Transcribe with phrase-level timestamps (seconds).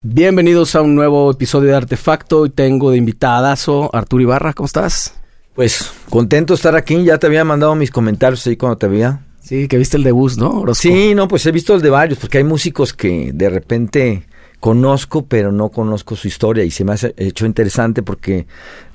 [0.00, 2.42] Bienvenidos a un nuevo episodio de Artefacto.
[2.42, 4.52] Hoy tengo de invitadazo Arturo Ibarra.
[4.52, 5.14] ¿Cómo estás?
[5.56, 7.02] Pues contento de estar aquí.
[7.02, 9.24] Ya te había mandado mis comentarios ahí cuando te veía.
[9.40, 10.60] Sí, que viste el de Bus, ¿no?
[10.60, 10.82] Orozco.
[10.82, 14.22] Sí, no, pues he visto el de varios, porque hay músicos que de repente
[14.60, 18.46] conozco, pero no conozco su historia y se me ha hecho interesante porque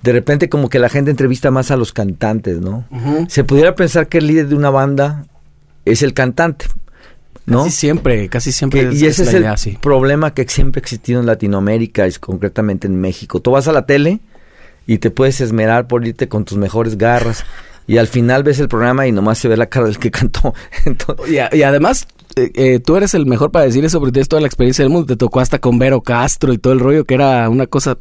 [0.04, 2.86] de repente como que la gente entrevista más a los cantantes, ¿no?
[3.28, 5.26] Se pudiera pensar que el líder de una banda
[5.84, 6.68] es el cantante,
[7.46, 8.94] Casi siempre, casi siempre.
[8.94, 13.42] y ese es, el problema que siempre ha existido en Latinoamérica, y concretamente en México.
[13.42, 14.22] Tú vas a la tele
[14.88, 17.44] y te puedes esmerar por irte con tus mejores garras.
[17.88, 20.54] Y al final ves el programa y nomás se ve la cara del que cantó.
[21.28, 24.48] y, además eh, eh, tú eres el mejor para decir eso porque tienes toda la
[24.48, 25.06] experiencia del mundo.
[25.06, 27.98] Te tocó hasta con Vero Castro y todo el rollo que era una cosa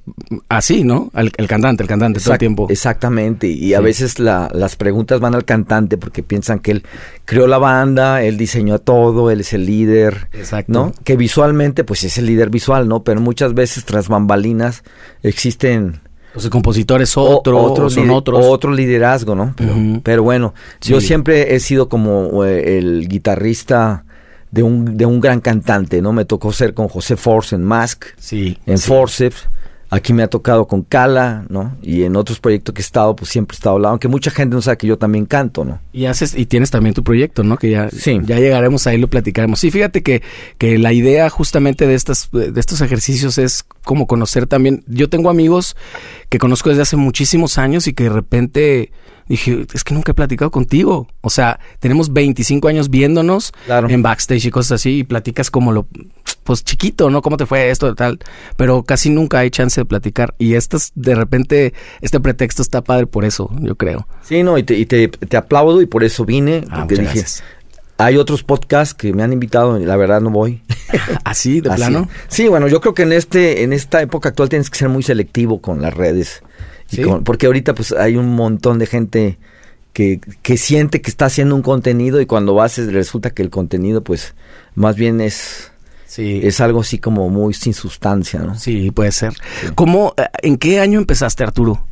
[0.48, 1.10] así, ¿no?
[1.14, 2.66] El, cantante, el cantante todo el tiempo.
[2.70, 3.48] Exactamente.
[3.48, 6.84] Y a veces las preguntas van al cantante porque piensan que él
[7.24, 10.28] creó la banda, él diseñó todo, él es el líder.
[10.32, 10.72] Exacto.
[10.72, 10.92] ¿No?
[11.04, 13.04] Que visualmente, pues es el líder visual, ¿no?
[13.04, 14.82] Pero muchas veces tras bambalinas
[15.22, 16.00] existen
[16.34, 18.44] los compositores otro, son otros.
[18.44, 19.54] Otro liderazgo, ¿no?
[20.02, 24.04] Pero, bueno, yo siempre he sido como eh, el guitarrista
[24.50, 26.12] de un, de un gran cantante, ¿no?
[26.12, 29.48] Me tocó ser con José Force en Mask, sí, en Forceps.
[29.94, 31.76] Aquí me ha tocado con Cala, ¿no?
[31.82, 34.54] Y en otros proyectos que he estado, pues siempre he estado hablando, aunque mucha gente
[34.54, 35.82] no sabe que yo también canto, ¿no?
[35.92, 37.58] Y haces, y tienes también tu proyecto, ¿no?
[37.58, 39.60] Que ya, ya llegaremos ahí, lo platicaremos.
[39.60, 40.22] Sí, fíjate que,
[40.56, 44.82] que la idea justamente de estas, de estos ejercicios es como conocer también.
[44.86, 45.76] Yo tengo amigos
[46.30, 48.92] que conozco desde hace muchísimos años y que de repente
[49.32, 51.08] dije, es que nunca he platicado contigo.
[51.22, 55.86] O sea, tenemos 25 años viéndonos en backstage y cosas así y platicas como lo,
[56.44, 57.22] pues chiquito, ¿no?
[57.22, 58.18] ¿Cómo te fue esto tal?
[58.56, 60.34] Pero casi nunca hay chance de platicar.
[60.38, 61.72] Y estas, de repente,
[62.02, 64.06] este pretexto está padre por eso, yo creo.
[64.22, 66.64] Sí, no, y te, y te, aplaudo y por eso vine.
[66.70, 67.24] Ah, porque dije,
[67.96, 70.62] hay otros podcasts que me han invitado y la verdad no voy.
[71.24, 72.08] ¿Así, de plano?
[72.28, 75.02] Sí, bueno, yo creo que en este, en esta época actual tienes que ser muy
[75.02, 76.42] selectivo con las redes
[77.24, 79.38] porque ahorita pues hay un montón de gente
[79.92, 84.02] que, que siente que está haciendo un contenido y cuando vas resulta que el contenido
[84.02, 84.34] pues
[84.74, 85.68] más bien es...
[86.14, 88.54] Es algo así como muy sin sustancia, ¿no?
[88.54, 89.32] Sí, puede ser.
[89.74, 91.86] ¿Cómo, eh, en qué año empezaste, Arturo?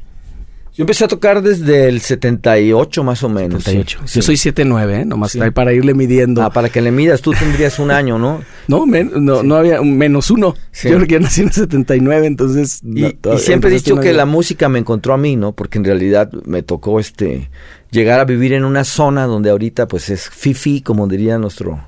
[0.75, 3.65] Yo empecé a tocar desde el 78 más o menos.
[3.65, 4.01] 78.
[4.07, 5.05] Yo soy 79, ¿eh?
[5.05, 6.43] Nomás para irle midiendo.
[6.43, 8.43] Ah, para que le midas, tú tendrías un año, ¿no?
[8.69, 10.55] no, no, no había menos uno.
[10.83, 12.81] Yo creo que nací en el 79, entonces...
[12.85, 15.53] Y, y siempre he dicho que la música me encontró a mí, ¿no?
[15.53, 17.51] Porque en realidad me tocó este
[17.91, 21.87] llegar a vivir en una zona donde ahorita pues es fifi, como diría nuestro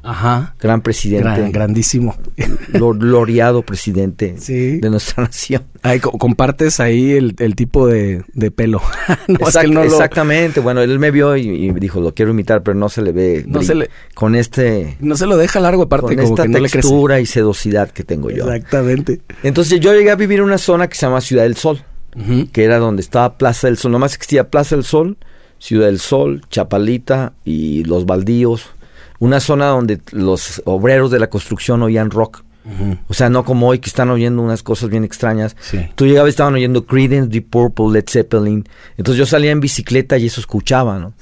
[0.60, 1.50] gran presidente.
[1.50, 2.16] grandísimo.
[2.72, 5.64] Gloriado presidente de nuestra nación.
[6.18, 8.24] compartes ahí el, tipo de,
[8.54, 8.80] pelo.
[9.28, 10.60] exactamente.
[10.60, 13.62] Bueno, él me vio y, dijo, lo quiero imitar, pero no se le ve no
[13.62, 14.96] se le, con este...
[15.00, 16.16] No se lo deja largo aparte.
[16.16, 18.50] Con esta textura y sedosidad que tengo yo.
[18.50, 19.20] Exactamente.
[19.42, 21.82] Entonces yo llegué a vivir en una zona que se llama Ciudad del Sol.
[22.52, 25.16] que era donde estaba Plaza del Sol, nomás existía Plaza del Sol,
[25.62, 28.70] Ciudad del Sol, Chapalita y Los Baldíos,
[29.20, 32.42] una zona donde los obreros de la construcción oían rock.
[33.08, 35.54] O sea, no como hoy que están oyendo unas cosas bien extrañas.
[35.94, 38.68] Tú llegabas y estaban oyendo Creedence, Deep Purple, Led Zeppelin.
[38.96, 41.12] Entonces yo salía en bicicleta y eso escuchaba, ¿no?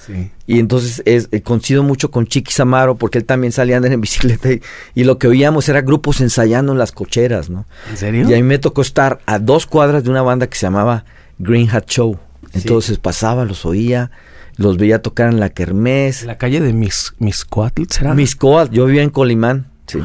[0.46, 3.92] Y entonces es, eh, coincido mucho con Chiqui Samaro porque él también salía a andar
[3.92, 4.48] en bicicleta
[4.94, 7.66] y, lo que oíamos era grupos ensayando en las cocheras, ¿no?
[7.90, 8.30] ¿En serio?
[8.30, 11.04] Y a mí me tocó estar a dos cuadras de una banda que se llamaba
[11.38, 12.18] Green Hat Show.
[12.54, 14.10] Entonces pasaba, los oía
[14.60, 16.24] los veía tocar en la Kermés.
[16.24, 18.12] ¿La calle de Mis, Miscoatl será?
[18.12, 19.68] Miscoatl, yo vivía en Colimán.
[19.86, 20.00] Sí.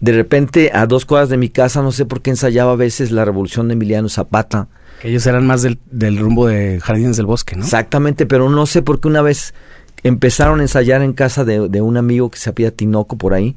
[0.00, 3.10] De repente, a dos cuadras de mi casa, no sé por qué ensayaba a veces
[3.10, 4.68] la revolución de Emiliano Zapata.
[5.02, 7.64] Que ellos eran más del, del rumbo de Jardines del Bosque, ¿no?
[7.64, 9.52] Exactamente, pero no sé por qué una vez
[10.02, 13.56] empezaron a ensayar en casa de, un amigo que se apellida Tinoco por ahí.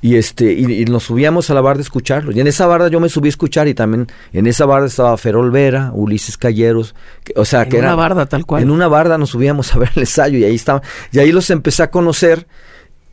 [0.00, 2.32] Y este y, nos subíamos a la barda a escucharlo.
[2.32, 5.16] Y en esa barda yo me subí a escuchar y también en esa barda estaba
[5.16, 6.94] Ferol Vera Ulises Calleros
[7.36, 8.62] o sea que en una barda tal cual.
[8.62, 10.82] En una barda nos subíamos a ver el ensayo y ahí estaba.
[11.10, 12.46] Y ahí los empecé a conocer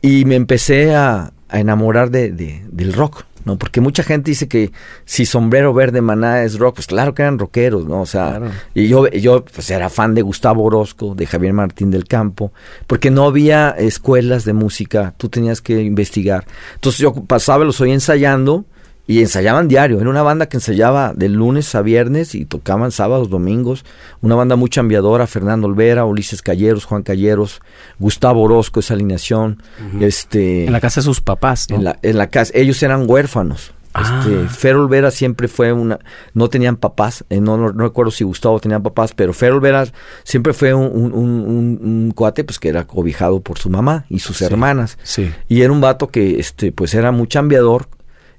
[0.02, 3.58] y me empecé a, enamorar de, del rock ¿no?
[3.58, 4.72] Porque mucha gente dice que
[5.04, 8.00] si Sombrero Verde Maná es rock, pues claro que eran rockeros, ¿no?
[8.00, 8.40] O sea,
[8.74, 12.52] y yo, yo pues era fan de Gustavo Orozco, de Javier Martín del Campo,
[12.86, 16.46] porque no había escuelas de música, tú tenías que investigar.
[16.74, 18.64] Entonces yo pasaba, los oía ensayando
[19.10, 20.00] y ensayaban diario.
[20.00, 23.84] Era una banda que ensayaba de lunes a viernes y tocaban sábados, domingos.
[24.20, 27.60] Una banda muy chambeadora, Fernando Olvera, Ulises Calleros, Juan Calleros,
[27.98, 29.64] Gustavo Orozco, esa alineación.
[29.98, 33.74] este, en la casa de sus papás, En la, en la casa, ellos eran huérfanos.
[33.94, 34.22] Ah.
[34.24, 35.98] Este, Fer Olvera siempre fue una,
[36.32, 39.88] no tenían papás, eh, no, no, recuerdo si Gustavo tenía papás, pero Fer Olvera
[40.22, 44.96] siempre fue un, un, cuate pues que era cobijado por su mamá y sus hermanas.
[45.02, 45.32] Sí.
[45.48, 47.88] Y era un vato que este, pues era muy chambeador,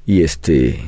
[0.06, 0.80] y este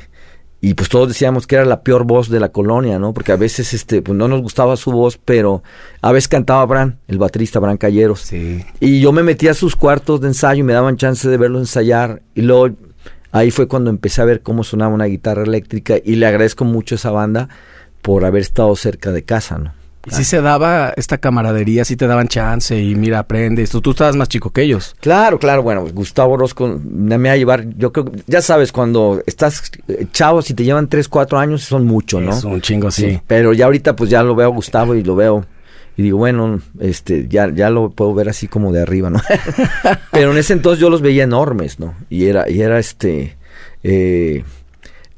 [0.61, 3.13] y pues todos decíamos que era la peor voz de la colonia, ¿no?
[3.13, 5.61] Porque a veces este pues no nos gustaba su voz, pero
[6.01, 8.21] a veces cantaba Bran, el baterista Bran Calleros.
[8.21, 8.63] Sí.
[8.79, 11.59] Y yo me metía a sus cuartos de ensayo y me daban chance de verlo
[11.59, 12.77] ensayar y luego
[13.33, 16.95] ahí fue cuando empecé a ver cómo sonaba una guitarra eléctrica y le agradezco mucho
[16.95, 17.49] a esa banda
[18.01, 19.82] por haber estado cerca de casa, ¿no?
[20.05, 23.69] Y si se daba esta camaradería, si te daban chance y mira, aprendes.
[23.69, 24.95] Tú, tú estabas más chico que ellos.
[24.99, 25.63] Claro, claro.
[25.63, 30.41] Bueno, Gustavo Orozco me va a llevar, yo creo, ya sabes, cuando estás eh, chavo,
[30.41, 32.31] si te llevan 3, 4 años, son mucho, ¿no?
[32.31, 33.19] Es un chingo, sí.
[33.27, 35.45] Pero ya ahorita pues ya lo veo a Gustavo y lo veo
[35.95, 39.21] y digo, bueno, este, ya, ya lo puedo ver así como de arriba, ¿no?
[40.11, 41.95] Pero en ese entonces yo los veía enormes, ¿no?
[42.09, 43.37] Y era, y era este,
[43.83, 44.43] eh,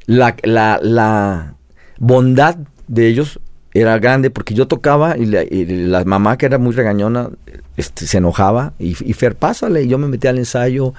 [0.06, 1.56] la, la, la
[1.98, 2.58] bondad
[2.88, 3.40] de ellos
[3.76, 7.30] era grande porque yo tocaba y la, y la mamá que era muy regañona
[7.76, 10.94] este, se enojaba y, y Fer, pásale, y yo me metí al ensayo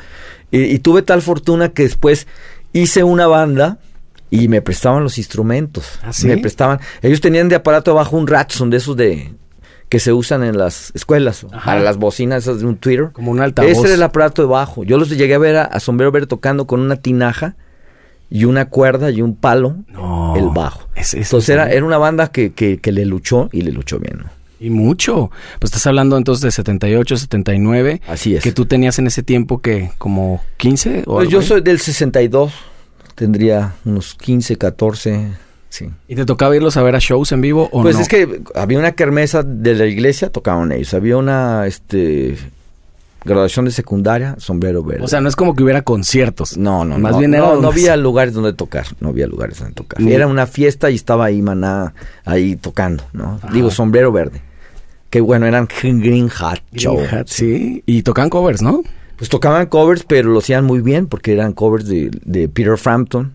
[0.51, 2.27] y, y, tuve tal fortuna que después
[2.75, 3.79] hice una banda
[4.29, 5.99] y me prestaban los instrumentos.
[6.03, 6.27] ¿Ah, sí?
[6.27, 9.33] Me prestaban, ellos tenían de aparato abajo un Ratson de esos de
[9.89, 11.65] que se usan en las escuelas, Ajá.
[11.65, 13.11] para las bocinas esas de un Twitter.
[13.13, 13.71] Como un altavoz.
[13.71, 14.85] Ese era el aparato de bajo.
[14.85, 17.57] Yo los llegué a ver a, a Sombrero Verde tocando con una tinaja
[18.31, 20.35] y una cuerda y un palo No.
[20.37, 20.89] el bajo.
[20.95, 23.99] Es- es- Entonces era, era una banda que, que, que le luchó y le luchó
[23.99, 24.19] bien.
[24.19, 24.25] ¿no?
[24.59, 25.31] Y mucho.
[25.61, 28.01] Pues estás hablando entonces de 78, 79.
[28.09, 28.43] Así es.
[28.43, 31.47] Que tú tenías en ese tiempo que como 15 o Pues yo ahí?
[31.47, 32.53] soy del 62,
[33.15, 35.29] tendría unos 15, 14,
[35.69, 35.91] sí.
[36.09, 38.03] ¿Y te tocaba irlos a ver a shows en vivo o Pues no?
[38.03, 40.95] es que había una kermesa de la iglesia, tocaban ellos.
[40.95, 42.37] Había una este
[43.27, 45.05] graduación de secundaria, sombrero verde.
[45.05, 46.57] O sea, no es como que hubiera conciertos.
[46.57, 49.59] no, no, más no, bien era no, no había lugares donde tocar, no había lugares
[49.59, 50.01] donde tocar.
[50.01, 51.93] Ni- Era una fiesta y estaba ahí Maná
[52.25, 53.39] ahí tocando, ¿no?
[53.43, 53.53] Ajá.
[53.53, 54.41] Digo, sombrero verde.
[55.11, 56.97] Que bueno, eran Green Hat Show.
[56.97, 57.83] Green Hat, sí.
[57.87, 58.83] Y tocan covers, ¿no?
[59.17, 63.33] Pues tocaban covers, pero lo hacían muy bien porque eran covers de, de Peter Frampton,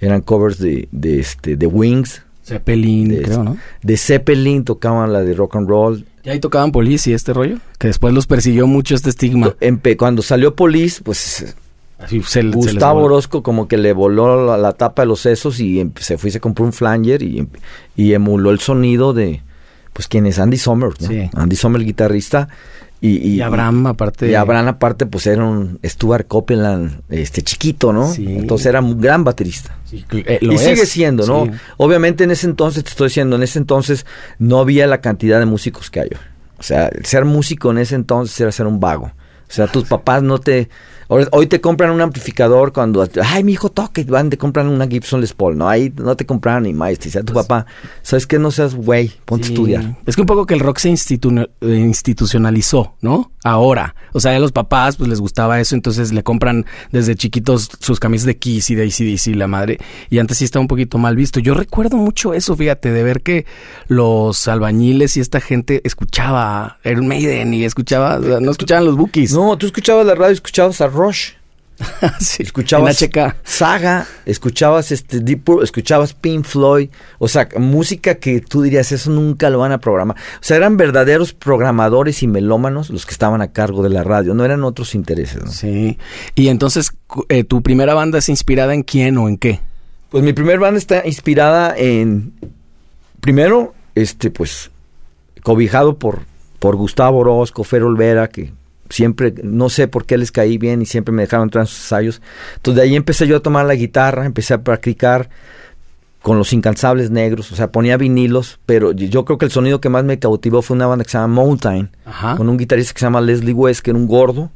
[0.00, 3.56] eran covers de, de, este, de Wings, Zeppelin, de, creo, ¿no?
[3.82, 6.04] de Zeppelin, tocaban la de rock and roll.
[6.24, 7.58] Y ahí tocaban Police y este rollo.
[7.78, 9.54] Que después los persiguió mucho este estigma.
[9.60, 11.54] Empe- cuando salió Police, pues
[11.98, 13.14] Así se- se Gustavo voló.
[13.14, 16.30] Orozco como que le voló la, la tapa de los sesos y em- se fue
[16.30, 17.48] y se compró un flanger y, em-
[17.96, 19.40] y emuló el sonido de,
[19.92, 20.58] pues, quién es Andy.
[20.58, 21.30] Sí.
[21.34, 22.48] Andy Summers, el guitarrista.
[23.02, 24.30] Y, y, Y Abraham, aparte.
[24.30, 28.08] Y Abraham aparte, pues era un Stuart Copeland, este chiquito, ¿no?
[28.12, 28.24] Sí.
[28.28, 29.76] Entonces era un gran baterista.
[29.84, 30.62] Sí, eh, lo y es.
[30.62, 31.46] sigue siendo, ¿no?
[31.46, 31.50] Sí.
[31.78, 34.06] Obviamente en ese entonces, te estoy diciendo, en ese entonces
[34.38, 36.20] no había la cantidad de músicos que hay hoy.
[36.58, 39.10] O sea, ser músico en ese entonces era ser un vago.
[39.52, 40.70] O sea, tus papás no te...
[41.08, 43.06] Hoy, te compran un amplificador cuando...
[43.22, 44.02] Ay, mi hijo toque.
[44.04, 45.58] Van, te compran una Gibson Les Paul.
[45.58, 46.98] No, ahí no te compraron ni más.
[46.98, 47.66] Te decía tu papá,
[48.00, 48.38] ¿sabes qué?
[48.38, 49.52] No seas güey, ponte Pues Sí.
[49.52, 49.98] a estudiar.
[50.06, 53.30] Es que un poco que el rock se institu- eh, institucionalizó, ¿no?
[53.44, 53.94] Ahora.
[54.14, 57.98] O sea, a los papás pues les gustaba eso, entonces le compran desde chiquitos sus
[57.98, 59.78] camisas de Kiss y de ACDC, la madre.
[60.10, 61.40] Y antes sí estaba un poquito mal visto.
[61.40, 63.46] Yo recuerdo mucho eso, fíjate, de ver que
[63.88, 68.96] los albañiles y esta gente escuchaba Iron Maiden y escuchaba, o sea, no escuchaban los
[68.96, 69.32] bookies.
[69.32, 71.32] No, tú escuchabas la radio, escuchabas a Rush.
[72.20, 73.36] sí, escuchabas HK.
[73.44, 79.10] Saga, escuchabas este Deep Purple, escuchabas Pink Floyd, o sea, música que tú dirías, eso
[79.10, 80.16] nunca lo van a programar.
[80.16, 84.34] O sea, eran verdaderos programadores y melómanos los que estaban a cargo de la radio,
[84.34, 85.44] no eran otros intereses.
[85.44, 85.50] ¿no?
[85.50, 85.98] Sí.
[86.34, 86.92] Y entonces,
[87.28, 89.60] eh, ¿tu primera banda es inspirada en quién o en qué?
[90.10, 92.34] Pues mi primer banda está inspirada en,
[93.20, 94.70] primero, este, pues,
[95.42, 96.20] cobijado por,
[96.58, 98.52] por Gustavo Orozco, Fer Olvera, que
[98.92, 101.78] siempre, no sé por qué les caí bien y siempre me dejaron entrar en sus
[101.80, 102.20] ensayos.
[102.56, 105.28] Entonces de ahí empecé yo a tomar la guitarra, empecé a practicar
[106.20, 109.88] con los incansables negros, o sea, ponía vinilos, pero yo creo que el sonido que
[109.88, 112.36] más me cautivó fue una banda que se llama Mountain, Ajá.
[112.36, 114.50] con un guitarrista que se llama Leslie West, que era un gordo,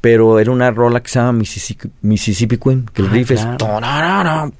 [0.00, 4.50] pero era una rola que se llama Mississippi, Mississippi Queen, que el Ah, riff claro.
[4.50, 4.52] es...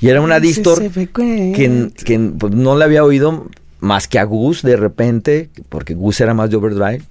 [0.00, 1.08] Y era una distor que,
[2.04, 3.48] que, pues, no le había oído
[3.80, 7.02] más que a Gus de repente, porque Gus era más de overdrive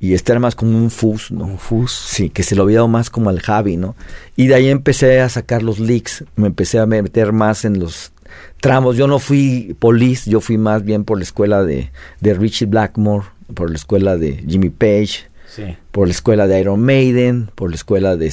[0.00, 1.44] y este era más como un fuzz, ¿no?
[1.44, 1.92] Confus.
[1.92, 3.94] Sí, que se lo había dado más como al Javi, ¿no?
[4.36, 8.12] Y de ahí empecé a sacar los leaks, me empecé a meter más en los
[8.60, 8.96] tramos.
[8.96, 13.26] Yo no fui police, yo fui más bien por la escuela de, de Richie Blackmore,
[13.54, 15.76] por la escuela de Jimmy Page, Sí.
[15.92, 18.30] por la escuela de Iron Maiden, por la escuela de,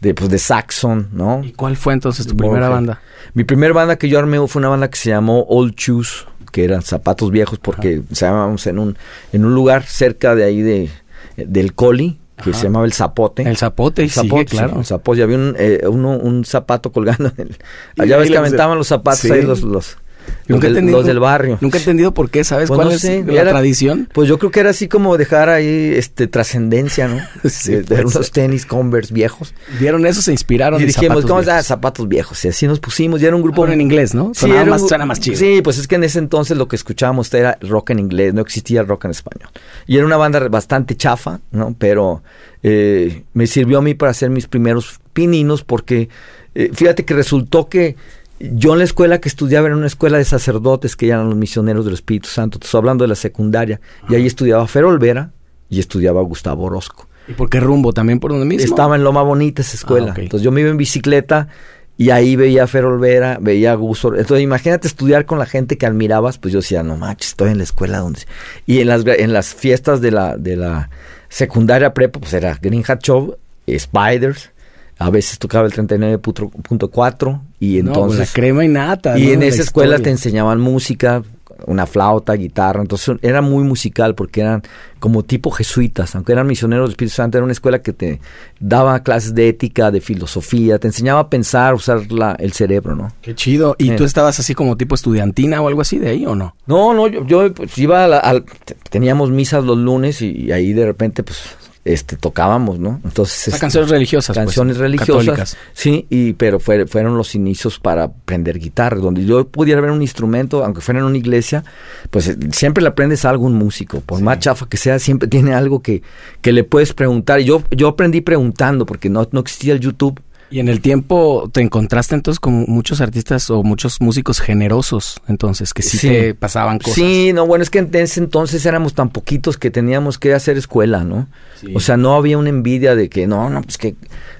[0.00, 1.42] de, pues, de Saxon, ¿no?
[1.44, 2.50] ¿Y cuál fue entonces tu Morgan.
[2.50, 3.00] primera banda?
[3.34, 6.64] Mi primer banda que yo armé fue una banda que se llamó Old Shoes, que
[6.64, 8.96] eran zapatos viejos porque llamábamos en un
[9.34, 10.88] en un lugar cerca de ahí de
[11.36, 12.58] del Coli que Ajá.
[12.60, 13.42] se llamaba el Zapote.
[13.42, 14.78] El zapote, El sigue, zapote, claro.
[14.78, 15.20] el zapote.
[15.20, 17.30] Y había un, eh, uno- un zapato colgando.
[17.36, 17.56] En el,
[17.98, 19.30] allá ves que aventaban los zapatos Sí.
[19.32, 19.98] ahí los, los
[20.46, 21.58] Los, del, los del, barrio.
[21.60, 24.08] Nunca he entendido por qué, ¿sabes pues cuál es la tradición?
[24.12, 27.20] Pues yo creo que era así como dejar ahí este trascendencia, ¿no?
[27.50, 29.54] sí, de, unos tenis Converse viejos.
[29.80, 30.80] Vieron eso, se inspiraron.
[30.80, 32.44] Y dijimos, ¿cómo zapatos, zapatos viejos?
[32.44, 33.20] Y así nos pusimos.
[33.22, 33.66] Y era un grupo.
[33.66, 34.32] en inglés, ¿no?
[34.34, 35.36] Sí, era más, suena más chido.
[35.36, 38.40] Sí, pues es que en ese entonces lo que escuchábamos era rock en inglés, no
[38.40, 39.50] existía rock en español.
[39.86, 41.74] Y era una banda bastante chafa, ¿no?
[41.78, 42.22] Pero
[42.62, 46.08] eh, me sirvió a mí para hacer mis primeros pininos porque
[46.54, 47.96] eh, fíjate que resultó que
[48.38, 51.84] yo en la escuela que estudiaba era una escuela de sacerdotes que eran los misioneros
[51.84, 52.58] del Espíritu Santo.
[52.62, 53.80] Estoy hablando de la secundaria.
[54.08, 55.32] Y ahí estudiaba Fer Olvera
[55.68, 57.08] y estudiaba Gustavo Orozco.
[57.28, 57.92] ¿Y por qué rumbo?
[57.92, 58.64] ¿También por donde mismo?
[58.64, 60.14] Estaba en Loma Bonita esa escuela.
[60.16, 61.48] Ah, Entonces yo me iba en bicicleta
[61.96, 64.14] y ahí veía a Fer Olvera, veía a Gusto.
[64.14, 66.38] Entonces imagínate estudiar con la gente que admirabas.
[66.38, 68.20] Pues yo decía, no manches, estoy en la escuela donde...
[68.66, 70.90] Y en las, en las fiestas de la, de la
[71.28, 73.36] secundaria prepa, pues era Green Hat Show,
[73.68, 74.50] Spiders
[74.98, 78.18] a veces tocaba el 39.4 y entonces...
[78.18, 79.18] la crema y nata.
[79.18, 81.22] Y en esa escuela te enseñaban música,
[81.66, 84.62] una flauta, guitarra, entonces era muy musical porque eran
[84.98, 88.20] como tipo jesuitas, aunque eran misioneros del Espíritu Santo, era una escuela que te
[88.60, 93.12] daba clases de ética, de filosofía, te enseñaba a pensar, usar la, el cerebro, ¿no?
[93.22, 93.74] Qué chido.
[93.78, 96.54] ¿Y tú estabas así como tipo estudiantina o algo así de ahí o no?
[96.66, 98.42] No, no, yo, pues, iba a
[98.90, 101.56] teníamos misas los lunes y ahí de repente pues
[101.86, 103.00] este tocábamos, ¿no?
[103.04, 108.58] Entonces este, canciones religiosas, pues, canciones religiosas, sí, y pero fueron los inicios para aprender
[108.58, 111.64] guitarra, donde yo pudiera ver un instrumento, aunque fuera en una iglesia,
[112.10, 115.54] pues eh, siempre le aprendes a algún músico, por más chafa que sea, siempre tiene
[115.54, 116.02] algo que,
[116.42, 117.40] que le puedes preguntar.
[117.40, 120.20] Yo yo aprendí preguntando porque no no existía el YouTube.
[120.48, 125.74] Y en el tiempo te encontraste entonces con muchos artistas o muchos músicos generosos, entonces,
[125.74, 126.94] que sí, te pasaban cosas.
[126.94, 130.56] Sí, no, bueno, es que en ese entonces éramos tan poquitos que teníamos que hacer
[130.56, 131.26] escuela, ¿no?
[131.74, 133.96] O sea, no había una envidia de que, no, no, pues que...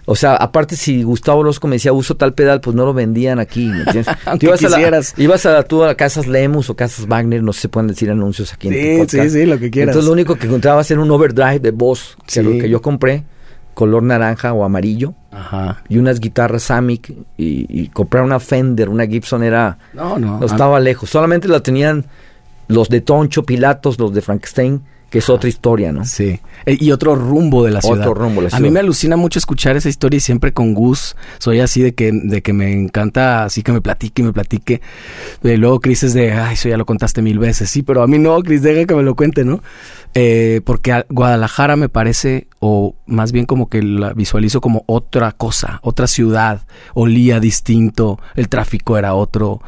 [0.09, 3.41] O sea, aparte si Gustavo Orozco me decía, uso tal pedal, pues no lo vendían
[3.41, 4.07] aquí, ¿me entiendes?
[4.41, 7.89] ibas, a la, ibas a tú a Casas Lemus o Casas Wagner, no se pueden
[7.89, 9.89] decir anuncios aquí en Sí, sí, sí, lo que quieras.
[9.89, 13.25] Entonces lo único que encontrabas era un overdrive de voz, que, lo que yo compré
[13.77, 15.13] color naranja o amarillo.
[15.31, 15.83] Ajá.
[15.91, 19.77] Y unas guitarras Samick y, comprar una Fender, una Gibson era...
[19.93, 20.41] No, no.
[20.41, 21.11] No estaba lejos.
[21.11, 22.07] Solamente la tenían
[22.69, 24.81] los de Toncho, Pilatos, los de Frankenstein
[25.11, 26.05] que es otra historia, ¿no?
[26.05, 26.41] Sí.
[26.65, 28.01] E, y otro rumbo de la ciudad.
[28.01, 28.61] Otro rumbo de la ciudad.
[28.61, 31.95] A mí me alucina mucho escuchar esa historia y siempre con Gus soy así de
[31.95, 34.81] que, de que me encanta así que me platique y me platique.
[35.43, 37.71] Y luego Cris es de, ay, eso ya lo contaste mil veces.
[37.71, 39.63] Sí, pero a mí no, Cris, deja que me lo cuente, ¿no?
[40.15, 45.79] Eh, porque Guadalajara me parece, o más bien como que la visualizo como otra cosa,
[45.83, 46.67] otra ciudad.
[46.95, 49.61] Olía distinto, el tráfico era otro,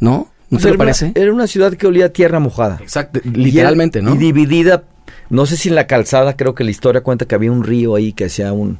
[0.00, 0.28] ¿no?
[0.50, 1.12] ¿No te parece?
[1.14, 2.78] era una ciudad que olía a tierra mojada.
[2.80, 4.14] Exacto, literalmente, ¿no?
[4.14, 4.84] Y dividida,
[5.28, 7.96] no sé si en la calzada, creo que la historia cuenta que había un río
[7.96, 8.78] ahí que hacía un,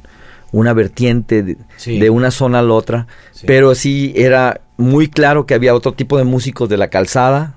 [0.51, 3.07] una vertiente de, una zona a la otra,
[3.45, 7.55] pero sí era muy claro que había otro tipo de músicos de la calzada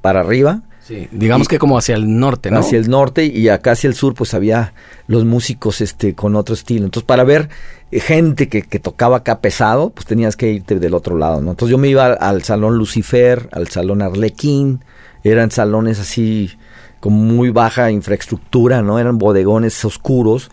[0.00, 2.58] para arriba Sí, digamos que como hacia el norte, ¿no?
[2.58, 4.74] Hacia el norte y acá hacia el sur pues había
[5.06, 6.84] los músicos este con otro estilo.
[6.84, 7.50] Entonces para ver
[7.92, 11.52] eh, gente que, que tocaba acá pesado, pues tenías que irte del otro lado, ¿no?
[11.52, 14.84] Entonces yo me iba al, salón Lucifer, al salón Arlequín,
[15.22, 16.50] eran salones así
[16.98, 18.98] con muy baja infraestructura, ¿no?
[18.98, 20.50] Eran bodegones oscuros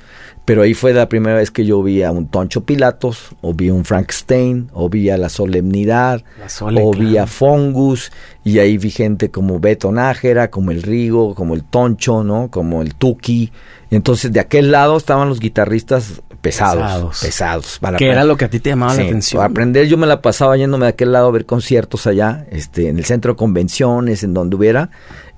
[0.49, 3.69] pero ahí fue la primera vez que yo vi a un Toncho Pilatos, o vi
[3.69, 6.23] a un Frankenstein, o vi a La Solemnidad,
[6.59, 8.11] o vi a Fongus,
[8.43, 12.49] y ahí vi gente como Beto Nájera, como el Rigo, como el Toncho, ¿no?
[12.49, 13.51] Como el Tuki.
[13.91, 17.19] Y entonces de aquel lado estaban los guitarristas pesados.
[17.21, 17.77] Pesados.
[17.79, 19.41] para que era lo que a ti te llamaba la atención.
[19.41, 22.89] Para aprender yo me la pasaba yéndome de aquel lado a ver conciertos allá, este,
[22.89, 24.89] en el centro de convenciones, en donde hubiera.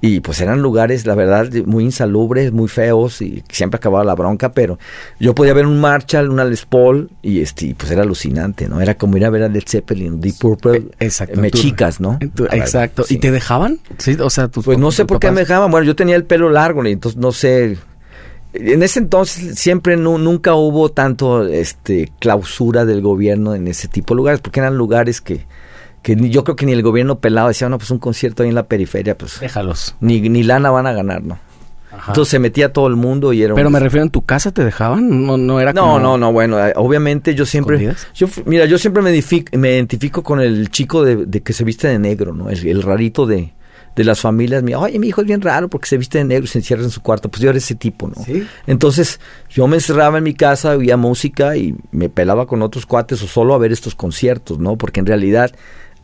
[0.03, 4.51] Y pues eran lugares, la verdad, muy insalubres, muy feos y siempre acababa la bronca,
[4.51, 4.79] pero
[5.19, 8.81] yo podía ver un Marshall, una Les Paul y este, pues era alucinante, ¿no?
[8.81, 12.17] Era como ir a ver a Led Zeppelin, Deep Purple, eh, exacto, me chicas, ¿no?
[12.51, 13.05] exacto.
[13.09, 13.79] ¿Y te dejaban?
[13.99, 15.69] Sí, o sea, pues no sé por qué me dejaban.
[15.69, 17.77] Bueno, yo tenía el pelo largo, y entonces no sé.
[18.53, 24.17] En ese entonces siempre nunca hubo tanto este clausura del gobierno en ese tipo de
[24.17, 25.45] lugares, porque eran lugares que
[26.01, 28.55] que yo creo que ni el gobierno pelado decía, no, pues un concierto ahí en
[28.55, 29.39] la periferia, pues...
[29.39, 29.95] Déjalos.
[29.99, 31.39] Ni, ni lana van a ganar, ¿no?
[32.07, 33.53] Entonces se metía todo el mundo y era...
[33.53, 35.25] Pero me refiero, ¿en tu casa te dejaban?
[35.25, 37.93] No, no era No, no, no, bueno, eh, obviamente yo siempre...
[38.13, 41.87] Yo, mira, yo siempre me identifico, me identifico con el chico de, que se viste
[41.87, 42.49] de negro, ¿no?
[42.49, 43.53] El, rarito de,
[43.95, 44.63] de las familias.
[44.63, 46.83] Mi, Oye, mi hijo es bien raro porque se viste de negro y se encierra
[46.83, 47.29] en su cuarto.
[47.29, 48.23] Pues yo era ese tipo, ¿no?
[48.23, 48.47] ¿Sí?
[48.67, 53.21] Entonces yo me encerraba en mi casa, oía música y me pelaba con otros cuates
[53.21, 54.77] o solo a ver estos conciertos, ¿no?
[54.77, 55.51] Porque en realidad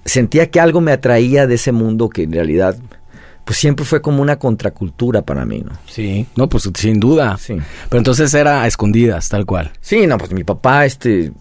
[0.08, 2.78] sentía que algo me atraía de ese mundo que en realidad
[3.48, 5.72] pues siempre fue como una contracultura para mí, ¿no?
[5.88, 7.38] Sí, no, pues sin duda.
[7.40, 7.56] Sí.
[7.88, 9.72] Pero entonces era a escondidas, tal cual.
[9.80, 11.32] Sí, no, pues mi papá, este,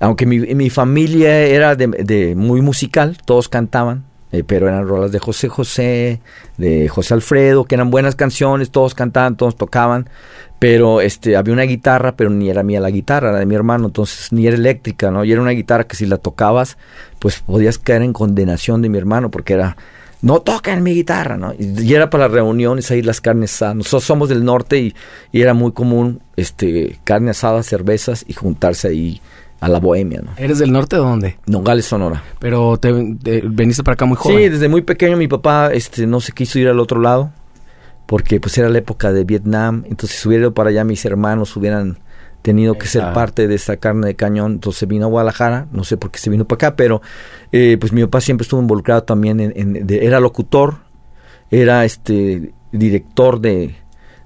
[0.00, 5.18] aunque mi, mi familia era de, muy musical, todos cantaban, eh, pero eran rolas de
[5.18, 6.20] José José,
[6.56, 10.08] de José Alfredo, que eran buenas canciones, todos cantaban, todos tocaban,
[10.58, 13.86] pero este había una guitarra, pero ni era mía la guitarra, era de mi hermano,
[13.86, 15.24] entonces ni era eléctrica, ¿no?
[15.24, 16.78] Y era una guitarra que si la tocabas,
[17.18, 19.76] pues podías caer en condenación de mi hermano, porque era
[20.22, 21.52] no toquen mi guitarra, ¿no?
[21.58, 23.76] Y, era para las reuniones ahí las carnes asadas.
[23.76, 24.94] Nosotros somos del norte y,
[25.32, 29.20] y, era muy común este carne asada, cervezas y juntarse ahí
[29.62, 30.32] a la bohemia, ¿no?
[30.36, 31.38] ¿Eres del norte de dónde?
[31.46, 32.24] Nogales, Sonora.
[32.40, 32.92] Pero te,
[33.44, 34.38] veniste para acá muy joven.
[34.38, 37.30] Sí, desde muy pequeño mi papá este no se quiso ir al otro lado
[38.06, 41.56] porque pues era la época de Vietnam, entonces si hubiera ido para allá mis hermanos
[41.56, 41.98] hubieran
[42.42, 45.96] tenido que ser parte de esa carne de cañón, entonces vino a Guadalajara, no sé
[45.96, 47.00] por qué se vino para acá, pero
[47.52, 50.78] eh, pues mi papá siempre estuvo involucrado también en, era locutor,
[51.52, 53.76] era este director de,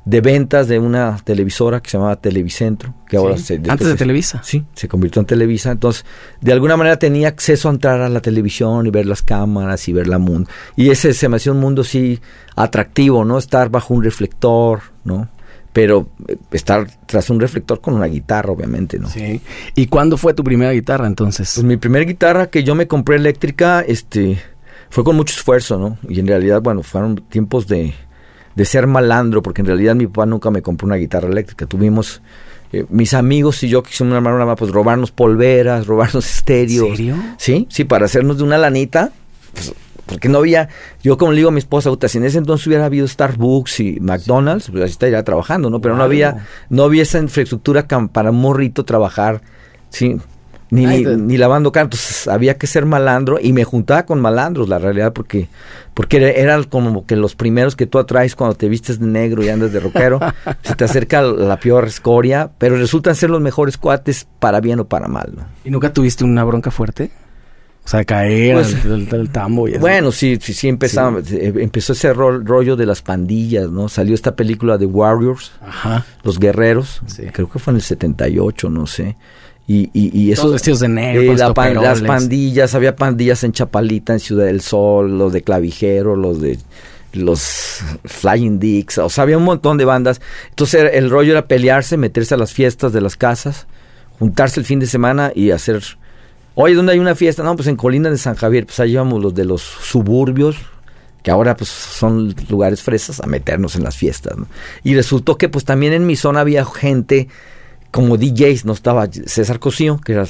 [0.06, 3.60] de ventas de una televisora que se llamaba Televicentro, que ahora se...
[3.68, 4.40] Antes de Televisa.
[4.44, 5.72] Sí, se convirtió en Televisa.
[5.72, 6.06] Entonces,
[6.40, 9.92] de alguna manera tenía acceso a entrar a la televisión y ver las cámaras y
[9.92, 10.48] ver la mundo.
[10.76, 12.20] Y ese se me hacía un mundo así
[12.54, 13.36] atractivo, ¿no?
[13.36, 15.28] Estar bajo un reflector, ¿no?
[15.72, 19.10] Pero eh, estar tras un reflector con una guitarra, obviamente, ¿no?
[19.10, 19.40] Sí.
[19.74, 21.50] ¿Y cuándo fue tu primera guitarra entonces?
[21.52, 24.38] Pues mi primera guitarra que yo me compré eléctrica, este,
[24.88, 25.98] fue con mucho esfuerzo, ¿no?
[26.08, 27.92] Y en realidad, bueno, fueron tiempos de
[28.56, 31.66] de ser malandro, porque en realidad mi papá nunca me compró una guitarra eléctrica.
[31.66, 32.22] Tuvimos,
[32.72, 36.88] eh, mis amigos y yo quisimos armar una, pues robarnos polveras, robarnos estéreos.
[36.88, 37.16] ¿En serio?
[37.38, 39.12] Sí, sí, para hacernos de una lanita,
[39.52, 39.72] pues,
[40.06, 40.68] porque no había,
[41.02, 44.00] yo como le digo a mi esposa, si en ese entonces hubiera habido Starbucks y
[44.00, 45.80] McDonald's, pues así estaría trabajando, ¿no?
[45.80, 49.42] Pero no había, no había esa infraestructura para un morrito trabajar,
[49.90, 50.16] sí,
[50.70, 55.12] ni, ni, lavando cantos, había que ser malandro y me juntaba con malandros, la realidad,
[55.12, 55.48] porque
[55.94, 59.48] porque eran como que los primeros que tú atraes cuando te vistes de negro y
[59.48, 60.20] andas de rockero,
[60.62, 64.84] se te acerca la peor escoria, pero resultan ser los mejores cuates para bien o
[64.84, 65.32] para mal.
[65.34, 65.44] ¿no?
[65.64, 67.10] ¿Y nunca tuviste una bronca fuerte?
[67.86, 72.12] O sea, caer pues, el, tambo y Bueno, sí, sí, sí, empezaba, eh, empezó ese
[72.12, 73.88] rollo de las pandillas, ¿no?
[73.88, 76.04] Salió esta película de Warriors, Ajá.
[76.24, 77.00] Los Guerreros,
[77.32, 79.16] creo que fue en el 78, no sé.
[79.68, 84.46] Y, y, y esos vestidos de negro, las pandillas, había pandillas en Chapalita, en Ciudad
[84.46, 86.58] del Sol, los de Clavijero, los de
[87.16, 90.20] los Flying Dicks, o sea, había un montón de bandas.
[90.50, 93.66] Entonces el rollo era pelearse, meterse a las fiestas de las casas,
[94.18, 95.82] juntarse el fin de semana y hacer,
[96.54, 97.42] oye, ¿dónde hay una fiesta?
[97.42, 100.56] No, pues en Colina de San Javier, pues ahí íbamos los de los suburbios,
[101.22, 104.36] que ahora pues son lugares fresas, a meternos en las fiestas.
[104.84, 107.28] Y resultó que pues también en mi zona había gente
[107.90, 110.26] como DJs no estaba César Cosío, que era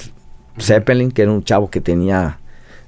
[0.59, 2.39] Zeppelin, que era un chavo que tenía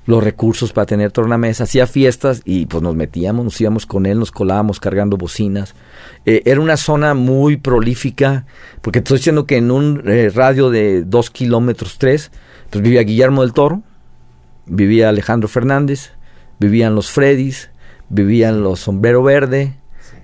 [0.08, 4.18] los recursos para tener tornamesa, hacía fiestas y pues nos metíamos, nos íbamos con él,
[4.18, 5.74] nos colábamos cargando bocinas.
[6.24, 8.46] Eh, era una zona muy prolífica,
[8.80, 12.30] porque estoy diciendo que en un eh, radio de dos kilómetros, tres,
[12.70, 13.82] pues vivía Guillermo del Toro,
[14.64, 16.12] vivía Alejandro Fernández,
[16.58, 17.70] vivían los Freddys,
[18.08, 19.74] vivían los Sombrero Verde,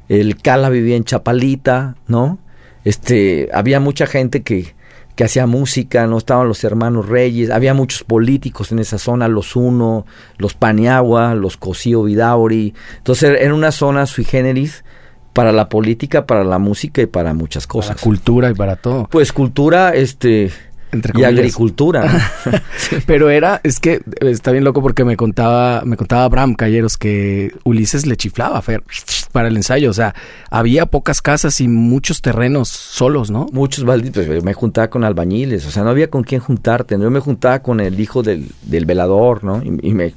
[0.08, 2.38] el Cala vivía en Chapalita, ¿no?
[2.84, 4.74] Este, había mucha gente que,
[5.16, 9.56] que hacía música, no estaban los hermanos Reyes, había muchos políticos en esa zona, los
[9.56, 10.06] Uno,
[10.38, 14.84] los Paniagua, los Cosío Vidauri, entonces era una zona sui generis
[15.32, 17.96] para la política, para la música y para muchas cosas.
[17.96, 19.08] Para cultura y para todo.
[19.10, 20.52] Pues cultura, este,
[21.14, 22.32] y agricultura.
[23.06, 27.54] Pero era, es que está bien loco porque me contaba, me contaba Abraham Calleros que
[27.64, 28.82] Ulises le chiflaba Fer,
[29.32, 29.90] para el ensayo.
[29.90, 30.14] O sea,
[30.50, 33.46] había pocas casas y muchos terrenos solos, ¿no?
[33.52, 34.26] Muchos malditos.
[34.26, 36.96] Pues, me juntaba con albañiles, o sea, no había con quién juntarte.
[36.98, 39.62] Yo me juntaba con el hijo del, del velador, ¿no?
[39.62, 40.12] Y, me,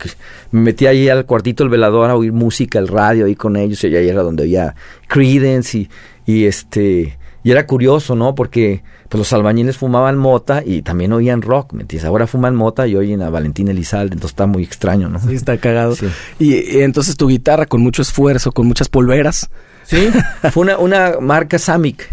[0.51, 3.83] me, metía ahí al cuartito del velador a oír música, el radio ahí con ellos.
[3.83, 4.75] Y ahí era donde había
[5.07, 5.89] Credence y,
[6.25, 8.36] y este y era curioso, ¿no?
[8.36, 12.05] Porque pues, los albañiles fumaban mota y también oían rock, ¿me entiendes?
[12.05, 15.17] Ahora fuman mota y oyen a Valentín Elizalde, entonces está muy extraño, ¿no?
[15.21, 15.95] Sí, está cagado.
[16.39, 19.49] Y, entonces tu guitarra con mucho esfuerzo, con muchas polveras.
[19.86, 20.10] Sí,
[20.51, 22.10] fue una, una marca Samic.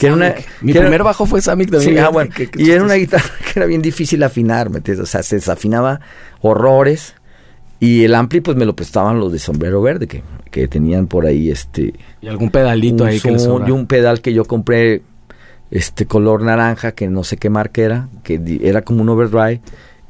[0.00, 1.94] Que era una, Mi primer bajo fue Samic también.
[1.94, 2.32] Sí, ah, bueno.
[2.56, 5.04] y era una guitarra que era bien difícil afinar, ¿me entiendes?
[5.04, 6.00] O sea, se desafinaba
[6.40, 7.14] horrores.
[7.78, 11.26] Y el ampli pues me lo prestaban los de sombrero verde que, que tenían por
[11.26, 15.02] ahí este y algún pedalito ahí que y un pedal que yo compré
[15.70, 19.60] este color naranja que no sé qué marca era, que era como un overdrive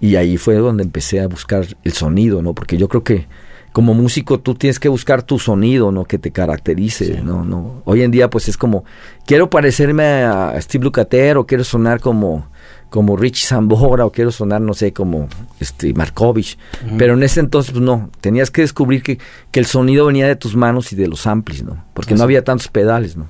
[0.00, 2.54] y ahí fue donde empecé a buscar el sonido, ¿no?
[2.54, 3.26] Porque yo creo que
[3.72, 6.04] como músico tú tienes que buscar tu sonido, ¿no?
[6.04, 7.44] Que te caracterice, ¿no?
[7.44, 8.84] no Hoy en día pues es como
[9.26, 12.48] quiero parecerme a Steve Lukather o quiero sonar como
[12.90, 15.28] como Richie Zambora o quiero sonar, no sé, como
[15.60, 16.58] este Markovich.
[16.98, 19.18] Pero en ese entonces, pues no, tenías que descubrir que,
[19.50, 21.84] que, el sonido venía de tus manos y de los amplis, ¿no?
[21.94, 23.28] Porque no había tantos pedales, ¿no?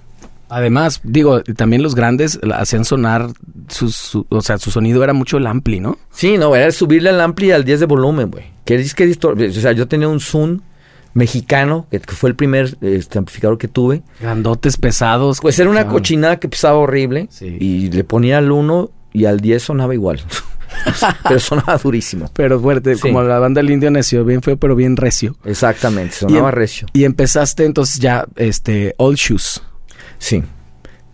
[0.49, 3.31] Además, digo, también los grandes hacían sonar,
[3.69, 5.99] sus, o sea, su sonido era mucho el ampli, ¿no?
[6.13, 8.45] Sí, no, era subirle al ampli al 10 de volumen, güey.
[8.65, 10.61] Que es que o sea, yo tenía un Zoom
[11.15, 14.03] mexicano, que, fue el primer este, amplificador que tuve.
[14.21, 15.41] Grandotes pesados.
[15.41, 17.29] Pues era una cochinada que pesaba horrible.
[17.41, 20.21] Y le ponía al 1 y al 10 sonaba igual.
[21.29, 22.31] pero sonaba durísimo.
[22.35, 25.37] Pero fuerte, como la banda del Indio Necio, bien feo, pero bien recio.
[25.45, 26.87] Exactamente, sonaba em- recio.
[26.93, 29.63] Y empezaste entonces ya, este, Old Shoes.
[30.19, 30.43] Sí.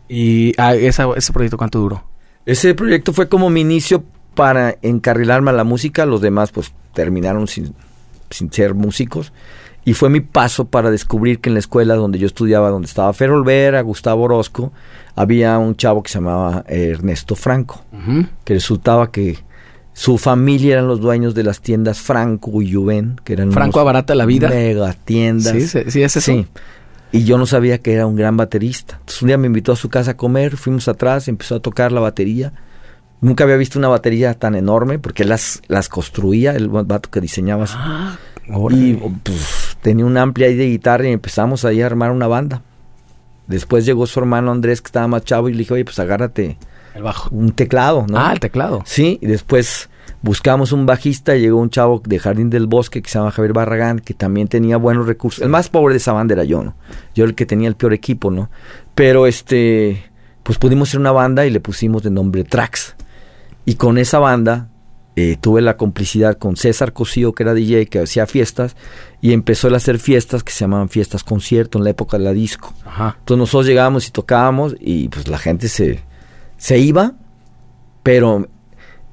[0.09, 2.05] ¿Y ah, ese proyecto cuánto duró?
[2.45, 6.05] Ese proyecto fue como mi inicio para encarrilarme a la música.
[6.07, 7.75] Los demás, pues, terminaron sin,
[8.31, 9.33] sin ser músicos.
[9.85, 13.13] Y fue mi paso para descubrir que en la escuela donde yo estudiaba, donde estaba
[13.13, 14.73] Fer Olvera, Gustavo Orozco,
[15.17, 17.85] había un chavo que se llamaba Ernesto Franco,
[18.45, 19.39] que resultaba que
[19.93, 24.15] su familia eran los dueños de las tiendas Franco y Juven, que eran Franco abarata
[24.15, 24.49] la vida.
[24.49, 25.53] Mega tiendas.
[25.53, 26.21] Sí, sí, es eso.
[26.21, 26.47] Sí.
[27.11, 28.95] Y yo no sabía que era un gran baterista.
[29.01, 31.93] Entonces un día me invitó a su casa a comer, fuimos atrás, empezó a tocar
[31.93, 32.55] la batería.
[33.21, 37.67] Nunca había visto una batería tan enorme porque las, las construía el vato que diseñaba.
[37.69, 38.17] Ah,
[38.71, 42.63] y pues, tenía una amplia ahí de guitarra y empezamos ahí a armar una banda.
[43.49, 46.57] Después llegó su hermano Andrés, que estaba más chavo, y le dije, oye, pues agárrate
[46.95, 47.29] el bajo.
[47.35, 48.19] un teclado, ¿no?
[48.19, 48.83] Ah, el teclado.
[48.87, 49.91] Sí, y después
[50.23, 53.53] buscamos un bajista y llegó un chavo de Jardín del Bosque que se llama Javier
[53.53, 55.43] Barragán, que también tenía buenos recursos.
[55.43, 56.75] El más pobre de esa banda era yo, ¿no?
[57.15, 58.49] Yo el que tenía el peor equipo, ¿no?
[58.95, 60.05] Pero este,
[60.45, 62.95] pues pudimos ser una banda y le pusimos de nombre Trax.
[63.65, 64.69] Y con esa banda
[65.15, 68.77] eh, tuve la complicidad con César Cosío, que era DJ, que hacía fiestas,
[69.21, 72.33] y empezó a hacer fiestas que se llamaban fiestas concierto en la época de la
[72.33, 72.73] disco.
[72.87, 76.01] Entonces nosotros llegábamos y tocábamos y pues la gente se,
[76.57, 77.13] se iba,
[78.03, 78.49] pero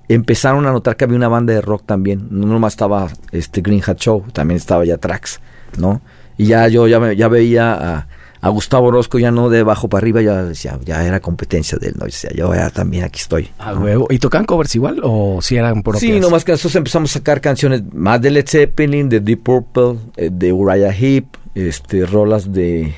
[0.08, 2.28] empezaron a notar que había una banda de rock también.
[2.32, 5.42] No nomás estaba este Green Hat Show, también estaba ya Trax,
[5.78, 6.02] ¿no?
[6.38, 8.08] Y ya yo ya, ya veía a
[8.42, 11.88] a Gustavo Orozco ya no de abajo para arriba, ya decía, ya era competencia de
[11.88, 12.06] él, ¿no?
[12.06, 13.50] Decía, yo ya también aquí estoy.
[13.58, 14.08] A huevo.
[14.10, 16.02] ¿Y tocan covers igual o si eran propias?
[16.02, 19.98] Sí, nomás que nosotros empezamos a sacar canciones más de Led Zeppelin, de Deep Purple,
[20.16, 21.26] eh, de Uriah Heep,
[21.56, 22.94] este, rolas de,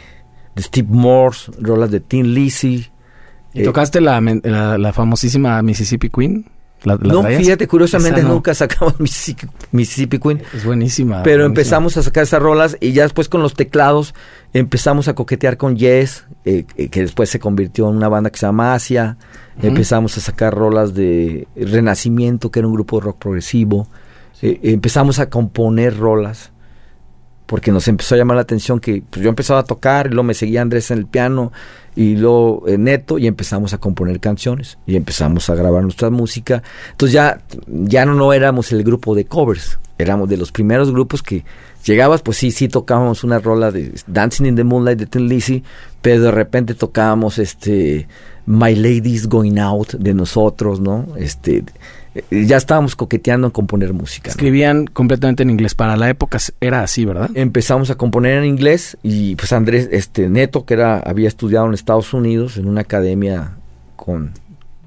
[0.59, 2.87] Steve Morse, rolas de Tim Lizzy.
[3.53, 6.45] ¿Y tocaste la, la famosísima Mississippi Queen?
[6.83, 8.99] No, fíjate, curiosamente nunca sacamos
[9.71, 10.41] Mississippi, Queen.
[10.53, 11.21] Es buenísima.
[11.23, 14.15] Pero empezamos a sacar esas rolas y ya después con los teclados
[14.53, 18.39] empezamos a coquetear con Yes, eh, eh, que después se convirtió en una banda que
[18.39, 19.17] se llama Asia.
[19.61, 23.87] Empezamos a sacar rolas de Renacimiento, que era un grupo de rock progresivo.
[24.41, 26.50] Eh, empezamos a componer rolas
[27.51, 30.23] porque nos empezó a llamar la atención que pues, yo empezaba a tocar y luego
[30.23, 31.51] me seguía Andrés en el piano
[31.97, 36.63] y luego eh, Neto y empezamos a componer canciones y empezamos a grabar nuestra música.
[36.91, 41.21] Entonces ya, ya no, no éramos el grupo de covers, éramos de los primeros grupos
[41.21, 41.43] que
[41.83, 45.61] llegabas, pues sí, sí tocábamos una rola de Dancing in the Moonlight de Tin Lizzy,
[46.01, 48.07] pero de repente tocábamos este
[48.45, 51.05] My Lady's Going Out de nosotros, ¿no?
[51.17, 51.65] Este
[52.29, 54.29] ya estábamos coqueteando en componer música.
[54.29, 55.75] Escribían completamente en inglés.
[55.75, 57.29] Para la época era así, ¿verdad?
[57.35, 61.73] Empezamos a componer en inglés y pues Andrés, este Neto, que era, había estudiado en
[61.73, 63.53] Estados Unidos en una academia
[63.95, 64.33] con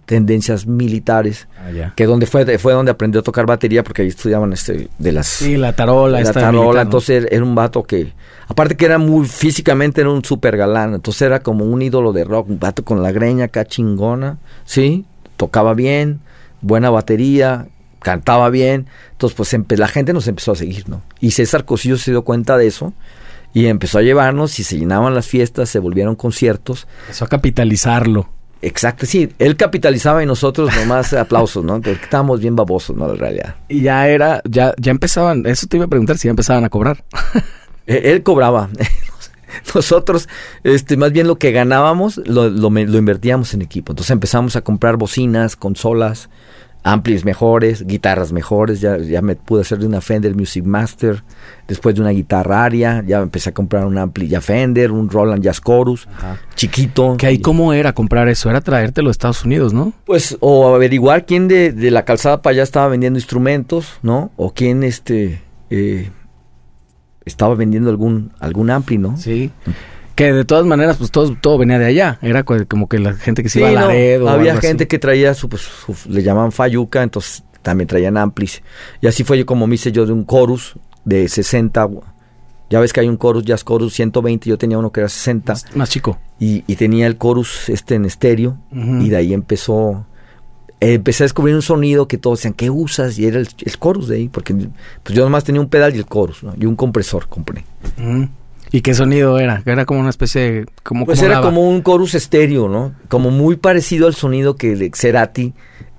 [0.07, 4.53] tendencias militares, ah, que donde fue fue donde aprendió a tocar batería porque ahí estudiaban
[4.53, 8.13] este de las sí la tarola la tarola entonces era un vato que
[8.47, 12.25] aparte que era muy físicamente era un super galán entonces era como un ídolo de
[12.25, 15.07] rock un vato con la greña acá chingona sí
[15.39, 16.21] tocaba bien
[16.65, 17.69] buena batería,
[18.01, 18.87] cantaba bien.
[19.13, 21.03] Entonces, pues la gente nos empezó a seguir, ¿no?
[21.21, 22.93] Y César Cosillo se dio cuenta de eso
[23.53, 26.89] y empezó a llevarnos y se llenaban las fiestas, se volvieron conciertos.
[27.03, 28.29] Empezó a capitalizarlo.
[28.63, 31.75] Exacto, sí, él capitalizaba y nosotros nomás aplausos, ¿no?
[31.75, 33.11] Porque estábamos bien babosos, ¿no?
[33.11, 33.57] En realidad.
[33.69, 36.71] Y ya era, ya, ya empezaban, eso te iba a preguntar si ya empezaban a
[36.71, 37.05] cobrar.
[37.87, 38.71] E, él, cobraba.
[39.75, 40.29] Nosotros,
[40.63, 43.93] este, más bien lo que ganábamos, lo, lo, lo invertíamos en equipo.
[43.93, 46.29] Entonces empezamos a comprar bocinas, consolas,
[46.85, 51.25] amplis mejores, guitarras mejores, ya, ya me pude hacer de una Fender Music Master,
[51.67, 55.43] después de una guitarra aria, ya empecé a comprar un ampli ya Fender, un Roland
[55.43, 56.07] Jazz Chorus,
[56.55, 57.17] chiquito.
[57.19, 58.51] ¿Qué ahí cómo era comprar eso?
[58.51, 59.95] Era traértelo a Estados Unidos, ¿no?
[60.05, 64.31] Pues, o averiguar quién de, de la calzada para allá estaba vendiendo instrumentos, ¿no?
[64.37, 65.41] O quién este
[65.71, 66.11] eh,
[67.25, 69.17] estaba vendiendo algún, algún ampli, ¿no?
[69.17, 69.51] Sí.
[70.15, 72.19] Que de todas maneras, pues todo, todo venía de allá.
[72.23, 74.29] Era como que la gente que se iba a Laredo.
[74.29, 75.69] había gente que traía su, pues,
[76.09, 78.63] le llamaban Fayuca, entonces también traían amplis.
[79.01, 81.89] Y así fue yo como me hice yo de un chorus de 60.
[82.71, 85.55] Ya ves que hay un chorus, jazz chorus 120, yo tenía uno que era 60.
[85.75, 86.19] Más, chico.
[86.39, 88.59] Y, tenía el chorus este en estéreo.
[88.71, 90.07] Y de ahí empezó
[90.81, 93.19] empecé a descubrir un sonido que todos decían, ¿qué usas?
[93.19, 94.55] Y era el, el chorus de ahí, porque
[95.03, 96.55] pues yo nomás tenía un pedal y el chorus, ¿no?
[96.59, 97.65] Y un compresor compré.
[98.71, 99.63] ¿Y qué sonido era?
[99.67, 100.67] Era como una especie de...
[100.83, 102.93] Como, pues era como un chorus estéreo, ¿no?
[103.09, 105.55] Como muy parecido al sonido que Cerati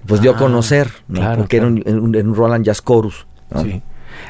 [0.06, 1.20] pues dio a ah, conocer, ¿no?
[1.20, 3.26] Claro, Porque era un, un, Roland Jazz Chorus.
[3.62, 3.82] Sí.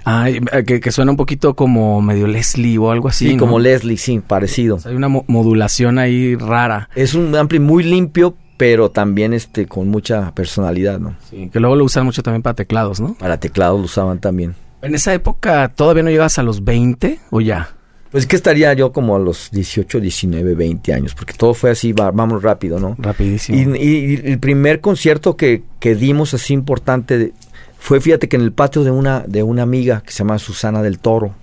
[0.03, 0.27] Ah,
[0.65, 3.29] que, suena un poquito como medio Leslie o algo así.
[3.29, 4.79] Sí, como Leslie, sí, parecido.
[4.85, 6.89] hay una modulación ahí rara.
[6.95, 11.15] Es un ampli muy limpio, pero también este con mucha personalidad, ¿no?
[11.29, 13.15] Sí, que luego lo usan mucho también para teclados, ¿no?
[13.15, 14.55] Para teclados lo usaban también.
[14.81, 17.69] En esa época, ¿todavía no llegas a los 20 o ya?
[18.11, 21.71] Pues es que estaría yo como a los 18, 19, 20 años, porque todo fue
[21.71, 22.95] así, vamos rápido, ¿no?
[22.97, 23.75] Rapidísimo.
[23.75, 27.33] Y, el primer concierto que, que dimos así importante
[27.77, 30.81] fue, fíjate que en el patio de una, de una amiga que se llama Susana
[30.81, 31.35] del Toro,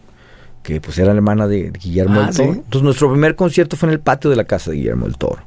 [0.62, 2.53] que pues era la hermana de Guillermo ah, del Toro.
[2.53, 5.42] Entonces nuestro primer concierto fue en el patio de la casa de Guillermo del Toro.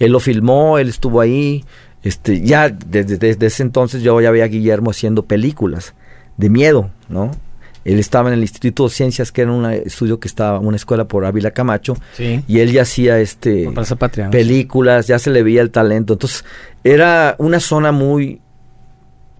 [0.00, 1.64] Él lo filmó, él estuvo ahí.
[2.02, 5.94] Este, ya desde, desde ese entonces yo ya veía a Guillermo haciendo películas
[6.38, 7.30] de miedo, ¿no?
[7.84, 11.06] Él estaba en el Instituto de Ciencias, que era un estudio que estaba, una escuela
[11.06, 13.70] por Ávila Camacho, y él ya hacía este
[14.30, 16.14] películas, ya se le veía el talento.
[16.14, 16.44] Entonces,
[16.84, 18.40] era una zona muy,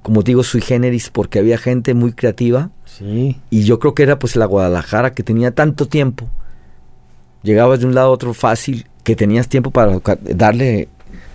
[0.02, 2.70] como digo, sui generis, porque había gente muy creativa.
[3.50, 6.28] Y yo creo que era pues la Guadalajara que tenía tanto tiempo.
[7.42, 10.88] Llegabas de un lado a otro fácil, que tenías tiempo para darle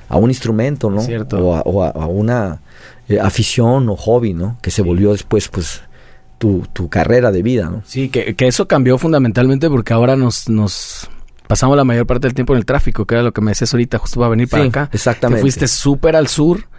[0.07, 1.01] a un instrumento, ¿no?
[1.01, 2.61] O, a, una
[3.09, 4.57] eh, afición o hobby, ¿no?
[4.61, 5.81] Que se volvió después, pues,
[6.37, 7.81] tu, tu carrera de vida, ¿no?
[7.85, 11.09] Sí, que, que, eso cambió fundamentalmente porque ahora nos, nos
[11.47, 13.73] pasamos la mayor parte del tiempo en el tráfico, que era lo que me decías
[13.73, 14.89] ahorita, justo para venir para acá.
[14.93, 15.39] Exactamente.
[15.39, 16.69] Te fuiste súper al sur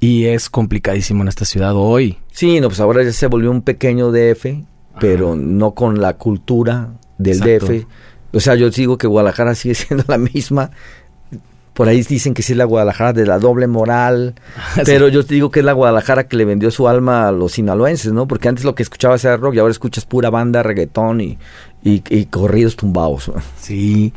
[0.00, 2.18] y es complicadísimo en esta ciudad hoy.
[2.32, 4.46] Sí, no, pues ahora ya se volvió un pequeño DF,
[4.98, 7.86] pero no con la cultura del DF.
[8.32, 10.70] O sea, yo digo que Guadalajara sigue siendo la misma
[11.80, 14.34] por ahí dicen que sí es la Guadalajara de la doble moral,
[14.84, 17.52] pero yo te digo que es la Guadalajara que le vendió su alma a los
[17.52, 18.28] sinaloenses, ¿no?
[18.28, 21.38] Porque antes lo que escuchabas era rock y ahora escuchas pura banda, reggaetón y,
[21.82, 23.32] y, corridos tumbados.
[23.58, 24.12] Sí.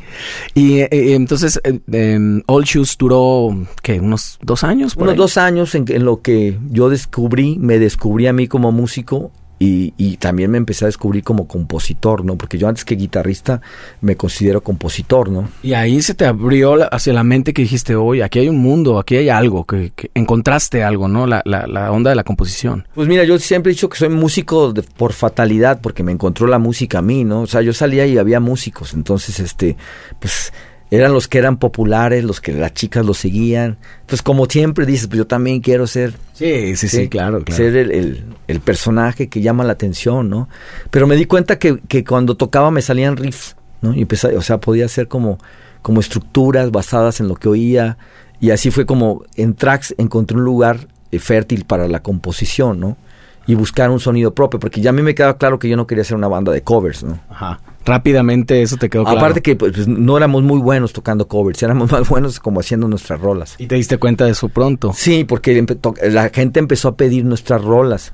[0.52, 3.98] Y eh, eh, entonces, eh, em, All Shoes duró, ¿qué?
[3.98, 4.94] ¿Unos dos años?
[4.96, 9.32] Unos dos años en, en lo que yo descubrí, me descubrí a mí como músico
[9.64, 12.36] y, también me empecé a descubrir como compositor, ¿no?
[12.36, 13.60] Porque yo antes que guitarrista
[14.00, 15.48] me considero compositor, ¿no?
[15.62, 18.98] Y ahí se te abrió hacia la mente que dijiste, oye, aquí hay un mundo,
[18.98, 21.26] aquí hay algo, que, encontraste algo, ¿no?
[21.26, 22.86] La, la, onda de la composición.
[22.94, 26.58] Pues mira, yo siempre he dicho que soy músico por fatalidad, porque me encontró la
[26.58, 27.42] música a mí, ¿no?
[27.42, 29.76] O sea, yo salía y había músicos, entonces, este,
[30.20, 30.52] pues
[30.90, 33.78] eran los que eran populares, los que las chicas los seguían.
[34.02, 36.14] Entonces, como siempre dices, pues yo también quiero ser.
[36.34, 40.48] Sí, sí, sí, claro, Ser el, el, personaje que llama la atención, ¿no?
[40.90, 43.94] Pero me di cuenta que, que cuando tocaba me salían riffs, ¿no?
[43.94, 45.38] Y empecé, o sea, podía ser como,
[45.82, 47.96] como estructuras basadas en lo que oía.
[48.40, 52.96] Y así fue como en tracks encontré un lugar eh, fértil para la composición, ¿no?
[53.46, 55.86] Y buscar un sonido propio, porque ya a mí me quedaba claro que yo no
[55.86, 57.18] quería ser una banda de covers, ¿no?
[57.28, 59.18] Ajá rápidamente eso te quedó claro.
[59.18, 62.88] Aparte que pues, pues, no éramos muy buenos tocando covers, éramos más buenos como haciendo
[62.88, 63.56] nuestras rolas.
[63.58, 64.92] ¿Y te diste cuenta de eso pronto?
[64.94, 65.64] Sí, porque
[66.10, 68.12] la gente empezó a pedir nuestras rolas.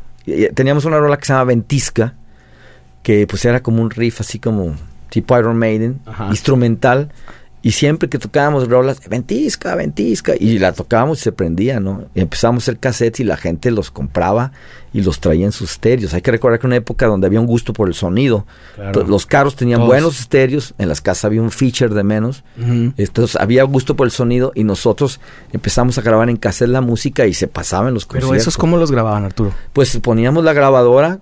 [0.54, 2.14] Teníamos una rola que se llama Ventisca,
[3.02, 4.74] que pues era como un riff así como
[5.08, 7.10] tipo Iron Maiden, instrumental,
[7.62, 12.04] y siempre que tocábamos rolas, ventisca, ventisca, y la tocábamos y se prendía, ¿no?
[12.14, 14.52] Y empezamos a hacer cassettes y la gente los compraba
[14.94, 16.14] y los traía en sus estéreos.
[16.14, 18.46] Hay que recordar que una época donde había un gusto por el sonido.
[19.06, 22.44] Los carros tenían buenos estéreos, en las casas había un feature de menos.
[22.56, 25.20] Entonces había gusto por el sonido y nosotros
[25.52, 28.30] empezamos a grabar en cassette la música y se pasaban los conciertos.
[28.30, 29.52] Pero esos cómo los grababan, Arturo?
[29.74, 31.18] Pues poníamos la grabadora,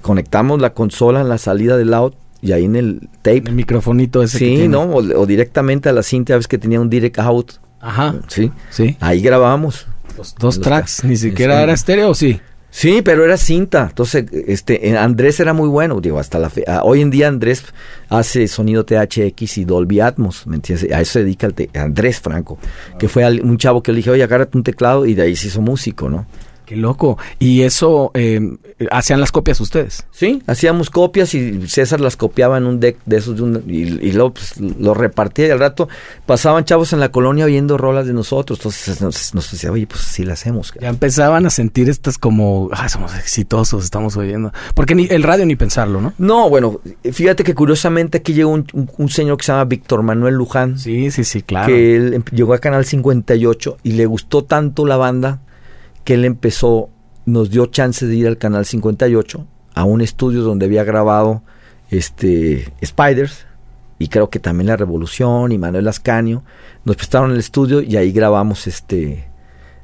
[0.00, 3.44] conectamos la consola en la salida del auto y ahí en el tape.
[3.46, 4.38] El microfonito ese.
[4.38, 4.82] Sí, ¿no?
[4.82, 7.52] O, directamente a la cinta, ves que tenía un direct out.
[7.80, 8.16] Ajá.
[8.28, 8.52] Sí.
[8.70, 8.96] Sí.
[9.00, 9.86] Ahí grabamos.
[10.18, 12.38] Los dos tracks, ni siquiera era estéreo, sí.
[12.68, 13.86] Sí, pero era cinta.
[13.88, 16.64] Entonces, este, Andrés era muy bueno, digo, hasta la fe.
[16.66, 17.64] Ah, hoy en día Andrés
[18.08, 20.92] hace sonido THX y Dolby Atmos, ¿me entiendes?
[20.92, 22.58] A eso se dedica el Andrés Franco,
[22.98, 25.46] que fue un chavo que le dije, oye, agárrate un teclado y de ahí se
[25.46, 26.26] hizo músico, ¿no?
[26.66, 27.18] Qué loco.
[27.38, 28.40] ¿Y eso eh,
[28.90, 30.06] hacían las copias ustedes?
[30.10, 34.58] Sí, hacíamos copias y César las copiaba en un deck de esos y, luego pues,
[34.58, 35.88] lo repartía y al rato
[36.24, 38.58] pasaban chavos en la colonia oyendo rolas de nosotros.
[38.58, 40.72] Entonces nos, decía, oye, pues sí la hacemos.
[40.80, 44.52] Ya empezaban a sentir estas como, ah, somos exitosos, estamos oyendo.
[44.74, 46.14] Porque ni el radio ni pensarlo, ¿no?
[46.18, 46.80] No, bueno,
[47.12, 50.78] fíjate que curiosamente aquí llegó un, un, señor que se llama Víctor Manuel Luján.
[50.78, 51.68] Sí, sí, sí, claro.
[51.68, 55.40] Que él em, llegó a Canal 58 y le gustó tanto la banda
[56.04, 56.90] que él empezó,
[57.26, 61.42] nos dio chance de ir al Canal 58, a un estudio donde había grabado
[61.90, 63.46] este Spiders,
[63.98, 66.42] y creo que también La Revolución y Manuel Ascanio,
[66.84, 69.26] nos prestaron el estudio y ahí grabamos este,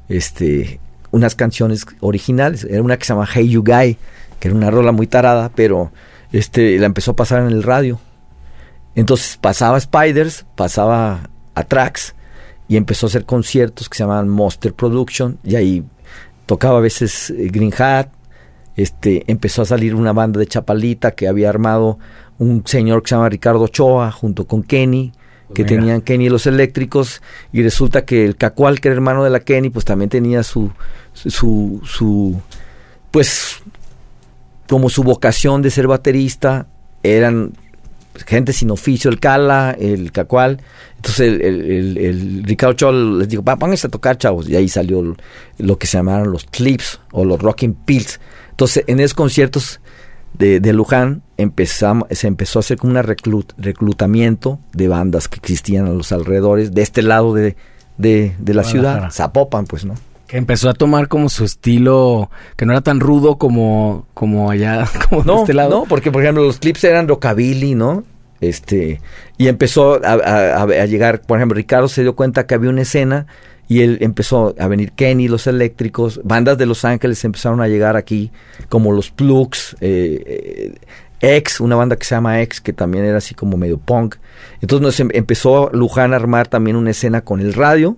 [0.09, 0.81] este,
[1.11, 2.65] unas canciones originales.
[2.65, 3.97] Era una que se llama Hey You Guy,
[4.39, 5.93] que era una rola muy tarada, pero
[6.33, 8.01] este, la empezó a pasar en el radio.
[8.95, 12.15] Entonces pasaba Spiders, pasaba a Tracks
[12.69, 15.85] y empezó a hacer conciertos que se llamaban Monster Production y ahí
[16.51, 18.09] tocaba a veces eh, Green Hat,
[18.75, 22.01] este, empezó a salir una banda de Chapalita que había armado
[22.39, 25.13] un señor que se llama Ricardo Ochoa junto con Kenny,
[25.55, 29.39] que tenían Kenny los eléctricos, y resulta que el Cacual, que era hermano de la
[29.39, 30.73] Kenny, pues también tenía su,
[31.13, 32.41] su, su,
[33.13, 33.63] pues,
[34.69, 36.67] como su vocación de ser baterista,
[37.05, 37.53] eran
[38.27, 40.61] gente sin oficio, el Cala, el Cacual.
[40.97, 44.49] Entonces el, el, Ricardo Ochoa les dijo, pónganse a tocar, chavos.
[44.49, 45.17] Y ahí salió
[45.59, 48.21] lo que se llamaron los clips o los rocking pills.
[48.51, 49.81] Entonces en esos conciertos
[50.35, 55.87] de, de Luján empezamos, se empezó a hacer como un reclutamiento de bandas que existían
[55.87, 57.57] a los alrededores, de este lado de,
[57.99, 59.95] de, la ciudad, Zapopan, pues, ¿no?
[60.27, 64.89] Que empezó a tomar como su estilo, que no era tan rudo como, como allá,
[65.09, 65.71] como no, de este lado.
[65.71, 68.05] No, porque por ejemplo los clips eran rockabilly, ¿no?
[68.41, 69.01] Este,
[69.37, 73.27] y empezó a, llegar, por ejemplo, Ricardo se dio cuenta que había una escena
[73.71, 77.97] y él empezó a venir Kenny, los eléctricos, bandas de Los Ángeles empezaron a llegar
[77.97, 78.33] aquí,
[78.69, 80.75] como los Plugs, eh,
[81.21, 84.17] eh, X, una banda que se llama X, que también era así como medio punk.
[84.61, 87.97] Entonces nos em, empezó Luján a armar también una escena con el radio,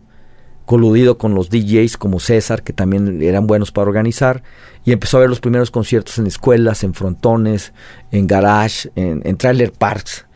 [0.67, 4.43] coludido con los DJs como César, que también eran buenos para organizar,
[4.85, 7.73] y empezó a ver los primeros conciertos en escuelas, en frontones,
[8.11, 10.27] en garage, en trailer parks.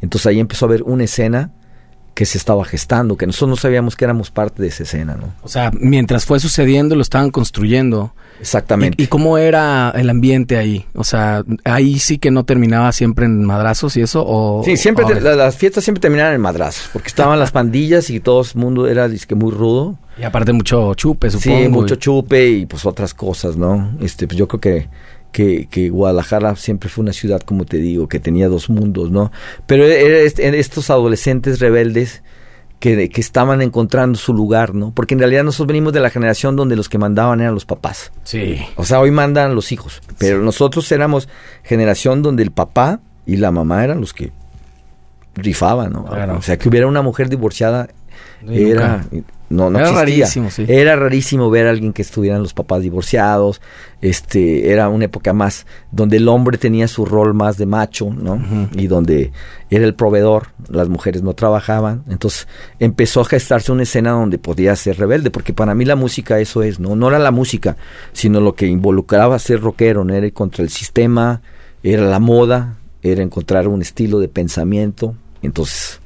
[0.00, 1.52] Entonces ahí empezó a ver una escena
[2.18, 5.34] que se estaba gestando, que nosotros no sabíamos que éramos parte de esa escena, ¿no?
[5.42, 8.12] O sea, mientras fue sucediendo, lo estaban construyendo.
[8.40, 9.00] Exactamente.
[9.00, 10.84] ¿Y, cómo era el ambiente ahí?
[10.96, 14.64] O sea, ahí sí que no terminaba siempre en madrazos y eso, o...
[14.64, 18.60] Sí, siempre, las fiestas siempre terminaban en madrazos, porque estaban las pandillas y todo el
[18.60, 19.96] mundo era que muy rudo.
[20.18, 21.56] Y aparte mucho chupe, supongo.
[21.56, 23.92] Sí, mucho chupe y pues otras cosas, ¿no?
[24.00, 24.88] Este, pues yo creo que
[25.70, 29.30] que, Guadalajara siempre fue una ciudad, como te digo, que tenía dos mundos, ¿no?
[29.66, 32.22] Pero era estos adolescentes rebeldes
[32.80, 34.92] que, que, estaban encontrando su lugar, ¿no?
[34.92, 38.12] Porque en realidad nosotros venimos de la generación donde los que mandaban eran los papás.
[38.24, 38.58] Sí.
[38.76, 41.28] O sea, hoy mandan los hijos, pero nosotros éramos
[41.62, 44.32] generación donde el papá y la mamá eran los que
[45.34, 46.06] rifaban, ¿no?
[46.36, 47.88] O sea, que hubiera una mujer divorciada
[48.48, 49.04] era
[49.50, 50.66] no, no era rarísimo, sí.
[50.68, 53.62] Era rarísimo ver a alguien que estuvieran los papás divorciados.
[54.02, 58.40] Este, era una época más donde el hombre tenía su rol más de macho, ¿no?
[58.74, 59.32] Y donde
[59.70, 62.04] era el proveedor, las mujeres no trabajaban.
[62.08, 62.46] Entonces
[62.78, 66.62] empezó a gestarse una escena donde podía ser rebelde, porque para mí la música eso
[66.62, 66.94] es, ¿no?
[66.94, 67.76] No era la música,
[68.12, 70.14] sino lo que involucraba ser rockero, ¿no?
[70.14, 71.40] Era contra el sistema,
[71.82, 75.14] era la moda, era encontrar un estilo de pensamiento.
[75.40, 76.00] Entonces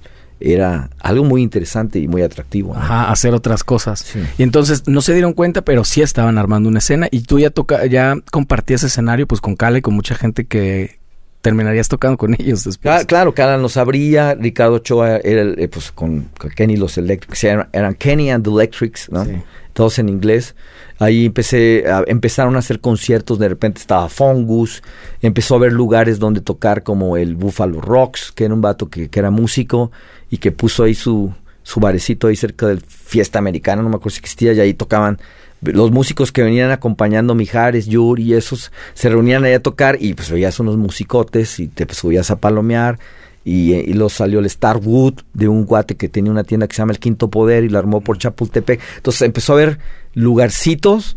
[0.45, 2.75] era algo muy interesante y muy atractivo.
[2.75, 4.05] Ajá, hacer otras cosas.
[4.39, 7.51] Y entonces no se dieron cuenta, pero sí estaban armando una escena y tú ya
[7.51, 11.03] toca, ya compartías escenario pues con Cala y con mucha gente que
[11.43, 12.95] terminarías tocando con ellos después.
[12.95, 17.45] Ah, claro, Cala nos abría, Ricardo Ochoa era el, eh, pues con, Kenny los Electrics,
[17.45, 19.27] eran, eran, Kenny and the Electrics, ¿no?
[19.75, 20.55] Todos en inglés.
[20.99, 24.83] Ahí empecé, a, empezaron a hacer conciertos, de repente estaba Fungus,
[25.21, 29.09] empezó a haber lugares donde tocar como el Buffalo Rocks, que era un vato que,
[29.09, 29.91] que era músico,
[30.33, 31.31] y que puso ahí su,
[31.63, 35.21] su barecito ahí cerca del Fiesta Americana, no me acuerdo si existía, y ahí tocaban
[35.61, 40.15] los músicos que venían acompañando Mijares, Yuri y esos, se reunían ahí a tocar y
[40.15, 42.99] pues veías unos musicotes y te subías a palomear.
[43.45, 46.79] Y, y luego salió el Starwood de un guate que tenía una tienda que se
[46.79, 48.81] llama El Quinto Poder y la armó por Chapultepec.
[48.97, 49.79] Entonces empezó a ver
[50.15, 51.17] lugarcitos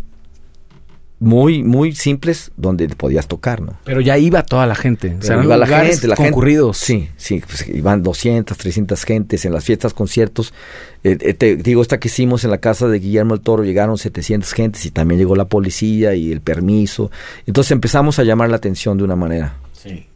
[1.26, 3.74] muy, muy simples donde podías tocar, ¿no?
[3.84, 5.18] Pero ya iba toda la gente.
[5.20, 6.78] o sea, iba la gente, la concurridos.
[6.78, 10.54] sí, sí, pues iban 200, 300 gentes en las fiestas, conciertos.
[11.04, 13.98] Eh, eh, te digo, esta que hicimos en la casa de Guillermo el Toro, llegaron
[13.98, 17.10] 700 gentes y también llegó la policía y el permiso.
[17.48, 19.56] Entonces empezamos a llamar la atención de una manera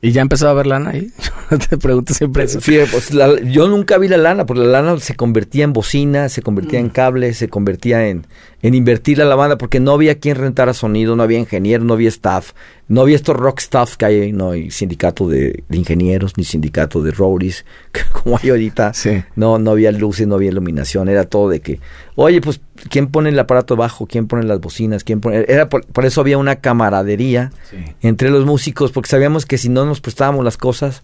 [0.02, 1.12] ¿Y ya empezó a ver lana ahí?
[1.70, 2.60] Te pregunto siempre eso.
[2.60, 3.12] pues
[3.52, 6.88] yo nunca vi la lana, porque la lana se convertía en bocina, se convertía en
[6.88, 6.92] mm.
[6.92, 8.26] cable, se convertía en,
[8.62, 11.94] en invertir a la banda, porque no había quien rentara sonido, no había ingeniero, no
[11.94, 12.52] había staff,
[12.88, 17.12] no había estos rock staff que hay, no hay sindicato de, ingenieros, ni sindicato de
[17.12, 17.66] roadies,
[18.12, 18.92] como hay ahorita.
[19.36, 21.80] No, no había luces, no había iluminación, era todo de que,
[22.16, 24.08] oye, pues, ¿quién pone el aparato bajo?
[24.08, 25.04] ¿Quién pone las bocinas?
[25.04, 25.46] ¿Quién pone?
[25.48, 27.52] Era por, eso había una camaradería
[28.02, 31.04] entre los músicos, porque sabíamos que si no nos prestábamos las cosas,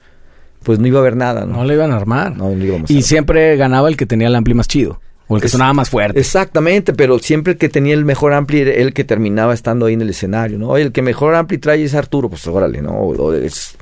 [0.63, 1.45] pues no iba a haber nada.
[1.45, 2.35] No, le iban a armar.
[2.35, 2.51] No,
[2.87, 4.99] y siempre ganaba el que tenía el ampli más chido.
[5.27, 6.19] O el que sonaba más fuerte.
[6.19, 9.93] Exactamente, pero siempre el que tenía el mejor ampli era el que terminaba estando ahí
[9.93, 10.69] en el escenario, ¿no?
[10.69, 13.33] Oye, el que mejor ampli trae es Arturo, pues órale, ¿no?
[13.33, 13.75] es,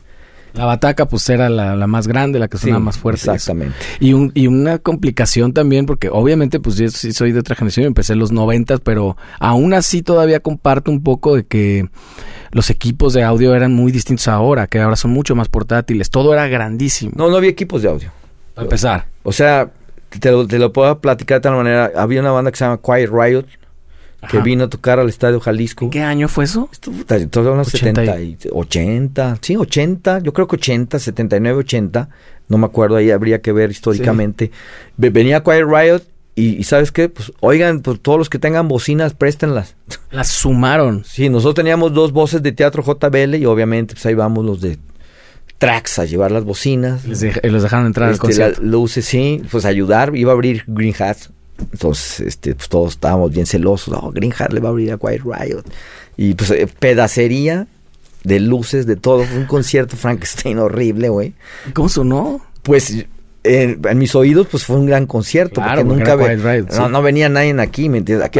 [0.53, 3.21] La bataca, pues era la, más grande, la que sonaba más fuerte.
[3.21, 3.75] Exactamente.
[3.99, 7.87] Y, un, y una complicación también, porque obviamente, pues yo sí soy de otra generación,
[7.87, 11.89] empecé en los noventas, pero aún así todavía comparto un poco de que
[12.51, 16.09] los equipos de audio eran muy distintos ahora, que ahora son mucho más portátiles.
[16.09, 17.11] Todo era grandísimo.
[17.17, 18.11] No, no había equipos de audio.
[18.53, 19.07] Para empezar.
[19.23, 19.71] O sea,
[20.19, 21.91] te lo, te lo puedo platicar de tal manera.
[21.95, 23.45] Había una banda que se llama Quiet Riot
[24.29, 25.89] que vino a tocar al Estadio Jalisco.
[25.89, 26.69] ¿Qué año fue eso?
[27.29, 28.15] Todos los 70,
[28.51, 32.09] 80, sí, 80, yo creo que 80, 79, 80,
[32.47, 34.51] no me acuerdo, ahí habría que ver históricamente.
[34.97, 36.01] Venía Quiet Riot
[36.35, 37.09] y, ¿sabes qué?
[37.09, 39.75] Pues oigan, pues todos los que tengan bocinas, préstenlas.
[40.11, 41.03] Las sumaron.
[41.05, 44.79] Sí, nosotros teníamos dos voces de teatro JBL y obviamente pues ahí vamos los de
[45.65, 47.01] tracks a llevar las bocinas.
[47.05, 48.61] y los dejaron entrar al este, concierto.
[48.61, 51.29] luces, sí, pues ayudar, iba a abrir Green Hats
[51.71, 53.93] entonces, este, pues todos estábamos bien celosos.
[54.01, 55.63] Oh, Green le va a abrir a Quiet Riot.
[56.17, 57.67] Y pues eh, pedacería
[58.23, 59.23] de luces, de todo.
[59.23, 61.33] Fue un concierto Frankenstein horrible, güey.
[61.73, 62.41] ¿Cómo sonó?
[62.63, 63.05] Pues
[63.43, 65.61] en, mis oídos, pues fue un gran concierto.
[65.61, 66.15] porque nunca
[66.89, 68.25] no, venía nadie aquí, ¿me entiendes?
[68.25, 68.39] Aquí,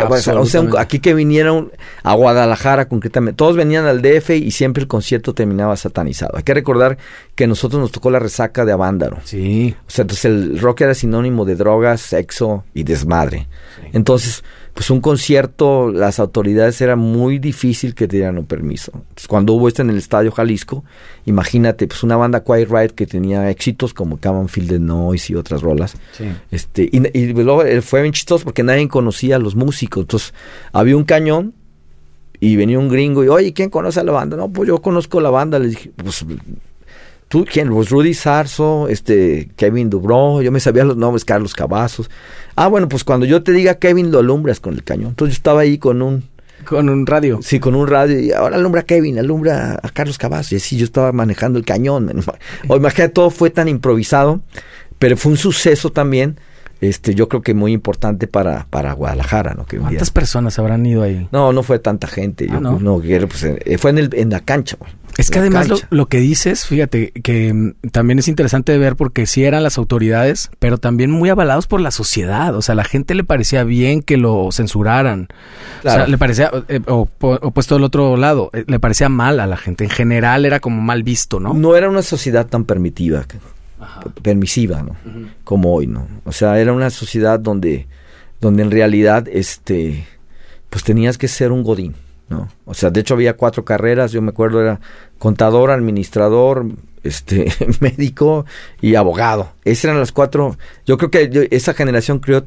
[0.77, 1.71] aquí que vinieron
[2.03, 6.37] a Guadalajara concretamente, todos venían al DF y siempre el concierto terminaba satanizado.
[6.37, 6.97] Hay que recordar
[7.35, 9.17] que a nosotros nos tocó la resaca de Avándaro.
[9.23, 9.75] Sí.
[9.87, 13.47] O sea, entonces el rock era sinónimo de drogas, sexo y desmadre.
[13.91, 14.43] Entonces,
[14.73, 18.91] pues un concierto, las autoridades era muy difícil que te dieran un permiso.
[18.95, 20.83] Entonces, cuando hubo esto en el Estadio Jalisco,
[21.25, 25.35] imagínate, pues una banda Quiet Riot que tenía éxitos como Cabin Field the Noise y
[25.35, 25.95] otras rolas.
[26.49, 30.01] Este, y, luego eh, fue bien chistoso porque nadie conocía a los músicos.
[30.01, 30.33] Entonces,
[30.71, 31.53] había un cañón
[32.39, 34.37] y venía un gringo y, oye, ¿quién conoce a la banda?
[34.37, 35.59] No, pues yo conozco la banda.
[35.59, 36.25] Le dije, pues
[37.33, 37.71] ¿Tú quién?
[37.71, 42.07] Pues Rudy Sarso, este, Kevin Dubro, yo me sabía los nombres, Carlos Cavazos.
[42.55, 45.09] Ah, bueno, pues cuando yo te diga Kevin, lo alumbras con el cañón.
[45.09, 46.25] Entonces yo estaba ahí con un...
[46.63, 47.39] Con un radio.
[47.41, 48.19] Sí, con un radio.
[48.19, 50.51] Y ahora alumbra a Kevin, alumbra a Carlos Cavazos.
[50.51, 52.23] Y así yo estaba manejando el cañón.
[52.67, 54.39] O imagínate, todo fue tan improvisado,
[54.99, 56.37] pero fue un suceso también
[56.83, 59.65] este, yo creo que muy importante para, para Guadalajara, ¿no?
[59.65, 61.29] ¿Cuántas personas habrán ido ahí?
[61.31, 62.47] No, no fue tanta gente.
[62.51, 62.77] Ah, no.
[62.77, 64.77] no pues, eh, fue en, el, en la cancha.
[65.17, 69.25] Es que además lo, que dices, fíjate, que mm, también es interesante de ver porque
[69.25, 72.55] sí eran las autoridades, pero también muy avalados por la sociedad.
[72.55, 75.27] O sea, a la gente le parecía bien que lo censuraran.
[75.79, 79.47] O sea, le parecía, eh, o, puesto del otro lado, eh, le parecía mal a
[79.47, 79.83] la gente.
[79.83, 81.53] En general era como mal visto, ¿no?
[81.53, 83.25] No era una sociedad tan permitiva
[84.21, 84.95] permisiva, ¿no?
[85.43, 86.07] Como hoy, ¿no?
[86.25, 87.87] O sea, era una sociedad donde,
[88.39, 90.05] donde en realidad, este,
[90.69, 91.95] pues tenías que ser un godín,
[92.29, 92.47] ¿no?
[92.65, 94.79] O sea, de hecho había cuatro carreras, yo me acuerdo, era
[95.17, 96.65] contador, administrador,
[97.03, 98.45] este, médico
[98.81, 99.53] y abogado.
[99.63, 102.43] Esas eran las cuatro, yo creo que esa generación creó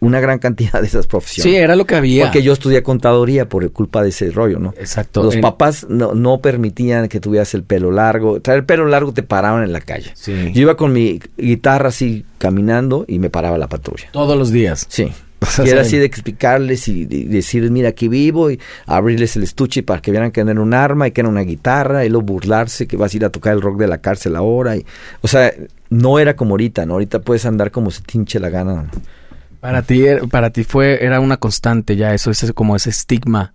[0.00, 1.52] una gran cantidad de esas profesiones.
[1.52, 2.24] Sí, era lo que había.
[2.24, 4.74] Porque yo estudié contaduría por culpa de ese rollo, ¿no?
[4.78, 5.22] Exacto.
[5.22, 8.40] Los papás no, no, permitían que tuvieras el pelo largo.
[8.40, 10.12] Traer el pelo largo te paraban en la calle.
[10.14, 10.52] Sí.
[10.52, 14.08] Yo iba con mi guitarra así caminando y me paraba la patrulla.
[14.12, 14.86] Todos los días.
[14.88, 15.12] Sí.
[15.64, 20.00] Y era así de explicarles y decirles, mira, aquí vivo, y abrirles el estuche para
[20.00, 22.96] que vieran que era un arma y que era una guitarra, y luego burlarse que
[22.96, 24.76] vas a ir a tocar el rock de la cárcel ahora.
[24.76, 24.86] Y,
[25.20, 25.52] o sea,
[25.90, 26.94] no era como ahorita, ¿no?
[26.94, 28.74] Ahorita puedes andar como se tinche la gana.
[28.74, 28.90] ¿no?
[29.60, 33.54] Para ti, er, para ti fue, era una constante ya eso, ese como ese estigma.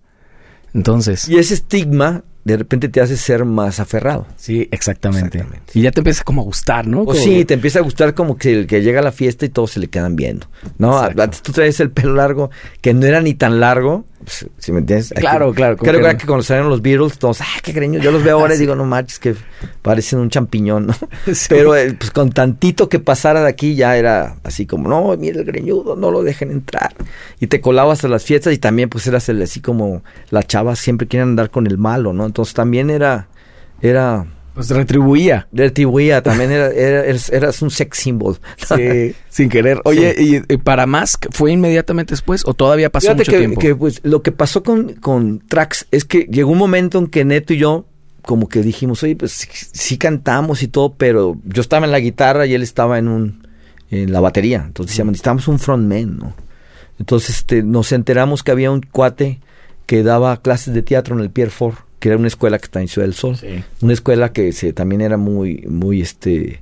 [0.74, 1.28] Entonces.
[1.28, 4.26] Y ese estigma de repente te hace ser más aferrado.
[4.36, 5.44] Sí, exactamente.
[5.74, 7.02] Y ya te empieza como a gustar, ¿no?
[7.02, 9.48] O sí, te empieza a gustar como que el que llega a la fiesta y
[9.48, 10.46] todos se le quedan viendo.
[10.78, 10.98] ¿No?
[10.98, 14.78] Antes tú traes el pelo largo, que no era ni tan largo, pues, si me
[14.78, 15.12] entiendes?
[15.16, 15.76] Claro, claro.
[15.76, 18.00] Creo que, que cuando salieron los Beatles, todos, ¡ah, qué greño!
[18.00, 19.34] Yo los veo ahora y digo, no manches, que
[19.82, 20.94] parecen un champiñón, ¿no?
[21.48, 25.40] Pero eh, pues con tantito que pasara de aquí ya era así como, no, mira
[25.40, 26.94] el greñudo, no lo dejen entrar.
[27.40, 30.78] Y te colabas a las fiestas y también pues eras el, así como las chavas
[30.78, 32.26] siempre quieren andar con el malo, ¿no?
[32.26, 33.28] Entonces también era,
[33.80, 35.48] era pues retribuía.
[35.52, 38.38] Retribuía, también era, eras un sex symbol.
[38.56, 39.80] Sí, sin querer.
[39.84, 43.60] Oye, ¿y, para Mask fue inmediatamente después o todavía pasó mucho tiempo?
[43.60, 47.24] que pues lo que pasó con, con Trax es que llegó un momento en que
[47.24, 47.86] Neto y yo
[48.22, 52.46] como que dijimos, oye, pues sí, cantamos y todo, pero yo estaba en la guitarra
[52.46, 53.48] y él estaba en un
[53.90, 54.64] en la batería.
[54.66, 56.34] Entonces decíamos, necesitamos un frontman, ¿no?
[56.98, 59.40] Entonces este, nos enteramos que había un cuate
[59.86, 62.80] que daba clases de teatro en el Pierre Fort que era una escuela que está
[62.80, 63.38] en Ciudad del Sol.
[63.80, 66.60] Una escuela que se, también era muy, muy, este,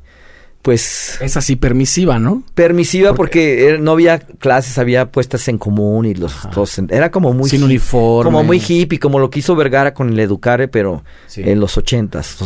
[0.60, 1.16] pues...
[1.22, 2.42] Es así permisiva, ¿no?
[2.54, 6.78] Permisiva porque, no había clases, había puestas en común y los dos...
[6.90, 7.48] Era como muy...
[7.48, 8.30] Sin uniforme.
[8.30, 12.36] Como muy hippie, como lo que hizo Vergara con el Educare, pero en los ochentas.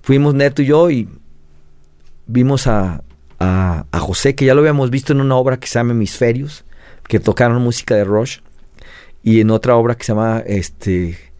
[0.00, 1.06] fuimos Neto y yo y
[2.26, 3.02] vimos a,
[3.38, 6.64] a, a, José, que ya lo habíamos visto en una obra que se llama Hemisferios,
[7.06, 8.38] que tocaron música de Rush,
[9.22, 11.33] y en otra obra que se llama, este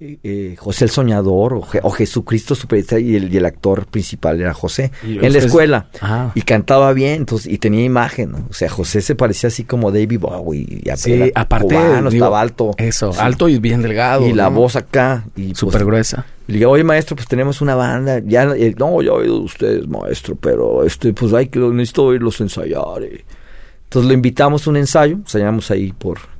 [0.00, 4.92] eh, José el Soñador o, Jesucristo Superestrella y el, y el, actor principal era José
[5.02, 5.88] en la escuela.
[6.00, 6.30] Ah.
[6.36, 10.20] y cantaba bien entonces y tenía imagen o sea José se parecía así como David
[10.20, 11.74] Bowie y sí, aparte
[12.12, 12.70] estaba alto.
[12.76, 16.70] eso alto y bien delgado y la voz acá y súper pues, gruesa le digo
[16.70, 20.84] oye maestro pues tenemos una banda ya no ya he oído de ustedes maestro pero
[20.84, 25.92] este pues hay que necesito oírlos ensayar entonces lo invitamos a un ensayo ensayamos ahí
[25.92, 26.37] por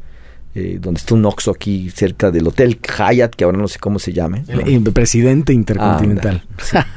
[0.54, 3.98] eh, donde está un Oxxo aquí cerca del Hotel Hyatt, que ahora no sé cómo
[3.98, 4.44] se llame.
[4.48, 6.42] El, presidente intercontinental.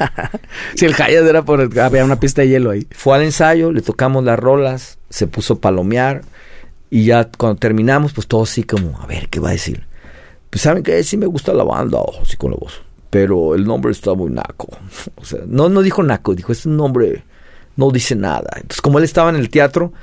[0.75, 0.85] sí.
[0.85, 1.79] el Hyatt era por...
[1.79, 2.87] Había una pista de hielo ahí.
[2.91, 6.23] Fue al ensayo, le tocamos las rolas, se puso a palomear
[6.89, 9.85] y ya cuando terminamos, pues todo así como, a ver, ¿qué va a decir?
[10.49, 13.65] Pues saben que sí me gusta la banda, oh, sí con la voz, pero el
[13.65, 14.67] nombre está muy naco.
[15.15, 17.23] o sea, no, no dijo naco, dijo, es un nombre,
[17.77, 18.49] no dice nada.
[18.55, 19.93] Entonces como él estaba en el teatro,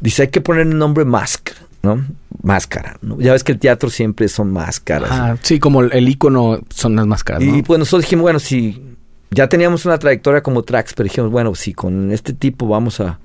[0.00, 1.50] dice, hay que poner el nombre Mask
[1.82, 2.04] ¿no?
[2.42, 2.98] Máscara.
[3.02, 3.20] ¿no?
[3.20, 5.10] Ya ves que el teatro siempre son máscaras.
[5.12, 7.42] Ah, sí, como el, icono son las máscaras.
[7.42, 8.96] Y pues nosotros dijimos, bueno, si
[9.30, 13.18] ya teníamos una trayectoria como tracks, pero dijimos, bueno, si con este tipo vamos a,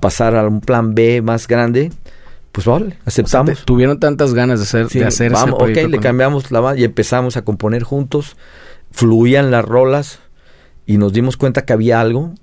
[0.00, 1.90] pasar a un plan B más grande,
[2.52, 3.64] pues vale, aceptamos.
[3.64, 7.36] tuvieron tantas ganas de hacer, de hacer vamos, Ok, le cambiamos la banda y empezamos
[7.36, 8.36] a componer juntos.
[8.90, 10.20] Fluían las rolas
[10.86, 12.34] y nos dimos cuenta que había algo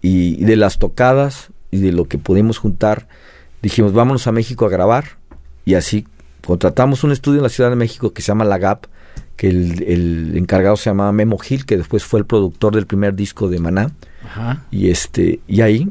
[0.00, 3.08] y de las tocadas y de lo que pudimos juntar
[3.66, 5.18] dijimos, vámonos a México a grabar.
[5.64, 6.06] Y así
[6.44, 8.86] contratamos un estudio en la Ciudad de México que se llama La Gap,
[9.36, 13.48] que el, encargado se llamaba Memo Gil, que después fue el productor del primer disco
[13.48, 13.92] de Maná.
[14.70, 15.88] Y este, y ahí,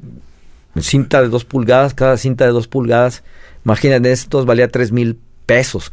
[0.79, 3.23] cinta de dos pulgadas, cada cinta de dos pulgadas,
[3.65, 5.91] imagínate, estos valía tres mil pesos.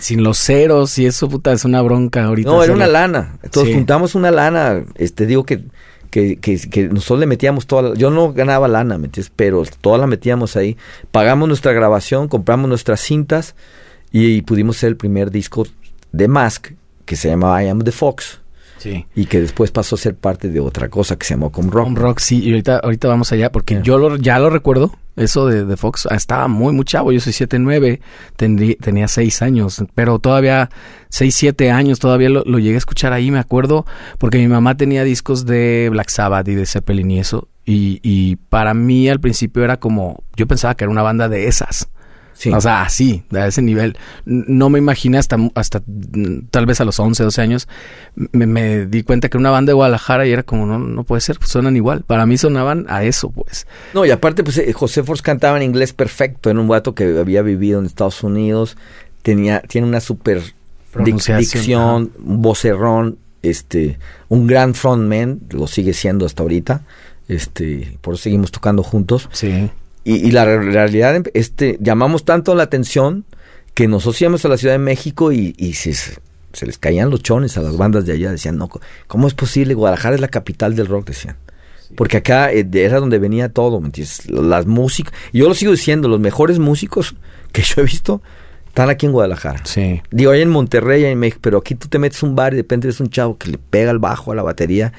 [0.00, 2.50] Sin los ceros y eso, puta, es una bronca ahorita.
[2.50, 3.38] No, era una lana.
[3.42, 5.64] Entonces juntamos una lana, este, digo que
[6.10, 9.32] que, que, nosotros le metíamos toda yo no ganaba lana, ¿me entiendes?
[9.34, 10.76] Pero toda la metíamos ahí.
[11.10, 13.54] Pagamos nuestra grabación, compramos nuestras cintas
[14.10, 15.66] y, pudimos ser el primer disco
[16.12, 16.72] de Mask
[17.04, 18.40] que se llamaba I Am the Fox.
[18.78, 19.06] Sí.
[19.14, 21.84] Y que después pasó a ser parte de otra cosa que se llamó Com Rock.
[21.84, 22.40] Com Rock, sí.
[22.42, 24.92] Y ahorita, ahorita vamos allá porque yo lo, ya lo recuerdo.
[25.18, 27.12] Eso de, de Fox ah, estaba muy, muy chavo.
[27.12, 28.00] Yo soy 7'9,
[28.80, 30.70] tenía 6 años, pero todavía
[31.10, 33.84] 6, 7 años, todavía lo, lo, llegué a escuchar ahí, me acuerdo,
[34.18, 37.48] porque mi mamá tenía discos de Black Sabbath y de Zeppelin y eso.
[37.64, 41.48] Y, y para mí al principio era como, yo pensaba que era una banda de
[41.48, 41.88] esas.
[42.54, 43.96] O sea, así, a ese nivel.
[44.24, 45.82] No me imaginé hasta, hasta
[46.50, 47.68] tal vez a los 11, 12 años,
[48.14, 51.38] me, di cuenta que una banda de Guadalajara y era como, no, no puede ser,
[51.38, 52.04] pues suenan igual.
[52.06, 53.66] Para mí sonaban a eso, pues.
[53.92, 57.18] No, y aparte, pues eh, José Force cantaba en inglés perfecto, era un guato que
[57.18, 58.76] había vivido en Estados Unidos,
[59.22, 60.42] tenía, tiene una super
[61.04, 66.82] dicción, un vocerrón, este, un gran frontman, lo sigue siendo hasta ahorita.
[67.28, 69.28] Este, por eso seguimos tocando juntos.
[69.32, 69.70] Sí.
[70.04, 73.24] Y, la realidad, este, llamamos tanto la atención
[73.74, 77.58] que nosotros íbamos a la Ciudad de México y, se, se, les caían los chones
[77.58, 78.30] a las bandas de allá.
[78.30, 78.70] Decían, no,
[79.06, 79.74] ¿cómo es posible?
[79.74, 81.36] Guadalajara es la capital del rock, decían.
[81.96, 84.28] Porque acá eh, era donde venía todo, ¿me entiendes?
[84.30, 85.12] Las músicas.
[85.32, 87.14] Y yo lo sigo diciendo, los mejores músicos
[87.52, 88.22] que yo he visto
[88.66, 89.64] están aquí en Guadalajara.
[89.64, 90.02] Sí.
[90.10, 92.62] Digo, hay en Monterrey, en México, pero aquí tú te metes un bar y de
[92.62, 94.92] repente eres un chavo que le pega el bajo a la batería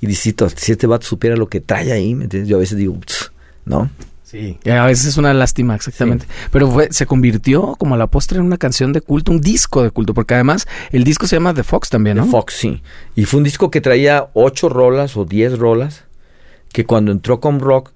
[0.00, 2.48] y dices, si este vato supiera lo que trae ahí, ¿me entiendes?
[2.48, 2.98] Yo a veces digo,
[3.64, 3.90] ¿no?
[4.26, 6.26] Sí, a veces es una lástima, exactamente.
[6.50, 9.84] Pero fue, se convirtió como a la postre en una canción de culto, un disco
[9.84, 12.24] de culto, porque además el disco se llama The Fox también, ¿no?
[12.24, 12.82] The Fox, sí.
[13.14, 16.06] Y fue un disco que traía ocho rolas o diez rolas,
[16.72, 17.92] que cuando entró con rock,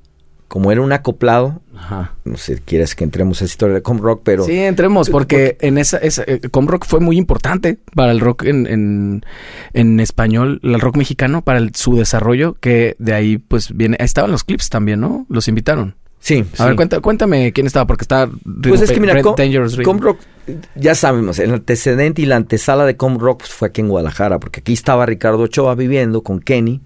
[0.46, 2.14] como era un acoplado, Ajá.
[2.24, 4.44] no sé, quieres que entremos a esa historia de Com Rock, pero...
[4.44, 8.44] Sí, entremos, porque, en esa, esa eh, Com Rock fue muy importante para el rock
[8.44, 9.24] en, en,
[9.72, 14.44] en español, el rock mexicano, para su desarrollo, que de ahí pues viene, estaban los
[14.44, 15.26] clips también, ¿no?
[15.28, 15.96] Los invitaron.
[16.20, 16.44] Sí.
[16.58, 18.28] A ver, cuéntame quién estaba, porque está...
[18.62, 20.20] Pues es que mira, Com, Rock,
[20.74, 24.38] ya sabemos, el antecedente y la antesala de Com Rock pues, fue aquí en Guadalajara,
[24.38, 26.82] porque aquí estaba Ricardo Ochoa viviendo con Kenny,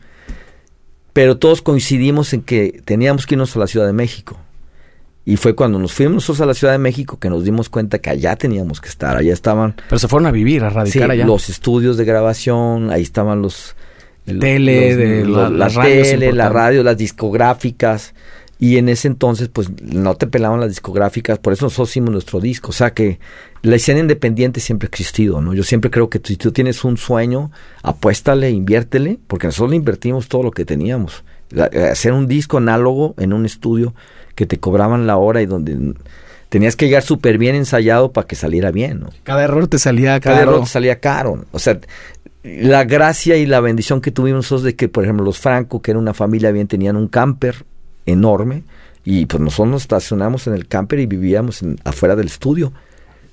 [1.12, 4.38] pero todos coincidimos en que teníamos que irnos a la Ciudad de México.
[5.26, 7.98] Y fue cuando nos fuimos nosotros a la Ciudad de México que nos dimos cuenta
[7.98, 9.74] que allá teníamos que estar, allá estaban...
[9.88, 11.26] Pero se fueron a vivir, a radicar allá.
[11.26, 13.74] los estudios de grabación, ahí estaban los...
[14.24, 18.14] Tele, de la, tele, la radio, las discográficas
[18.58, 22.40] y en ese entonces, pues no te pelaban las discográficas, por eso nosotros hicimos nuestro
[22.40, 22.70] disco.
[22.70, 23.18] O sea que
[23.62, 25.54] la escena independiente siempre ha existido, ¿no?
[25.54, 27.50] Yo siempre creo que si tú tienes un sueño,
[27.82, 31.24] apuéstale, inviértele, porque nosotros le invertimos todo lo que teníamos.
[31.54, 33.94] Eh, hacer un disco análogo en un estudio
[34.34, 35.94] que te cobraban la hora y donde
[36.48, 39.10] tenías que llegar súper bien ensayado para que saliera bien, ¿no?
[39.24, 40.36] Cada error te salía caro.
[40.36, 41.44] Cada error te salía caro.
[41.50, 41.78] O sea,
[42.44, 45.90] la gracia y la bendición que tuvimos nosotros de que, por ejemplo, los Franco, que
[45.90, 47.64] era una familia bien, tenían un camper
[48.06, 48.62] enorme
[49.04, 52.72] y pues nosotros nos estacionamos en el camper y vivíamos afuera del estudio.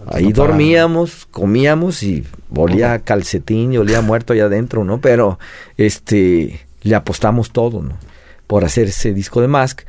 [0.08, 5.00] Ahí dormíamos, comíamos y olía calcetín y olía muerto allá adentro, ¿no?
[5.00, 5.38] Pero
[5.78, 7.98] este le apostamos todo, ¿no?
[8.48, 9.82] Por hacer ese disco de Mask.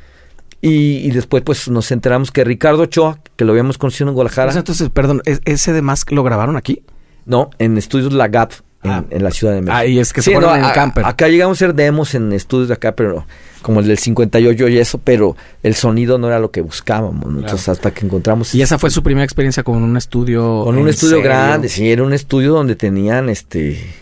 [0.65, 4.53] Y, después pues nos enteramos que Ricardo Ochoa, que lo habíamos conocido en Guadalajara.
[4.53, 6.85] entonces, perdón, ¿ese de Mask lo grabaron aquí?
[7.25, 8.53] No, en Estudios La Gap,
[8.83, 9.05] en, ah.
[9.11, 9.77] la Ciudad de México.
[9.77, 11.05] Ah, y es que se fueron en el camper.
[11.05, 13.27] Acá llegamos a hacer demos en estudios de acá, pero
[13.63, 17.25] como el del 58 y eso, pero el sonido no era lo que buscábamos.
[17.25, 18.55] Entonces, hasta que encontramos.
[18.55, 20.63] ¿Y esa fue su primera experiencia con un estudio?
[20.65, 24.02] Con un estudio grande, sí, era un estudio donde tenían este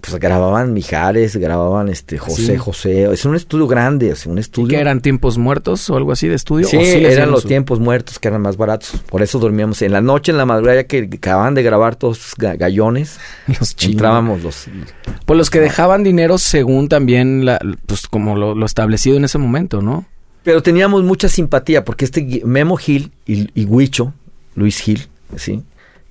[0.00, 4.68] pues grababan Mijares, grababan este José José, es un estudio grande, es un estudio.
[4.68, 6.68] ¿Y que eran tiempos muertos o algo así de estudio?
[6.68, 10.30] Sí, eran los tiempos muertos que eran más baratos, por eso dormíamos en la noche,
[10.30, 13.18] en la madrugada que acababan de grabar todos gallones,
[13.60, 14.66] los entrábamos los
[15.26, 19.82] Pues los que dejaban dinero según también la, pues como lo, establecido en ese momento,
[19.82, 20.06] ¿no?
[20.44, 24.14] Pero teníamos mucha simpatía porque este Memo Gil y, y Huicho,
[24.54, 25.62] Luis Gil, ¿sí?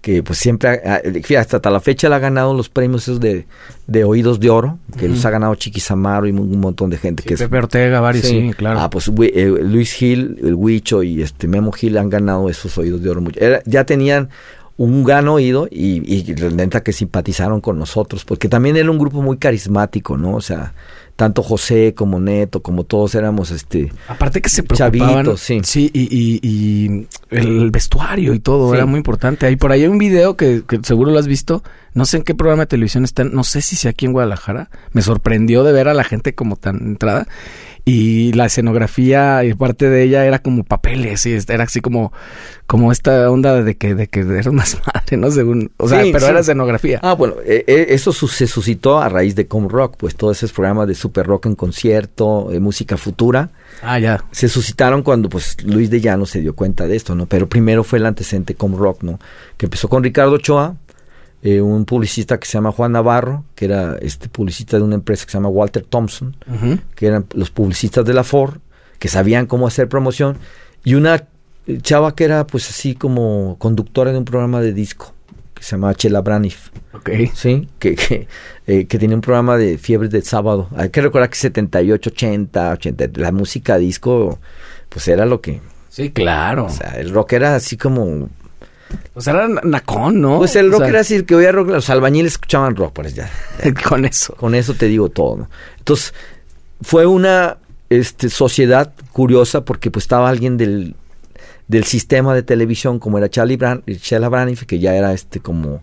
[0.07, 0.79] Que pues siempre,
[1.21, 3.45] fíjate, hasta la fecha le ha ganado los premios esos de,
[3.87, 7.23] de Oídos de Oro, que los ha ganado Chiquisamaro y un, montón de gente.
[7.23, 8.79] que Pepe Ortega, varios, sí, claro.
[8.79, 13.03] Ah, pues eh, Luis Gil, el Huicho y este Memo Gil han ganado esos Oídos
[13.03, 13.21] de Oro.
[13.65, 14.29] ya tenían
[14.77, 16.23] un gran oído y, y
[16.55, 20.35] neta que simpatizaron con nosotros, porque también era un grupo muy carismático, ¿no?
[20.35, 20.73] O sea,
[21.17, 26.39] tanto José como Neto, como todos éramos este aparte que se preocupaban sí, sí y,
[26.41, 29.47] y, el vestuario y todo era muy importante.
[29.47, 31.63] Ahí por ahí hay un video que, que, seguro lo has visto.
[31.95, 34.69] No sé en qué programa de televisión está, no sé si sea aquí en Guadalajara.
[34.93, 37.27] Me sorprendió de ver a la gente como tan entrada
[37.87, 42.11] y la escenografía y parte de ella era como papeles y era así como
[42.65, 46.27] como esta onda de que de que era una madre no según o sea pero
[46.27, 46.99] era escenografía.
[47.01, 50.51] Ah bueno eh, eh, eso se suscitó a raíz de Com Rock pues todos esos
[50.51, 53.51] programas de super rock en concierto de música futura.
[53.81, 54.21] Ah ya.
[54.31, 57.85] Se suscitaron cuando pues Luis de Llano se dio cuenta de esto no pero primero
[57.85, 59.17] fue el antecedente Com Rock no
[59.55, 60.75] que empezó con Ricardo Ochoa
[61.43, 65.25] eh, un publicista que se llama Juan Navarro, que era este publicista de una empresa
[65.25, 66.35] que se llama Walter Thompson,
[66.95, 68.57] que eran los publicistas de la Ford,
[68.99, 70.37] que sabían cómo hacer promoción,
[70.83, 71.27] y una
[71.81, 75.13] chava que era pues así como conductora de un programa de disco,
[75.53, 76.69] que se llama Chela Braniff.
[77.33, 78.27] Sí, que, que,
[78.65, 80.67] eh, que tenía un programa de fiebres de sábado.
[80.75, 84.39] Hay que recordar que 78, 80, 80, la música disco,
[84.89, 85.61] pues era lo que...
[85.89, 86.65] Sí, claro.
[86.65, 88.29] O sea, el rock era así como
[89.13, 90.37] pues era nacón, ¿no?
[90.37, 93.29] Pues el rock era decir que oía rock, los albañiles escuchaban rock, pues ya.
[93.87, 94.35] con eso.
[94.35, 95.47] Con eso te digo todo.
[95.79, 96.13] Entonces,
[96.81, 97.57] fue una
[97.89, 100.95] este, sociedad curiosa porque pues estaba alguien del,
[101.67, 105.81] del sistema de televisión como era Charlie Brand, Chela Braniff, que ya era este como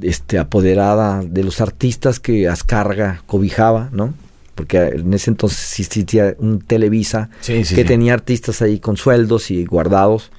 [0.00, 4.14] este apoderada de los artistas que Ascarga cobijaba, ¿no?
[4.60, 10.30] Porque en ese entonces existía un Televisa que tenía artistas ahí con sueldos y guardados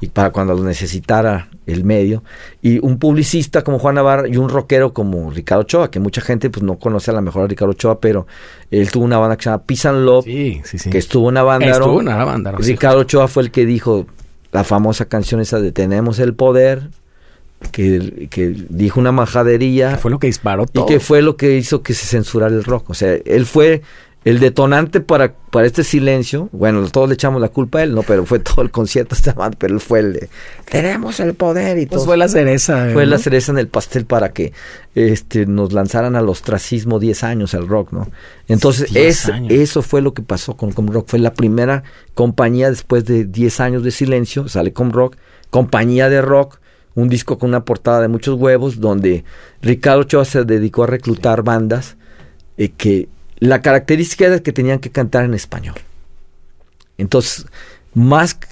[0.00, 2.24] y para cuando los necesitara el medio.
[2.60, 6.50] Y un publicista como Juan Navarro y un rockero como Ricardo Ochoa que mucha gente
[6.50, 8.26] pues no conoce a la mejor a Ricardo Ochoa pero
[8.72, 11.68] él tuvo una banda que se llama Peace and Love que estuvo en una banda
[11.68, 14.06] estuvo una banda Ricardo Ochoa fue el que dijo
[14.50, 16.90] la famosa canción esa de Tenemos el poder
[17.72, 19.98] que, que, dijo una majadería.
[19.98, 20.84] fue lo que disparó todo.
[20.84, 22.90] Y que fue lo que hizo que se censurara el rock.
[22.90, 23.82] O sea, él fue
[24.24, 26.48] el detonante para, para este silencio.
[26.52, 29.16] Bueno, todos le echamos la culpa a él, no, pero fue todo el concierto,
[29.58, 30.28] pero él fue el de,
[30.70, 32.06] tenemos el poder y pues todo.
[32.06, 32.90] fue la cereza.
[32.92, 34.52] Fue la cereza en el pastel para que
[34.94, 38.08] este, nos lanzaran al ostracismo 10 años al rock, ¿no?
[38.48, 41.08] Entonces, eso fue lo que pasó con Com Rock.
[41.08, 41.84] Fue la primera
[42.14, 45.16] compañía después de 10 años de silencio, sale Com Rock,
[45.50, 46.58] compañía de rock
[46.98, 49.24] un disco con una portada de muchos huevos, donde
[49.62, 51.96] Ricardo Ochoa se dedicó a reclutar bandas
[52.56, 55.76] eh, que la característica era que tenían que cantar en español.
[56.96, 57.46] Entonces,
[57.94, 58.46] Musk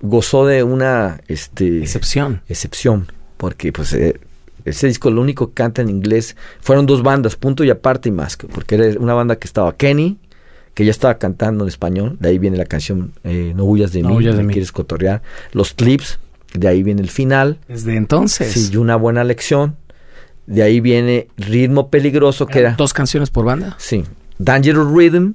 [0.00, 2.42] gozó de una este, excepción.
[2.48, 4.18] Excepción, porque pues eh,
[4.64, 8.12] ese disco lo único que canta en inglés fueron dos bandas, Punto y Aparte y
[8.12, 10.18] Musk, porque era una banda que estaba Kenny,
[10.74, 14.02] que ya estaba cantando en español, de ahí viene la canción eh, No huyas de
[14.02, 14.52] mí, de mí.
[14.52, 15.22] quieres cotorrear,
[15.52, 16.18] los clips,
[16.54, 17.58] de ahí viene el final.
[17.68, 18.52] Desde entonces.
[18.52, 19.76] Sí, y una buena lección.
[20.46, 22.74] De ahí viene Ritmo Peligroso, que era...
[22.74, 23.76] Dos canciones por banda.
[23.78, 24.04] Sí.
[24.38, 25.32] Dangerous Rhythm,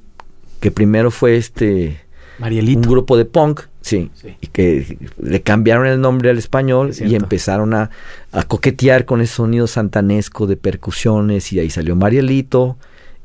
[0.60, 2.02] que primero fue este...
[2.38, 2.80] Marielito.
[2.80, 7.74] Un grupo de punk, sí, Y que le cambiaron el nombre al español y empezaron
[7.74, 7.90] a,
[8.32, 11.52] a, coquetear con ese sonido santanesco de percusiones.
[11.52, 12.78] Y ahí salió Marielito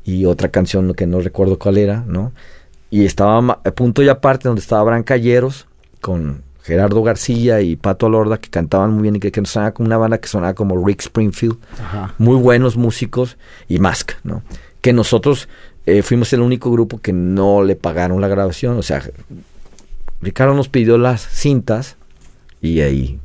[0.03, 2.33] y otra canción que no recuerdo cuál era, ¿no?
[2.89, 5.65] Y estaba a punto y aparte donde estaba Brancalleros
[6.01, 9.85] con Gerardo García y Pato Alorda, que cantaban muy bien y que, que sonaba como
[9.85, 11.57] una banda que sonaba como Rick Springfield.
[12.17, 13.37] Muy buenos músicos
[13.67, 14.41] y Mask, ¿no?
[14.81, 15.47] Que nosotros
[15.85, 18.79] eh, fuimos el único grupo que no le pagaron la grabación.
[18.79, 19.03] O sea,
[20.21, 21.97] Ricardo nos pidió las cintas
[22.61, 23.19] y ahí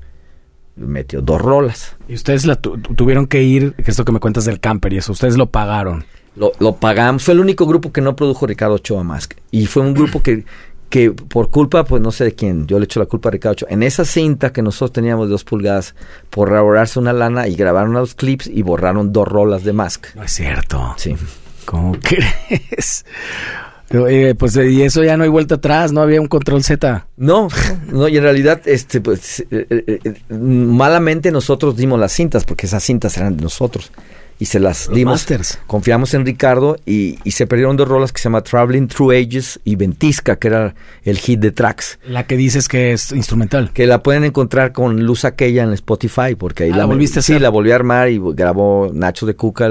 [0.76, 1.96] metió dos rolas.
[2.08, 5.12] Y ustedes la tuvieron que ir, que esto que me cuentas del camper y eso,
[5.12, 6.04] ustedes lo pagaron.
[6.36, 9.30] Lo, lo pagamos, fue el único grupo que no produjo Ricardo Ochoa más.
[9.50, 10.44] Y fue un grupo que
[10.90, 13.66] que por culpa, pues no sé de quién, yo le echo la culpa a Ricardo.
[13.70, 15.94] En esa cinta que nosotros teníamos de dos pulgadas,
[16.28, 20.06] por ahorrarse una lana y grabaron los clips y borraron dos rolas de Mask.
[20.16, 20.94] No es cierto.
[20.96, 21.16] Sí.
[21.64, 23.04] ¿Cómo crees?
[23.90, 27.06] Eh, pues y eso ya no hay vuelta atrás, no había un control Z.
[27.16, 27.48] No,
[27.86, 32.82] no, y en realidad, este, pues, eh, eh, malamente nosotros dimos las cintas, porque esas
[32.82, 33.90] cintas eran de nosotros
[34.40, 35.26] y se las dimos.
[35.66, 39.76] Confiamos en Ricardo y, se perdieron dos rolas que se llama Traveling Through Ages y
[39.76, 40.74] Ventisca, que era
[41.04, 41.98] el hit de tracks.
[42.06, 43.70] La que dices que es instrumental.
[43.72, 47.22] Que la pueden encontrar con Luz Aquella en Spotify, porque ahí ah, la, volviste a
[47.22, 49.68] Sí, la volví a armar y grabó Nacho de Cuca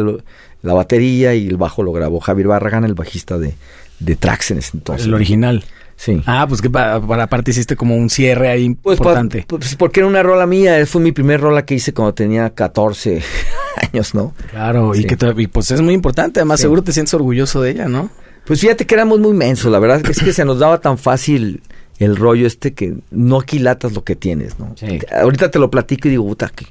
[0.62, 3.56] la batería y el bajo lo grabó Javier Barragán, el bajista de,
[4.00, 5.08] de tracks en ese entonces.
[5.08, 5.64] El original.
[6.00, 6.22] Sí.
[6.26, 9.46] Ah, pues que para, para aparte hiciste como un cierre ahí pues, importante.
[9.46, 13.22] pues porque era una rola mía, fue mi primer rola que hice cuando tenía 14
[13.92, 14.34] años, ¿no?
[14.50, 18.10] Claro, y que pues es muy importante, además seguro te sientes orgulloso de ella, ¿no?
[18.46, 21.62] Pues fíjate que éramos muy mensos, la verdad es que se nos daba tan fácil
[21.98, 24.74] el rollo este que no aquilatas lo que tienes, ¿no?
[25.22, 26.66] Ahorita te lo platico y digo, puta, que,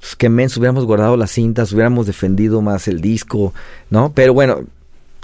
[0.00, 3.52] pues, qué menso, hubiéramos guardado las cintas, hubiéramos defendido más el disco,
[3.90, 4.12] ¿no?
[4.14, 4.64] Pero bueno,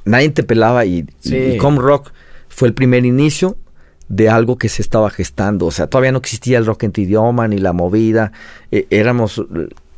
[0.05, 2.13] nadie te pelaba y, y Com Rock
[2.57, 3.59] fue el primer inicio
[4.09, 5.67] de algo que se estaba gestando.
[5.67, 8.33] O sea, todavía no existía el rock en tu idioma ni la movida.
[8.73, 9.43] Eh, éramos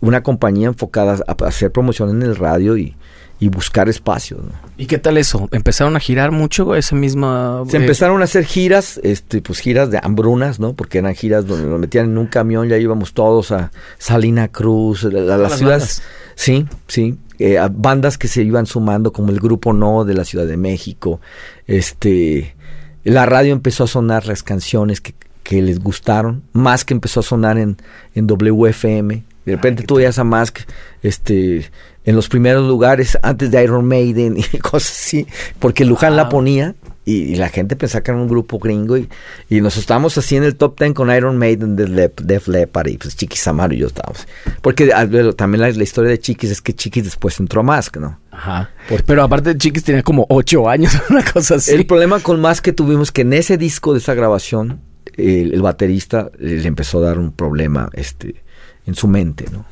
[0.01, 2.97] una compañía enfocada a, hacer promoción en el radio y,
[3.41, 4.41] buscar espacios.
[4.77, 5.49] ¿Y qué tal eso?
[5.53, 7.65] ¿Empezaron a girar mucho ese mismo...?
[7.69, 10.73] Se empezaron a hacer giras, este, pues giras de hambrunas, ¿no?
[10.73, 15.05] Porque eran giras donde nos metían en un camión, ya íbamos todos a Salina Cruz,
[15.05, 16.03] a, las ciudades.
[16.39, 17.19] Sí, sí.
[17.41, 21.21] Eh, bandas que se iban sumando, como el grupo No de la Ciudad de México.
[21.67, 22.55] Este,
[23.03, 27.25] la radio empezó a sonar las canciones que, que les gustaron, más que empezó a
[27.25, 27.77] sonar en,
[28.15, 29.25] en WFM.
[29.47, 30.61] De repente tú veías a Mask
[31.03, 31.69] este,
[32.05, 35.27] en los primeros lugares, antes de Iron Maiden y cosas así,
[35.59, 36.77] porque Luján la ponía
[37.09, 39.09] y, la gente pensaba que era un grupo gringo y,
[39.49, 42.99] y nos estábamos así en el top ten con Iron Maiden, de Def Leppard y
[42.99, 44.27] pues Chiquis Amaro y yo estábamos.
[44.61, 48.21] Porque ah, también la, historia de Chiquis es que Chiquis después entró a Mask, ¿no?
[48.31, 48.71] Ajá.
[49.07, 51.73] Pero aparte Chiquis tenía como ocho años, una cosa así.
[51.73, 54.83] El problema con Mask que tuvimos que en ese disco de esa grabación
[55.17, 58.43] el, baterista le empezó a dar un problema este
[58.85, 59.65] en su mente, ¿no?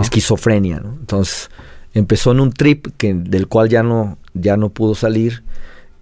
[0.00, 0.96] Esquizofrenia, ¿no?
[1.00, 1.50] Entonces
[1.94, 5.44] empezó en un trip que del cual ya no ya no pudo salir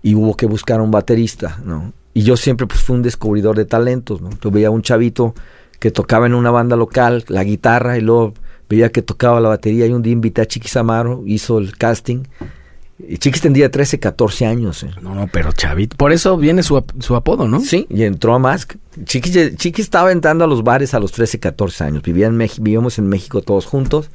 [0.03, 1.93] y hubo que buscar un baterista, ¿no?
[2.15, 4.31] Y yo siempre pues fui un descubridor de talentos, ¿no?
[4.43, 5.35] Yo veía un chavito
[5.79, 8.35] que tocaba en una banda local la guitarra y luego
[8.69, 12.25] veía que tocaba la batería y un día invité a Chiquis Amaro, hizo el casting.
[12.99, 14.83] Y Chiquis tendría 13, 14 años.
[14.83, 14.91] ¿eh?
[15.01, 15.97] No, no, pero chavito.
[15.97, 17.61] Por eso viene su, su apodo, ¿no?
[17.61, 18.75] Sí, y entró a Mask.
[19.05, 22.03] Chiquis, Chiquis estaba entrando a los bares a los 13, 14 años.
[22.03, 24.11] Vivía en vivíamos en México todos juntos.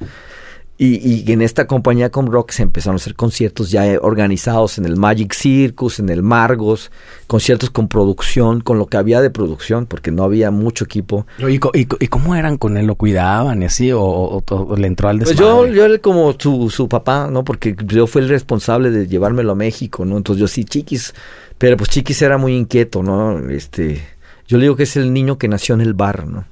[0.79, 4.85] Y, y, en esta compañía con Rock se empezaron a hacer conciertos ya organizados en
[4.85, 6.91] el Magic Circus, en el Margos,
[7.25, 11.25] conciertos con producción, con lo que había de producción, porque no había mucho equipo.
[11.39, 12.85] ¿Y, y, cómo eran con él?
[12.85, 13.91] ¿Lo cuidaban y así?
[13.91, 14.43] ¿O,
[14.77, 15.37] le entró al desmadre?
[15.37, 17.43] Pues yo, yo era como su, su papá, ¿no?
[17.43, 20.17] Porque yo fui el responsable de llevármelo a México, ¿no?
[20.17, 21.15] Entonces yo sí, Chiquis,
[21.57, 23.49] pero pues Chiquis era muy inquieto, ¿no?
[23.49, 24.16] Este
[24.47, 26.45] yo le digo que es el niño que nació en el bar, ¿no?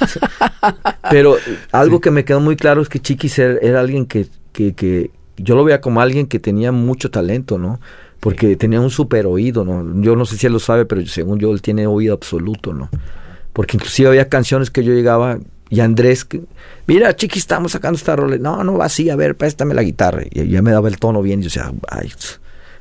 [1.10, 1.36] Pero
[1.70, 5.54] algo que me quedó muy claro es que Chiquis era, alguien que, que, que, yo
[5.54, 7.80] lo veía como alguien que tenía mucho talento, ¿no?
[8.20, 10.02] Porque tenía un super oído, ¿no?
[10.02, 12.90] Yo no sé si él lo sabe, pero según yo él tiene oído absoluto, ¿no?
[13.52, 15.38] Porque inclusive había canciones que yo llegaba
[15.70, 16.42] y Andrés, que,
[16.86, 18.36] mira, Chiquis, estamos sacando esta rola.
[18.38, 20.22] No, no va así, a ver, préstame la guitarra.
[20.30, 22.12] Y ya me daba el tono bien y yo decía, ay.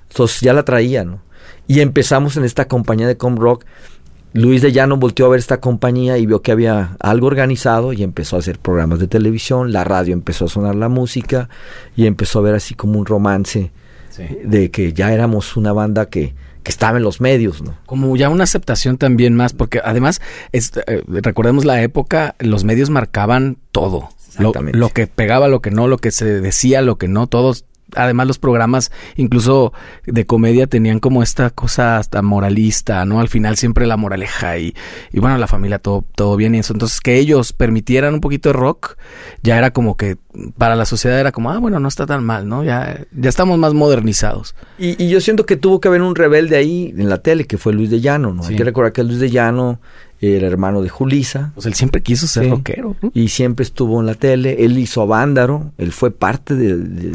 [0.09, 1.21] Entonces ya la traía, ¿no?
[1.67, 3.65] Y empezamos en esta compañía de com rock
[4.33, 8.03] Luis de Llano volteó a ver esta compañía y vio que había algo organizado y
[8.03, 11.49] empezó a hacer programas de televisión, la radio empezó a sonar la música
[11.95, 13.71] y empezó a ver así como un romance
[14.43, 17.77] de que ya éramos una banda que, que estaba en los medios, ¿no?
[17.85, 20.21] Como ya una aceptación también más, porque además,
[20.51, 24.09] es, eh, recordemos la época, los medios marcaban todo.
[24.39, 27.65] Lo, lo, que pegaba, lo que no, lo que se decía, lo que no, todos
[27.97, 29.73] además los programas incluso
[30.05, 33.19] de comedia tenían como esta cosa hasta moralista, ¿no?
[33.19, 34.75] Al final siempre la moraleja y,
[35.11, 36.73] y bueno, la familia todo, todo bien y eso.
[36.73, 38.97] Entonces que ellos permitieran un poquito de rock,
[39.43, 40.17] ya era como que
[40.57, 42.63] para la sociedad era como, ah, bueno, no está tan mal, ¿no?
[42.63, 44.55] Ya, ya estamos más modernizados.
[44.77, 47.57] Y, y yo siento que tuvo que haber un rebelde ahí en la tele, que
[47.57, 48.45] fue Luis de Llano, ¿no?
[48.45, 49.79] Hay que recordar que Luis de Llano
[50.19, 51.51] era hermano de Julisa.
[51.53, 52.95] Pues él siempre quiso ser rockero.
[53.13, 54.65] Y siempre estuvo en la tele.
[54.65, 55.71] Él hizo a Vándaro.
[55.77, 57.13] Él fue parte de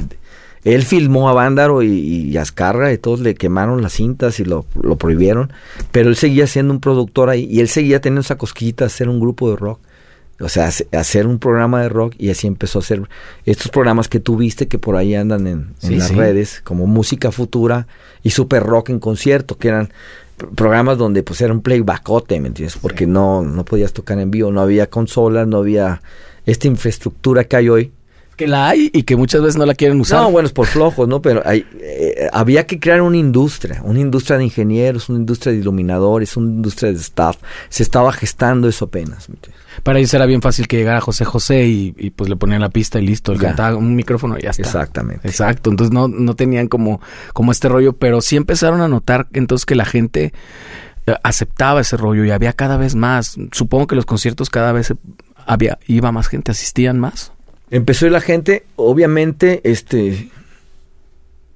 [0.64, 4.64] él filmó a Vándaro y, y, Azcarra y todos le quemaron las cintas y lo,
[4.80, 5.52] lo, prohibieron,
[5.90, 9.08] pero él seguía siendo un productor ahí y él seguía teniendo esa cosquillita de hacer
[9.08, 9.80] un grupo de rock.
[10.40, 13.02] O sea, hacer un programa de rock y así empezó a hacer
[13.44, 17.86] estos programas que tú viste que por ahí andan en, las redes, como Música Futura
[18.24, 19.92] y Super Rock en concierto, que eran
[20.56, 22.76] programas donde pues era un playbackote, ¿me entiendes?
[22.76, 26.02] Porque no, no podías tocar en vivo, no había consolas, no había
[26.44, 27.92] esta infraestructura que hay hoy
[28.42, 30.20] que la hay y que muchas veces no la quieren usar.
[30.20, 31.22] No, bueno, es por flojos, ¿no?
[31.22, 35.60] Pero hay, eh, había que crear una industria, una industria de ingenieros, una industria de
[35.60, 37.36] iluminadores, una industria de staff.
[37.68, 39.28] Se estaba gestando eso apenas.
[39.84, 42.98] Para ellos era bien fácil que llegara José José y, pues le ponían la pista
[42.98, 44.62] y listo, le cantaba un micrófono y ya está.
[44.62, 45.28] Exactamente.
[45.28, 47.00] Exacto, entonces no, no tenían como,
[47.32, 50.32] como este rollo, pero sí empezaron a notar entonces que la gente
[51.06, 53.36] eh, aceptaba ese rollo y había cada vez más.
[53.52, 54.92] Supongo que los conciertos cada vez
[55.46, 57.31] había, iba más gente, asistían más.
[57.72, 60.28] Empezó la gente, obviamente, este,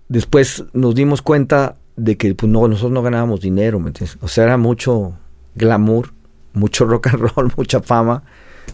[0.08, 4.16] después nos dimos cuenta de que pues, no, nosotros no ganábamos dinero, ¿me entiendes?
[4.22, 5.12] O sea, era mucho
[5.56, 6.14] glamour,
[6.54, 8.22] mucho rock and roll, mucha fama,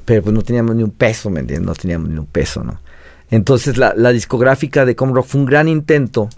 [0.05, 1.66] pero pues no teníamos ni un peso, ¿me entiendes?
[1.66, 2.80] No teníamos ni un peso, ¿no?
[3.28, 6.28] Entonces la, discográfica de Com Rock fue un gran intento,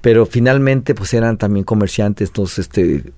[0.00, 3.12] pero finalmente pues eran también comerciantes, entonces este,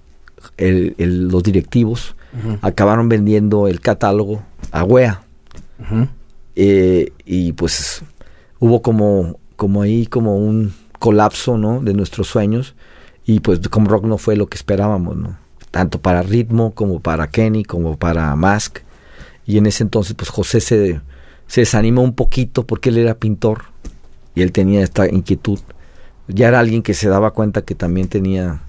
[0.99, 2.16] los directivos
[2.61, 5.22] acabaron vendiendo el catálogo a WEA.
[6.57, 8.02] Eh, y pues
[8.61, 11.80] hubo como, como ahí como un colapso, ¿no?
[11.80, 12.74] De nuestros sueños
[13.26, 15.38] y pues como rock no fue lo que esperábamos, ¿no?
[15.70, 18.78] Tanto para Ritmo como para Kenny como para Mask.
[19.46, 21.00] Y en ese entonces pues José se,
[21.46, 23.64] se desanimó un poquito porque él era pintor
[24.34, 25.59] y él tenía esta inquietud.
[26.28, 28.61] Ya era alguien que se daba cuenta que también tenía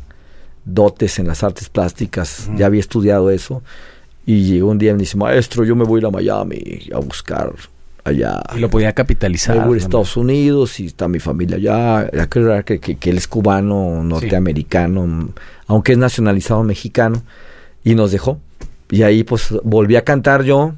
[0.66, 3.62] dotes en las artes plásticas, ya había estudiado eso.
[4.26, 6.90] Y llegó un día y me dice, maestro, yo me voy a ir a Miami
[6.94, 7.54] a buscar
[8.06, 8.42] allá.
[8.56, 9.60] Y lo podía capitalizar.
[9.60, 12.10] A Estados Unidos y está mi familia allá.
[12.14, 15.34] Hay que que, que, él es cubano, norteamericano,
[15.68, 17.24] aunque es nacionalizado mexicano.
[17.84, 18.40] Y nos dejó.
[18.90, 20.74] Y ahí pues volví a cantar yo.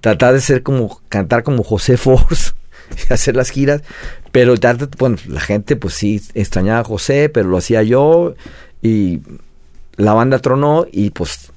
[0.00, 2.52] Tratar de ser como, cantar como José Force.
[3.10, 3.82] y hacer las giras.
[4.30, 4.54] Pero
[4.98, 8.34] bueno, la gente pues sí extrañaba a José, pero lo hacía yo.
[8.82, 9.20] Y
[9.96, 11.50] la banda tronó y pues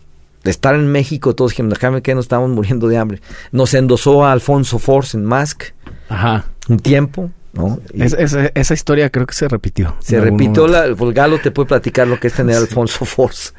[0.44, 3.22] de estar en México, todos dijimos, déjame que nos estábamos muriendo de hambre.
[3.52, 5.64] Nos endosó a Alfonso Force en Mask.
[6.10, 6.46] Ajá.
[6.68, 7.80] Un tiempo, ¿no?
[7.94, 9.96] esa historia creo que se repitió.
[10.00, 13.52] Se repitió, la, pues Galo te puede platicar lo que es tener Alfonso Force.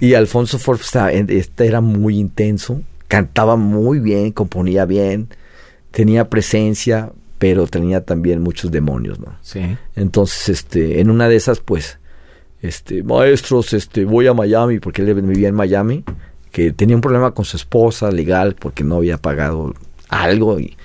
[0.00, 0.98] Y Alfonso Force
[1.28, 5.28] este era muy intenso, cantaba muy bien, componía bien,
[5.90, 9.36] tenía presencia, pero tenía también muchos demonios, ¿no?
[9.42, 9.76] Sí.
[9.94, 11.98] Entonces, este, en una de esas, pues,
[12.62, 16.04] este, maestros, este, voy a Miami, porque él vivía en Miami,
[16.50, 19.74] que tenía un problema con su esposa legal porque no había pagado
[20.08, 20.76] algo y,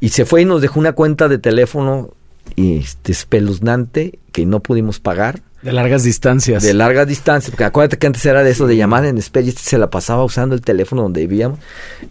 [0.00, 2.14] y se fue y nos dejó una cuenta de teléfono
[2.56, 5.42] este, espeluznante que no pudimos pagar.
[5.62, 6.62] De largas distancias.
[6.62, 9.50] De largas distancias, porque acuérdate que antes era de eso de llamar en espera y
[9.50, 11.58] se la pasaba usando el teléfono donde vivíamos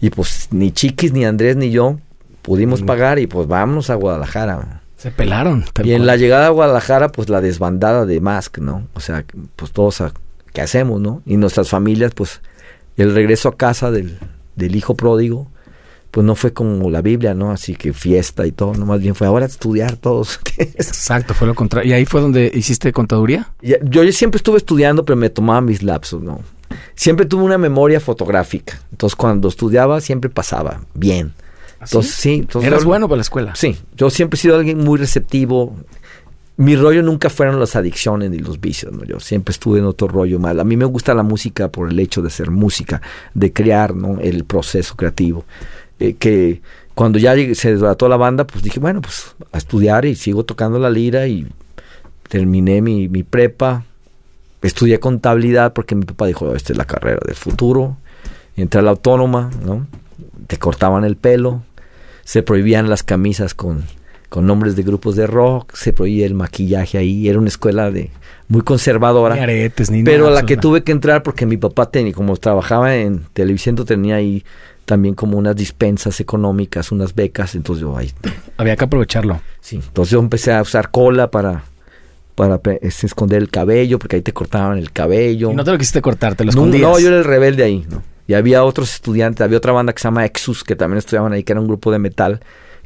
[0.00, 1.98] y pues ni Chiquis, ni Andrés, ni yo
[2.42, 4.79] pudimos pagar y pues vámonos a Guadalajara.
[5.00, 5.64] Se pelaron.
[5.82, 8.86] Y en la llegada a Guadalajara, pues la desbandada de Mask, ¿no?
[8.92, 9.24] O sea,
[9.56, 10.12] pues todos, a,
[10.52, 11.22] ¿qué hacemos, no?
[11.24, 12.42] Y nuestras familias, pues
[12.98, 14.18] el regreso a casa del,
[14.56, 15.48] del hijo pródigo,
[16.10, 17.50] pues no fue como la Biblia, ¿no?
[17.50, 20.38] Así que fiesta y todo, no más bien fue ahora estudiar todos.
[20.58, 21.90] Exacto, fue lo contrario.
[21.90, 23.54] ¿Y ahí fue donde hiciste contaduría?
[23.62, 26.40] Yo siempre estuve estudiando, pero me tomaba mis lapsos, ¿no?
[26.94, 28.78] Siempre tuve una memoria fotográfica.
[28.90, 31.32] Entonces, cuando estudiaba, siempre pasaba bien.
[31.80, 32.46] ¿Ah, entonces, sí.
[32.62, 33.54] ¿Eras bueno para la escuela?
[33.56, 35.74] Sí, yo siempre he sido alguien muy receptivo.
[36.58, 39.04] Mi rollo nunca fueron las adicciones ni los vicios, ¿no?
[39.04, 40.60] Yo siempre estuve en otro rollo mal.
[40.60, 43.00] A mí me gusta la música por el hecho de ser música,
[43.32, 44.20] de crear, ¿no?
[44.20, 45.46] El proceso creativo.
[45.98, 46.60] Eh, que
[46.94, 50.78] cuando ya se desbarató la banda, pues dije, bueno, pues a estudiar y sigo tocando
[50.78, 51.46] la lira y
[52.28, 53.84] terminé mi, mi prepa.
[54.60, 57.96] Estudié contabilidad porque mi papá dijo, esta es la carrera del futuro.
[58.54, 59.86] Entré a la autónoma, ¿no?
[60.46, 61.62] Te cortaban el pelo,
[62.30, 63.82] se prohibían las camisas con,
[64.28, 68.12] con nombres de grupos de rock, se prohibía el maquillaje ahí, era una escuela de
[68.46, 69.34] muy conservadora.
[69.34, 72.36] Ni aretes, ni pero a la que tuve que entrar porque mi papá tenía, como
[72.36, 74.44] trabajaba en televisión, tenía ahí
[74.84, 78.12] también como unas dispensas económicas, unas becas, entonces yo ahí...
[78.58, 79.40] Había que aprovecharlo.
[79.60, 81.64] Sí, entonces yo empecé a usar cola para
[82.36, 85.50] para este, esconder el cabello, porque ahí te cortaban el cabello.
[85.50, 86.82] ¿Y no te lo quisiste cortar, te lo escondías?
[86.82, 88.04] No, yo era el rebelde ahí, ¿no?
[88.30, 91.42] Y había otros estudiantes, había otra banda que se llama Exus, que también estudiaban ahí,
[91.42, 92.38] que era un grupo de metal,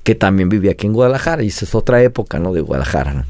[0.02, 1.42] que también vivía aquí en Guadalajara.
[1.42, 2.54] Y esa es otra época, ¿no?
[2.54, 3.24] De Guadalajara, ¿no?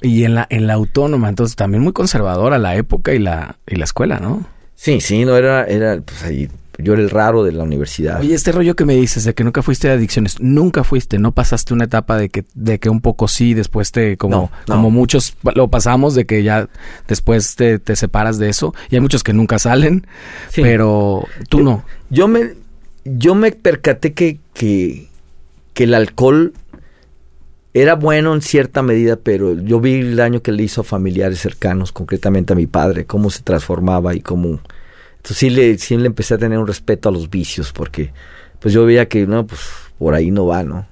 [0.00, 3.76] Y en la, en la autónoma, entonces también muy conservadora la época y la, y
[3.76, 4.46] la escuela, ¿no?
[4.76, 6.48] Sí, sí, no era, era, pues ahí
[6.78, 8.20] yo era el raro de la universidad.
[8.20, 11.32] Oye, este rollo que me dices de que nunca fuiste de adicciones, nunca fuiste, no
[11.32, 15.36] pasaste una etapa de que, de que un poco sí, después te, como, como muchos
[15.54, 16.68] lo pasamos, de que ya
[17.08, 18.74] después te, te, separas de eso.
[18.90, 20.06] Y hay muchos que nunca salen,
[20.54, 21.84] pero tú no.
[22.10, 22.54] Yo me,
[23.04, 25.08] yo me percaté que, que,
[25.72, 26.52] que el alcohol
[27.72, 31.40] era bueno en cierta medida, pero yo vi el daño que le hizo a familiares
[31.40, 34.60] cercanos, concretamente a mi padre, cómo se transformaba y cómo...
[35.26, 38.12] Entonces sí le, sí le empecé a tener un respeto a los vicios, porque
[38.60, 39.60] pues yo veía que, no, pues
[39.98, 40.86] por ahí no va, ¿no?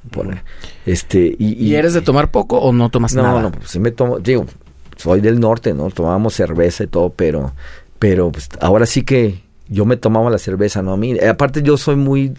[0.85, 3.31] este, y, eres de tomar poco o no tomas nada?
[3.31, 4.45] No, no, pues sí me tomo, digo,
[4.97, 5.89] soy del norte, ¿no?
[5.91, 7.53] Tomábamos cerveza y todo, pero,
[8.01, 10.95] pero pues ahora sí que yo me tomaba la cerveza, ¿no?
[10.95, 12.35] A mí, aparte yo soy muy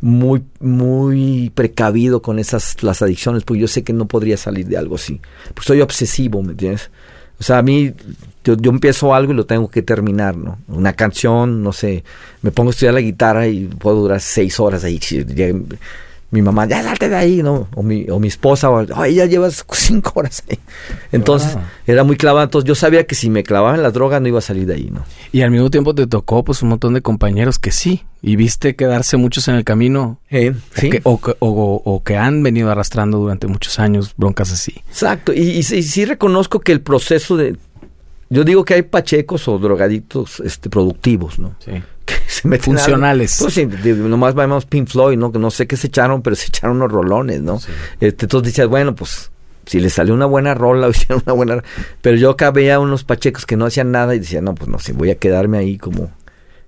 [0.00, 4.76] muy, muy precavido con esas, las adicciones, porque yo sé que no podría salir de
[4.76, 5.20] algo así.
[5.52, 6.90] Pues soy obsesivo, ¿me entiendes?
[7.40, 7.92] O sea, a mí,
[8.44, 10.58] yo, yo, empiezo algo y lo tengo que terminar, ¿no?
[10.68, 12.04] Una canción, no sé,
[12.42, 14.98] me pongo a estudiar la guitarra y puedo durar seis horas ahí
[16.30, 17.68] mi mamá, ya salte de ahí, ¿no?
[17.74, 20.58] O mi, o mi esposa, o, ya llevas cinco horas ahí.
[21.10, 22.44] Entonces, era muy clavado.
[22.44, 24.74] Entonces, yo sabía que si me clavaban en las drogas no iba a salir de
[24.74, 25.04] ahí, ¿no?
[25.32, 28.04] Y al mismo tiempo te tocó, pues, un montón de compañeros que sí.
[28.22, 30.20] Y viste quedarse muchos en el camino.
[30.30, 30.90] Eh, sí.
[31.02, 34.82] O que, o, que, han venido arrastrando durante muchos años broncas así.
[34.88, 35.32] Exacto.
[35.32, 37.56] Y, y, sí reconozco que el proceso de...
[38.30, 41.54] Yo digo que hay pachecos o drogaditos este, productivos, ¿no?
[41.58, 41.82] Sí
[42.60, 43.36] funcionales.
[43.40, 45.32] Pues sí, nomás vemos Pink Floyd, ¿no?
[45.32, 47.60] Que no sé qué se echaron, pero se echaron unos rolones, ¿no?
[48.00, 49.30] Este, entonces decías, bueno, pues
[49.66, 51.64] si le salió una buena rola o hicieron una buena...
[52.02, 54.78] Pero yo acá veía unos pachecos que no hacían nada y decía, no, pues no,
[54.78, 56.10] si voy a quedarme ahí como,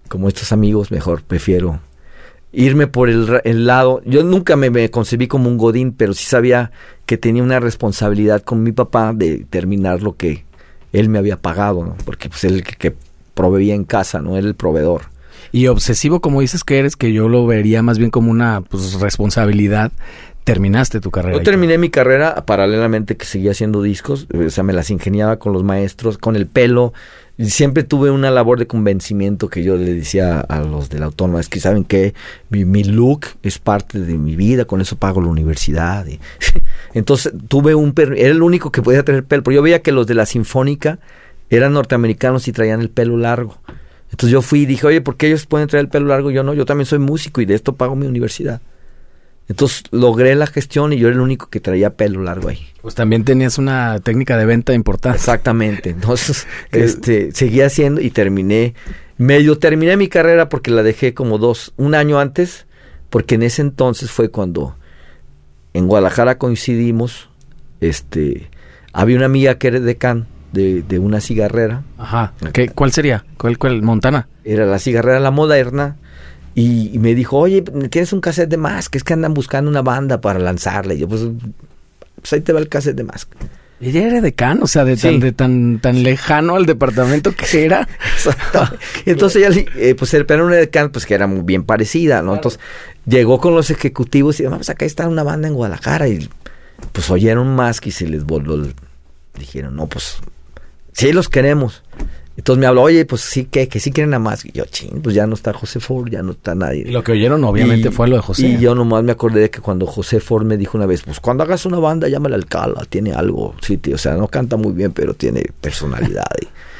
[0.08, 1.80] como estos amigos, mejor prefiero
[2.52, 4.02] irme por el, el lado...
[4.04, 6.70] Yo nunca me, me, concebí como un godín, pero sí sabía
[7.06, 10.44] que tenía una responsabilidad con mi papá de terminar lo que
[10.92, 11.96] él me había pagado, ¿no?
[12.04, 12.96] Porque pues él que, que
[13.34, 14.36] proveía en casa, ¿no?
[14.36, 15.02] Era el proveedor.
[15.52, 19.00] Y obsesivo como dices que eres, que yo lo vería más bien como una pues,
[19.00, 19.92] responsabilidad,
[20.44, 21.36] terminaste tu carrera.
[21.36, 25.52] Yo terminé mi carrera paralelamente que seguía haciendo discos, o sea, me las ingeniaba con
[25.52, 26.92] los maestros, con el pelo.
[27.38, 31.40] Siempre tuve una labor de convencimiento que yo le decía a los de la autónoma,
[31.40, 32.14] es que saben que
[32.50, 36.06] mi, look es parte de mi vida, con eso pago la universidad.
[36.94, 40.06] entonces tuve un era el único que podía tener pelo, pero yo veía que los
[40.06, 40.98] de la sinfónica
[41.48, 43.58] eran norteamericanos y traían el pelo largo.
[44.10, 46.30] Entonces yo fui y dije, oye, ¿por qué ellos pueden traer el pelo largo?
[46.30, 48.60] Yo no, yo también soy músico y de esto pago mi universidad.
[49.48, 52.66] Entonces logré la gestión y yo era el único que traía pelo largo ahí.
[52.80, 55.18] Pues también tenías una técnica de venta importante.
[55.18, 55.90] Exactamente.
[55.90, 58.74] Entonces, este, seguí haciendo y terminé,
[59.18, 62.66] medio terminé mi carrera porque la dejé como dos, un año antes,
[63.10, 64.76] porque en ese entonces fue cuando
[65.74, 67.28] en Guadalajara coincidimos,
[67.80, 68.48] este,
[68.92, 71.82] había una amiga que era de Can de, de una cigarrera.
[71.98, 72.34] Ajá.
[72.52, 73.24] ¿Qué, ¿Cuál sería?
[73.38, 73.82] ¿Cuál, ¿Cuál?
[73.82, 74.28] ¿Montana?
[74.44, 75.96] Era la cigarrera La Moderna.
[76.54, 78.94] Y, me dijo, oye, ¿tienes un cassette de Mask?
[78.96, 80.94] Es que andan buscando una banda para lanzarle.
[80.94, 81.22] Y yo, pues,
[82.16, 83.30] pues, ahí te va el cassette de Mask.
[83.80, 87.64] Ella era de Can, o sea, de, tan, de tan, tan lejano al departamento que
[87.64, 87.88] era.
[89.06, 92.36] Entonces ella, eh, pues era una de Can, pues que era muy bien parecida, ¿no?
[92.36, 92.60] Entonces
[93.06, 96.28] llegó con los ejecutivos y vamos, acá está una banda en Guadalajara y
[96.92, 98.72] pues oyeron Mask y se les volvió,
[99.36, 100.18] dijeron, no, pues
[100.92, 101.82] sí los queremos.
[102.36, 104.44] Entonces me habló, oye, pues sí, que, que sí quieren a más.
[104.46, 106.84] Y yo, ching, pues ya no está José Ford, ya no está nadie.
[106.88, 108.46] Y lo que oyeron, obviamente, fue lo de José.
[108.46, 111.20] Y yo nomás me acordé de que cuando José Ford me dijo una vez, pues
[111.20, 113.54] cuando hagas una banda, llámale al Cala, tiene algo.
[113.60, 116.24] Sí, tío, o sea, no canta muy bien, pero tiene personalidad.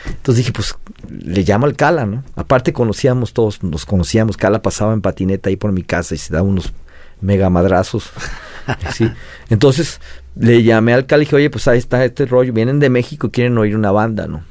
[0.07, 0.75] entonces dije, pues
[1.11, 2.25] le llamo al Cala, ¿no?
[2.35, 4.39] Aparte conocíamos todos, nos conocíamos.
[4.39, 6.73] Cala pasaba en patineta ahí por mi casa y se daba unos
[7.21, 8.11] mega madrazos.
[8.95, 9.07] ¿sí?
[9.51, 10.01] Entonces
[10.35, 13.27] le llamé al Cala y dije, oye, pues ahí está este rollo, vienen de México
[13.27, 14.45] y quieren oír una banda, ¿no?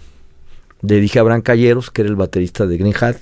[0.81, 3.17] Le dije a Abraham Calleros, que era el baterista de Green Hat,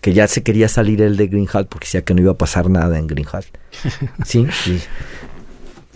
[0.00, 2.38] que ya se quería salir él de Green Hat porque decía que no iba a
[2.38, 3.44] pasar nada en Green Hat.
[4.24, 4.46] ¿Sí?
[4.64, 4.80] sí.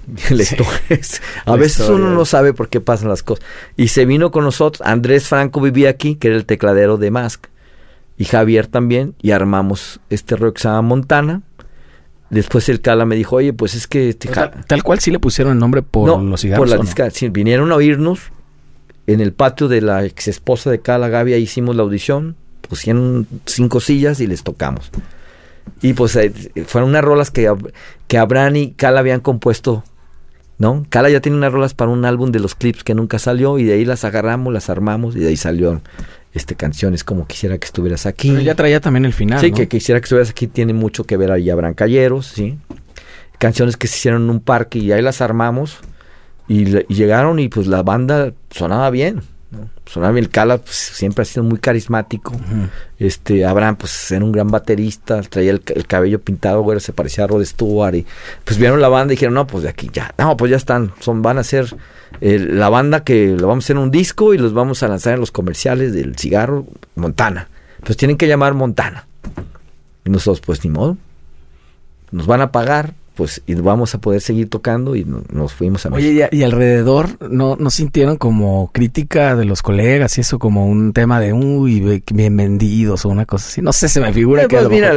[1.46, 3.44] a veces uno no sabe por qué pasan las cosas.
[3.76, 4.86] Y se vino con nosotros.
[4.86, 7.46] Andrés Franco vivía aquí, que era el tecladero de Mask.
[8.16, 9.14] Y Javier también.
[9.22, 11.42] Y armamos este rock que se llama Montana.
[12.30, 14.10] Después el Cala me dijo, oye, pues es que...
[14.10, 16.68] Este tal, cual sí le pusieron el nombre por los cigarros.
[16.68, 17.10] por la disca.
[17.10, 18.32] Sí, vinieron a oírnos
[19.06, 22.36] en el patio de la ex esposa de Cala, Gavia, hicimos la audición,
[22.68, 24.90] pusieron cinco sillas y les tocamos.
[25.82, 26.32] Y pues eh,
[26.66, 27.52] fueron unas rolas que,
[28.06, 29.84] que Abraham y Cala habían compuesto,
[30.58, 30.84] ¿no?
[30.88, 33.64] Cala ya tiene unas rolas para un álbum de los clips que nunca salió y
[33.64, 35.80] de ahí las agarramos, las armamos y de ahí salió
[36.32, 38.30] este canciones como quisiera que estuvieras aquí.
[38.30, 39.40] Pero ya traía también el final.
[39.40, 42.58] Sí, que quisiera que estuvieras aquí tiene mucho que ver ahí Abraham Calleros, sí.
[43.38, 45.80] Canciones que se hicieron en un parque y ahí las armamos
[46.48, 49.22] y, llegaron y pues la banda sonaba bien.
[49.50, 49.68] ¿no?
[50.16, 52.32] el Cala pues, siempre ha sido muy carismático.
[52.98, 57.26] Este, Abraham, pues era un gran baterista, traía el, cabello pintado, güey, se parecía a
[57.26, 57.94] Rod Stewart.
[57.94, 58.06] Y
[58.44, 60.92] pues vieron la banda y dijeron, no, pues de aquí ya, no, pues ya están,
[61.00, 61.76] son, van a ser
[62.20, 64.88] eh, la banda que lo vamos a hacer en un disco y los vamos a
[64.88, 66.66] lanzar en los comerciales del cigarro,
[66.96, 67.48] Montana.
[67.82, 69.06] Pues tienen que llamar Montana.
[70.04, 70.96] Y nosotros, pues ni modo.
[72.10, 75.90] Nos van a pagar, pues y vamos a poder seguir tocando y nos fuimos a
[75.90, 76.10] México.
[76.10, 80.92] Oye, y, alrededor no, no sintieron como crítica de los colegas y eso como un
[80.92, 83.62] tema de uy, bien vendidos o una cosa así.
[83.62, 84.94] No sé, se me figura eh, que pues mira,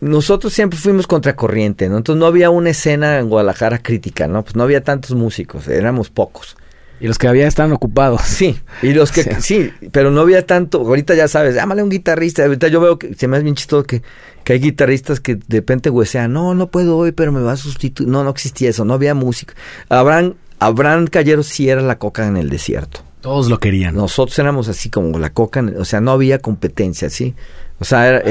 [0.00, 1.98] nosotros siempre fuimos contracorriente, ¿no?
[1.98, 4.42] Entonces no había una escena en Guadalajara crítica, ¿no?
[4.42, 6.56] Pues no había tantos músicos, éramos pocos.
[7.00, 8.22] Y los que había estaban ocupados.
[8.22, 9.70] Sí, y los que sí.
[9.92, 10.78] pero no había tanto.
[10.78, 12.44] Ahorita ya sabes, llámale un guitarrista.
[12.44, 14.02] Ahorita yo veo que se me hace bien chistoso que,
[14.48, 17.56] que hay guitarristas que de repente huesean, no, no puedo hoy, pero me va a
[17.58, 18.08] sustituir.
[18.08, 19.52] No, no existía eso, no había música.
[19.90, 23.00] Abraham, Abraham Callero sí era la coca en el desierto.
[23.20, 23.94] Todos lo querían.
[23.94, 27.34] Nosotros éramos así como la coca, o sea, no había competencia, ¿sí?
[27.78, 28.22] O sea,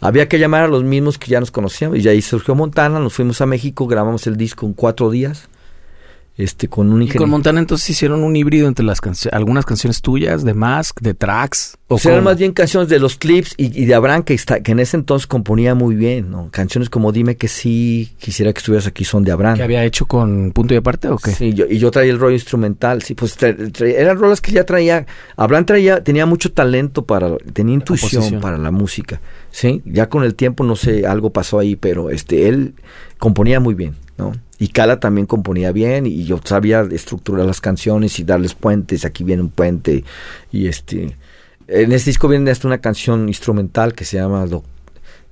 [0.00, 1.98] había que llamar a los mismos que ya nos conocíamos.
[1.98, 5.48] Y ahí surgió Montana, nos fuimos a México, grabamos el disco en cuatro días
[6.36, 10.02] este con un Y con Montana entonces hicieron un híbrido entre las canciones, algunas canciones
[10.02, 11.78] tuyas, de Mask, de tracks.
[11.88, 14.72] O, sea, eran más bien canciones de los clips y, de Abraham que, está, que
[14.72, 16.50] en ese entonces componía muy bien, ¿no?
[16.50, 19.56] Canciones como Dime que sí, quisiera que estuvieras aquí son de Abraham.
[19.56, 21.30] ¿Que había hecho con punto y aparte o qué?
[21.30, 23.36] Sí, yo, y yo traía el rollo instrumental, sí, pues
[23.80, 25.06] eran rolas que ya traía.
[25.36, 29.20] Abraham traía, tenía mucho talento para, tenía intuición para la música,
[29.50, 29.80] sí.
[29.84, 32.74] Ya con el tiempo no sé, algo pasó ahí, pero este, él
[33.18, 34.32] componía muy bien, ¿no?
[34.58, 39.04] Y Cala también componía bien y yo sabía estructurar las canciones y darles puentes.
[39.04, 40.04] Aquí viene un puente
[40.50, 41.16] y este...
[41.68, 44.46] En este disco viene hasta una canción instrumental que se llama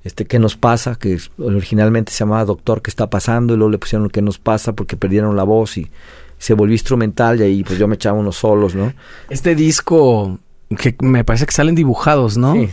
[0.03, 0.97] este ¿Qué nos pasa?
[0.97, 3.55] Que originalmente se llamaba Doctor, ¿qué está pasando?
[3.55, 4.75] Y luego le pusieron ¿Qué nos pasa?
[4.75, 5.91] Porque perdieron la voz y
[6.39, 8.93] se volvió instrumental y ahí pues yo me echaba unos solos, ¿no?
[9.31, 10.39] Este disco
[10.77, 12.55] que me parece que salen dibujados, ¿no?
[12.55, 12.69] Sí,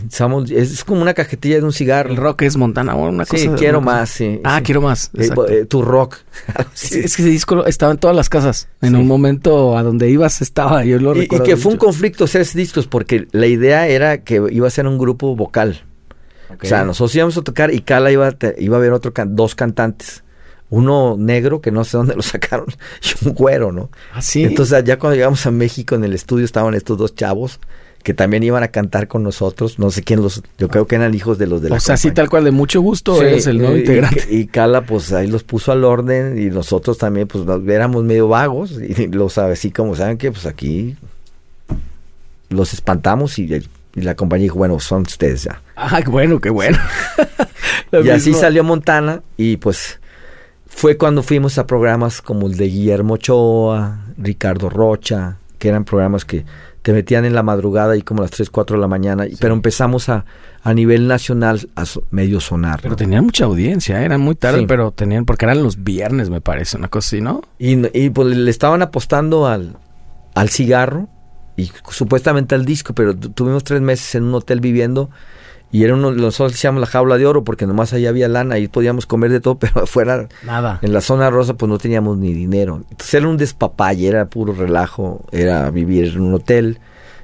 [0.54, 2.10] es, como una cajetilla de un cigarro.
[2.10, 3.42] El rock es Montana una cosa.
[3.42, 4.40] Sí, quiero más, sí.
[4.44, 5.10] Ah, quiero más.
[5.18, 6.18] Eh, eh, tu rock.
[6.74, 8.68] es que ese disco estaba en todas las casas.
[8.80, 11.44] En un momento a donde ibas estaba, yo lo recuerdo.
[11.44, 14.86] Y, que fue un conflicto hacer discos porque la idea era que iba a ser
[14.86, 15.82] un grupo vocal.
[16.62, 20.22] O sea, nosotros íbamos a tocar y Cala iba, iba a haber otro dos cantantes
[20.72, 22.66] uno negro que no sé dónde lo sacaron
[23.02, 23.90] y un güero, ¿no?
[24.14, 24.42] Ah, sí.
[24.42, 27.60] Entonces ya cuando llegamos a México en el estudio estaban estos dos chavos
[28.02, 29.78] que también iban a cantar con nosotros.
[29.78, 31.76] No sé quién los, yo creo que eran hijos de los de la.
[31.76, 34.26] O sea, sí, tal cual, de mucho gusto es el nuevo integrante.
[34.30, 38.28] Y, Cala, pues ahí los puso al orden y nosotros también, pues nos éramos medio
[38.28, 40.96] vagos y los así como saben que, pues aquí
[42.48, 43.62] los espantamos y,
[43.94, 45.60] la compañía dijo, bueno, son ustedes ya.
[45.76, 46.78] Ah, bueno, qué bueno.
[48.04, 50.00] y así salió Montana y pues
[50.66, 56.24] fue cuando fuimos a programas como el de Guillermo Ochoa, Ricardo Rocha, que eran programas
[56.24, 56.44] que
[56.82, 60.08] te metían en la madrugada y como las 3, 4 de la mañana, pero empezamos
[60.08, 60.24] a,
[60.62, 62.80] a nivel nacional a medio sonar.
[62.82, 64.04] Pero tenían mucha audiencia, ¿eh?
[64.04, 67.42] eran muy tarde, pero tenían, porque eran los viernes, me parece, una cosa así, ¿no?
[67.58, 69.76] Y, y pues le estaban apostando al,
[70.34, 71.08] al cigarro
[71.56, 75.10] y supuestamente al disco, pero tuvimos tres meses en un hotel viviendo
[75.72, 78.68] y era uno, nosotros decíamos la jaula de oro porque nomás ahí había lana y
[78.68, 80.78] podíamos comer de todo, pero afuera, nada.
[80.82, 82.82] En la zona rosa, pues no teníamos ni dinero.
[82.90, 86.78] Entonces era un despapalle, era puro relajo, era vivir en un hotel,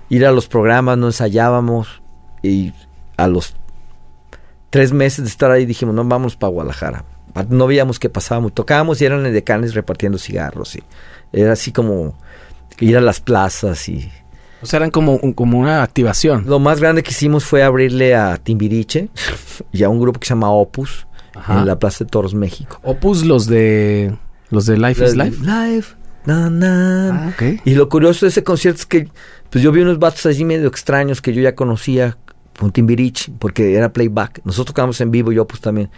[0.09, 2.01] ir a los programas, no ensayábamos
[2.43, 2.73] y
[3.19, 3.55] a los
[4.71, 7.05] tres meses de estar ahí dijimos, no, vamos para Guadalajara.
[7.51, 10.83] No veíamos qué pasaba, tocábamos y eran en decanes repartiendo cigarros y
[11.33, 12.15] era así como
[12.81, 14.11] ir a las plazas y
[14.61, 16.45] o sea, eran como, como una activación.
[16.47, 19.09] Lo más grande que hicimos fue abrirle a Timbiriche
[19.73, 21.07] y a un grupo que se llama Opus
[21.49, 22.81] en la Plaza de Toros, México.
[22.83, 24.17] Opus, los de
[24.51, 25.37] los de Life is Life.
[25.43, 25.95] Life.
[26.27, 27.33] Ah,
[27.65, 29.09] Y lo curioso de ese concierto es que
[29.51, 32.19] pues yo vi unos vatos allí medio extraños que yo ya conocía
[32.59, 34.41] con Timbiriche, porque era playback.
[34.45, 35.91] Nosotros tocábamos en vivo y Opus también.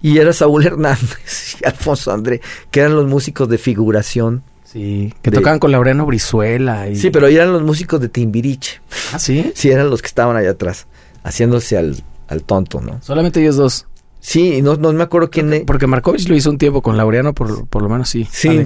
[0.00, 2.40] Y era Saúl Hernández y Alfonso André,
[2.70, 6.88] que eran los músicos de figuración Sí, que tocaban con Laureano Brizuela.
[6.88, 6.96] Y...
[6.96, 8.80] Sí, pero eran los músicos de Timbiriche.
[9.12, 9.52] ¿Ah, sí?
[9.54, 10.86] Sí, eran los que estaban allá atrás,
[11.22, 12.98] haciéndose al, al tonto, ¿no?
[13.02, 13.86] Solamente ellos dos.
[14.20, 17.34] Sí, no, no me acuerdo quién porque, porque Markovich lo hizo un tiempo con Laureano,
[17.34, 18.26] por, por lo menos sí.
[18.30, 18.64] Sí,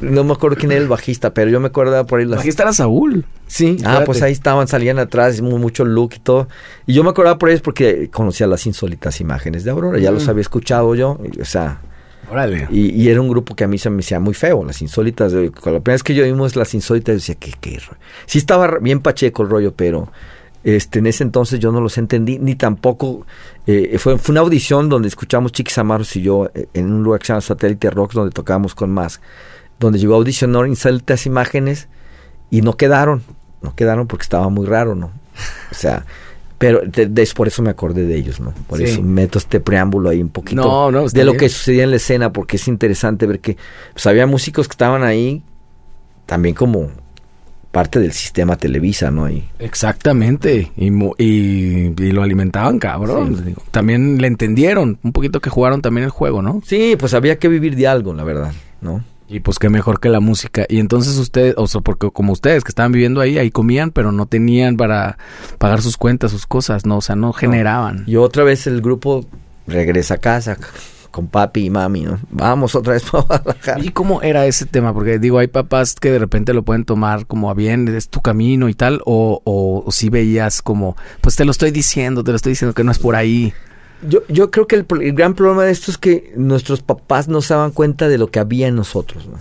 [0.00, 2.26] no me acuerdo quién era el bajista, pero yo me acuerdo por ahí.
[2.26, 2.34] Las...
[2.34, 3.24] El bajista era Saúl.
[3.48, 6.46] Sí, ah, pues ahí estaban, salían atrás, mucho look y todo.
[6.86, 10.26] Y yo me acordaba por ellos porque conocía las insólitas imágenes de Aurora, ya los
[10.26, 10.30] mm.
[10.30, 11.80] había escuchado yo, o sea,
[12.70, 15.32] y, era un grupo que a mí se me hacía muy feo, las insólitas.
[15.32, 17.78] la primera vez que yo vimos las insólitas, decía que qué
[18.26, 20.10] Sí estaba bien pacheco el rollo, pero
[20.64, 23.26] este, en ese entonces yo no los entendí, ni tampoco.
[23.66, 27.20] Eh, fue, fue una audición donde escuchamos Chiquis Amaros y yo eh, en un lugar
[27.20, 29.20] que se llama Satélite Rocks, donde tocábamos con más.
[29.78, 31.88] Donde llegó a audicionar insólitas imágenes
[32.50, 33.22] y no quedaron.
[33.60, 35.10] no quedaron porque estaba muy raro, ¿no?
[35.70, 36.04] O sea,
[36.62, 38.54] pero de, por eso me acordé de ellos, ¿no?
[38.68, 42.32] Por eso meto este preámbulo ahí un poquito de lo que sucedía en la escena,
[42.32, 43.56] porque es interesante ver que
[43.92, 45.42] pues, había músicos que estaban ahí
[46.24, 46.88] también como
[47.72, 49.28] parte del sistema Televisa, ¿no?
[49.28, 53.56] Y, Exactamente, y, y, lo alimentaban, cabrón.
[53.72, 56.62] También le entendieron, un poquito que jugaron también el juego, ¿no?
[56.64, 59.02] Sí, pues había que vivir de algo, la verdad, ¿no?
[59.32, 60.66] Y pues qué mejor que la música.
[60.68, 64.12] Y entonces ustedes, o sea, porque como ustedes que estaban viviendo ahí, ahí comían, pero
[64.12, 65.16] no tenían para
[65.56, 66.98] pagar sus cuentas, sus cosas, ¿no?
[66.98, 68.04] O sea, no generaban.
[68.06, 69.24] Y otra vez el grupo
[69.66, 70.58] regresa a casa
[71.10, 72.18] con papi y mami, ¿no?
[72.30, 73.84] Vamos otra vez para Guadalajara.
[73.84, 74.92] ¿Y cómo era ese tema?
[74.92, 78.20] Porque digo, hay papás que de repente lo pueden tomar como a bien, es tu
[78.20, 82.36] camino y tal, o, o, si veías como, pues te lo estoy diciendo, te lo
[82.36, 83.54] estoy diciendo que no es por ahí.
[84.02, 84.84] Yo, yo creo que el,
[85.14, 88.40] gran problema de esto es que nuestros papás no se daban cuenta de lo que
[88.40, 89.38] había en nosotros, ¿no?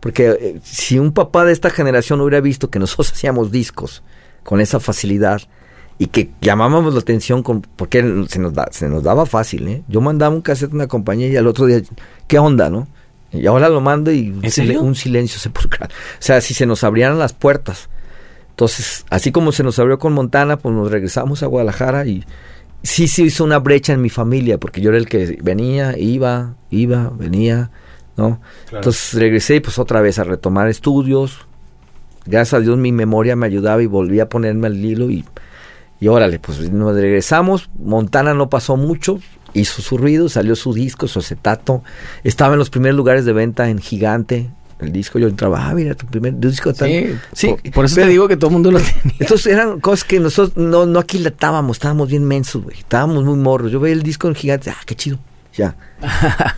[0.00, 4.02] Porque eh, si un papá de esta generación hubiera visto que nosotros hacíamos discos
[4.42, 5.40] con esa facilidad
[5.98, 9.82] y que llamábamos la atención con, porque se nos, se nos daba fácil, ¿eh?
[9.88, 11.80] Yo mandaba un cassette a una compañía y al otro día,
[12.26, 12.88] ¿qué onda, no?
[13.32, 15.88] Y ahora lo mando y un silencio sepulcral.
[15.90, 17.88] O sea, si se nos abrieran las puertas.
[18.50, 22.24] Entonces, así como se nos abrió con Montana, pues nos regresamos a Guadalajara y
[22.82, 26.56] sí se hizo una brecha en mi familia, porque yo era el que venía, iba,
[26.70, 27.70] iba, venía,
[28.16, 28.40] ¿no?
[28.72, 31.46] Entonces regresé pues otra vez a retomar estudios.
[32.24, 35.24] Gracias a Dios mi memoria me ayudaba y volví a ponerme al hilo y,
[36.00, 37.70] y órale, pues nos regresamos.
[37.78, 39.20] Montana no pasó mucho,
[39.54, 41.82] hizo su ruido, salió su disco, su acetato.
[42.24, 44.50] Estaba en los primeros lugares de venta en Gigante,
[44.82, 46.88] el disco, yo entraba, ah, mira, tu primer disco tal.
[46.88, 49.16] Sí, sí por, eso te digo que todo el mundo lo tenía.
[49.20, 52.78] Entonces eran cosas que nosotros no, no aquilatábamos, estábamos bien mensos, güey.
[52.78, 53.72] Estábamos muy morros.
[53.72, 55.18] Yo veía el disco en gigante, ah, qué chido.
[55.54, 55.76] Ya.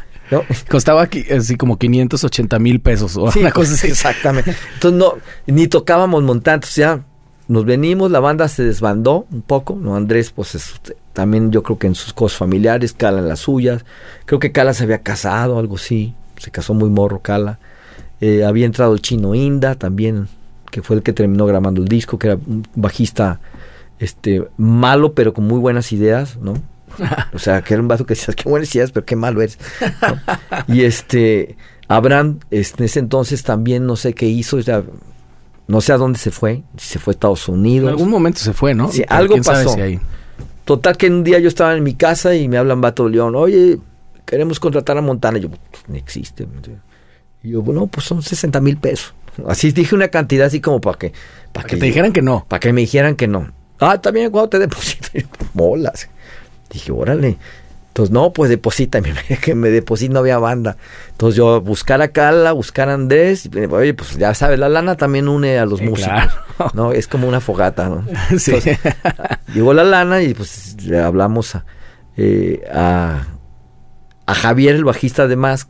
[0.68, 3.88] Costaba aquí, así como 580 mil pesos o una cosa así.
[3.88, 4.54] Exactamente.
[4.74, 5.14] Entonces no,
[5.46, 7.04] ni tocábamos montantes, ya
[7.46, 9.96] nos venimos, la banda se desbandó un poco, ¿no?
[9.96, 10.56] Andrés, pues
[11.12, 13.84] también yo creo que en sus cosas familiares, Cala en las suyas.
[14.24, 16.14] Creo que Cala se había casado, algo así.
[16.38, 17.58] Se casó muy morro, Cala.
[18.26, 20.28] Eh, había entrado el chino Inda también,
[20.70, 23.38] que fue el que terminó grabando el disco, que era un bajista
[23.98, 26.54] este malo, pero con muy buenas ideas, ¿no?
[27.34, 29.58] O sea, que era un vaso que decías, qué buenas ideas, pero qué malo eres.
[30.68, 34.84] Y este, Abraham, este, en ese entonces también no sé qué hizo, o
[35.66, 37.88] no sé a dónde se fue, si se fue a Estados Unidos.
[37.88, 38.90] En algún momento se fue, ¿no?
[38.90, 39.76] Sí, algo pasó.
[40.64, 43.80] Total que un día yo estaba en mi casa y me hablan Vato León, oye,
[44.24, 45.36] queremos contratar a Montana.
[45.36, 46.46] Y yo, pues, no existe.
[47.44, 49.14] Y yo, bueno, pues son 60 mil pesos.
[49.46, 51.12] Así dije una cantidad así como para que...
[51.52, 52.46] Para que, te dijeran que no.
[52.48, 53.52] Para que me dijeran que no.
[53.78, 55.08] Ah, también cuando te deposito.
[55.52, 56.08] Molas.
[56.70, 57.36] Dije, órale.
[57.88, 59.02] Entonces, no, pues deposita.
[59.42, 60.78] que me deposito, no había banda.
[61.10, 63.50] Entonces, yo buscar a Cala, buscar a Andrés.
[63.70, 66.32] Oye, pues ya sabes, la lana también une a los músicos.
[66.72, 66.92] ¿no?
[66.92, 68.06] Es como una fogata, ¿no?
[68.38, 68.54] Sí.
[69.52, 71.66] llegó la lana y pues le hablamos a,
[72.16, 73.26] eh, a,
[74.24, 75.68] a Javier, el bajista de Más,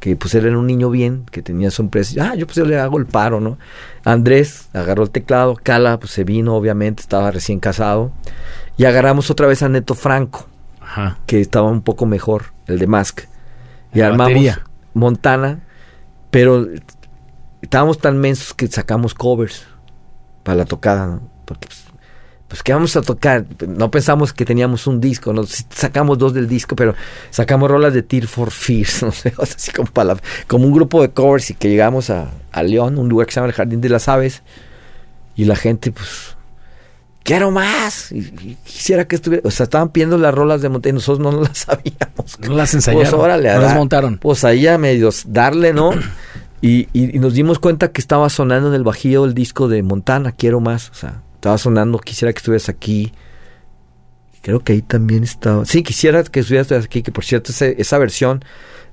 [0.00, 2.30] que pues él era un niño bien, que tenía su empresa.
[2.30, 3.58] Ah, yo pues yo le hago el paro, ¿no?
[4.02, 8.10] Andrés agarró el teclado, Cala pues se vino, obviamente, estaba recién casado.
[8.78, 10.48] Y agarramos otra vez a Neto Franco,
[11.26, 13.20] que estaba un poco mejor, el de Mask.
[13.92, 14.58] Y armamos
[14.94, 15.60] Montana,
[16.30, 16.66] pero
[17.60, 19.66] estábamos tan mensos que sacamos covers
[20.42, 21.28] para la tocada, ¿no?
[21.44, 21.84] Porque pues,
[22.50, 23.46] pues ¿qué vamos a tocar?
[23.68, 25.44] No pensamos que teníamos un disco, ¿no?
[25.46, 26.96] sacamos dos del disco, pero
[27.30, 29.88] sacamos rolas de Tear for Fears, no sé, así como,
[30.48, 33.36] como un grupo de covers y que llegamos a, a León, un lugar que se
[33.36, 34.42] llama el Jardín de las Aves,
[35.36, 36.36] y la gente, pues,
[37.22, 40.92] quiero más, y, quisiera que estuviera, o sea, estaban pidiendo las rolas de Monte y
[40.92, 42.40] nosotros no las sabíamos.
[42.40, 44.18] No las ensayaron, pues, órale, no las montaron.
[44.18, 45.92] Pues ahí a medios darle, ¿no?
[46.62, 49.82] Y, y, y, nos dimos cuenta que estaba sonando en el bajío el disco de
[49.82, 53.12] Montana, quiero más, o sea, estaba sonando, quisiera que estuvieras aquí.
[54.42, 55.64] Creo que ahí también estaba.
[55.64, 58.44] Sí, quisiera que estuvieras aquí, que por cierto esa versión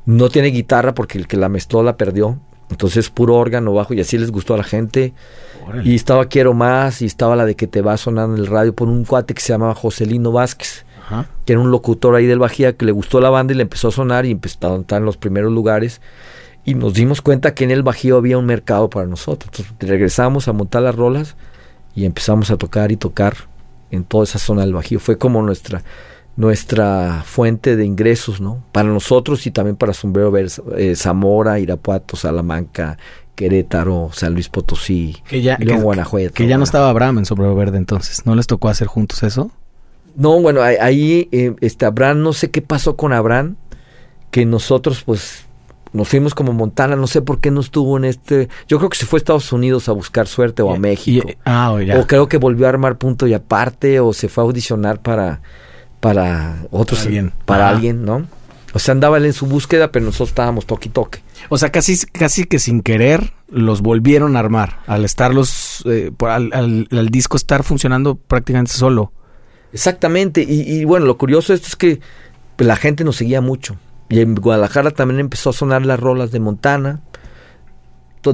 [0.06, 2.40] no tiene guitarra porque el que la mezcló la perdió.
[2.70, 5.14] Entonces puro órgano bajo y así les gustó a la gente.
[5.84, 8.74] Y estaba Quiero Más y estaba la de que te va sonando en el radio
[8.74, 10.86] por un cuate que se llamaba Joselino Vázquez,
[11.46, 13.90] que era un locutor ahí del Bajía que le gustó la banda y le empezó
[13.90, 16.00] a sonar y empezó a estar en los primeros lugares.
[16.64, 19.52] Y nos dimos cuenta que en el Bajío había un mercado para nosotros.
[19.54, 21.36] Entonces regresamos a montar las rolas
[21.98, 23.36] y empezamos a tocar y tocar
[23.90, 25.00] en toda esa zona del Bajío.
[25.00, 25.84] Fue como nuestra
[26.36, 28.64] nuestra fuente de ingresos, ¿no?
[28.72, 33.00] Para nosotros y también para Sombrero Verde, eh, Zamora, Irapuato, Salamanca,
[33.34, 36.36] Querétaro, San Luis Potosí, que ya, León, Guanajuato.
[36.36, 39.50] Que ya no estaba Abraham en Sombrero Verde entonces, ¿no les tocó hacer juntos eso?
[40.16, 43.56] No, bueno, ahí eh, este Abraham, no sé qué pasó con Abraham,
[44.30, 45.47] que nosotros pues
[45.94, 48.50] nos fuimos como Montana, no sé por qué no estuvo en este.
[48.68, 51.28] Yo creo que se fue a Estados Unidos a buscar suerte o a México.
[51.46, 55.02] ah, o creo que volvió a armar punto y aparte o se fue a audicionar
[55.02, 55.42] para
[56.00, 57.34] para otros alguien.
[57.46, 58.28] para alguien, ¿no?
[58.74, 61.24] O sea, andaba él en su búsqueda, pero nosotros estábamos toque y toque.
[61.50, 66.12] O sea, casi, casi que sin querer los volvieron a armar, al estar los, eh,
[66.20, 69.14] al, al, disco estar funcionando prácticamente solo.
[69.74, 72.00] Exactamente, y, y bueno, lo curioso esto es que
[72.58, 73.78] la gente nos seguía mucho.
[74.10, 77.02] Y en Guadalajara también empezó a sonar las rolas de Montana.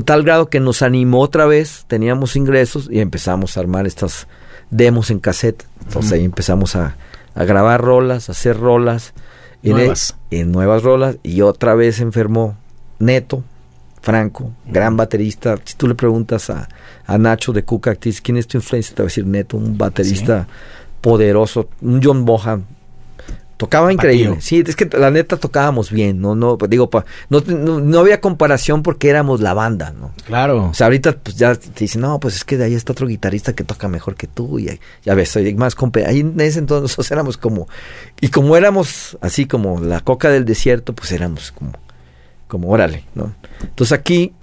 [0.06, 4.28] Tal grado que nos animó otra vez, teníamos ingresos y empezamos a armar estas
[4.72, 5.66] demos en cassette.
[5.86, 6.96] Entonces ahí empezamos a,
[7.36, 9.14] grabar rolas, a hacer rolas.
[9.62, 10.16] Nuevas.
[10.32, 11.18] En, nuevas rolas.
[11.22, 12.58] Y otra vez enfermó
[13.00, 13.44] Neto,
[14.02, 15.58] Franco, gran baterista.
[15.64, 16.68] Si tú le preguntas a,
[17.18, 18.96] Nacho de Cuca, ¿quién es tu influencia?
[18.96, 20.48] Te va a decir Neto, un baterista
[21.02, 22.66] poderoso, un John Bohan
[23.64, 24.38] Tocaba increíble.
[24.42, 26.90] Sí, es que la neta tocábamos bien, no no pues digo,
[27.30, 30.12] no, no, había comparación porque éramos la banda, ¿no?
[30.26, 30.70] Claro.
[30.70, 33.08] O sea, ahorita pues ya te dicen, "No, pues es que de ahí está otro
[33.08, 35.76] guitarrista que toca mejor que tú" y ya ves, soy más
[36.06, 37.68] ahí en ese entonces nosotros éramos como
[38.20, 41.72] y como éramos así como la coca del desierto, pues éramos como
[42.48, 43.34] como órale, ¿no?
[43.62, 44.34] Entonces aquí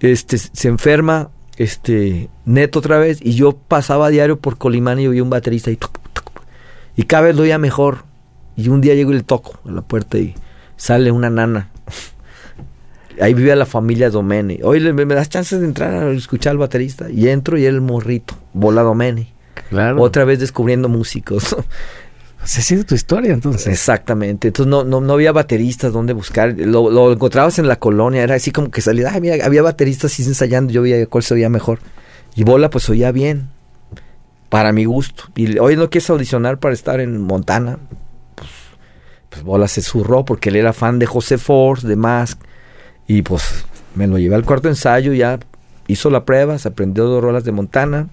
[0.00, 5.06] este se enferma este Neto otra vez y yo pasaba a diario por Colimán y
[5.08, 5.78] vi un baterista y
[6.96, 8.09] y cada vez lo oía mejor
[8.60, 10.34] y un día llego y le toco a la puerta y
[10.76, 11.70] sale una nana.
[13.20, 14.60] Ahí vivía la familia Domene.
[14.62, 17.10] Oye, ¿me, das chances de entrar a escuchar al baterista?
[17.10, 19.32] Y entro y el morrito, Bola Domene.
[19.68, 20.00] Claro.
[20.00, 21.56] Otra vez descubriendo músicos.
[22.44, 23.66] Se sigue tu historia entonces.
[23.66, 24.48] Exactamente.
[24.48, 26.54] Entonces no, no, no había bateristas donde buscar.
[26.56, 28.22] Lo, lo, encontrabas en la colonia.
[28.22, 29.10] Era así como que salía.
[29.12, 30.72] Ay, mira, había bateristas así ensayando.
[30.72, 31.80] Yo veía cuál se oía mejor.
[32.34, 33.50] Y Bola pues oía bien.
[34.48, 35.24] Para mi gusto.
[35.36, 37.78] Y hoy no quieres audicionar para estar en Montana
[39.30, 42.38] pues Bola se zurró porque él era fan de José Force, de Mask,
[43.06, 45.38] y pues me lo llevé al cuarto ensayo, ya
[45.86, 48.08] hizo la prueba, se aprendió dos rolas de Montana,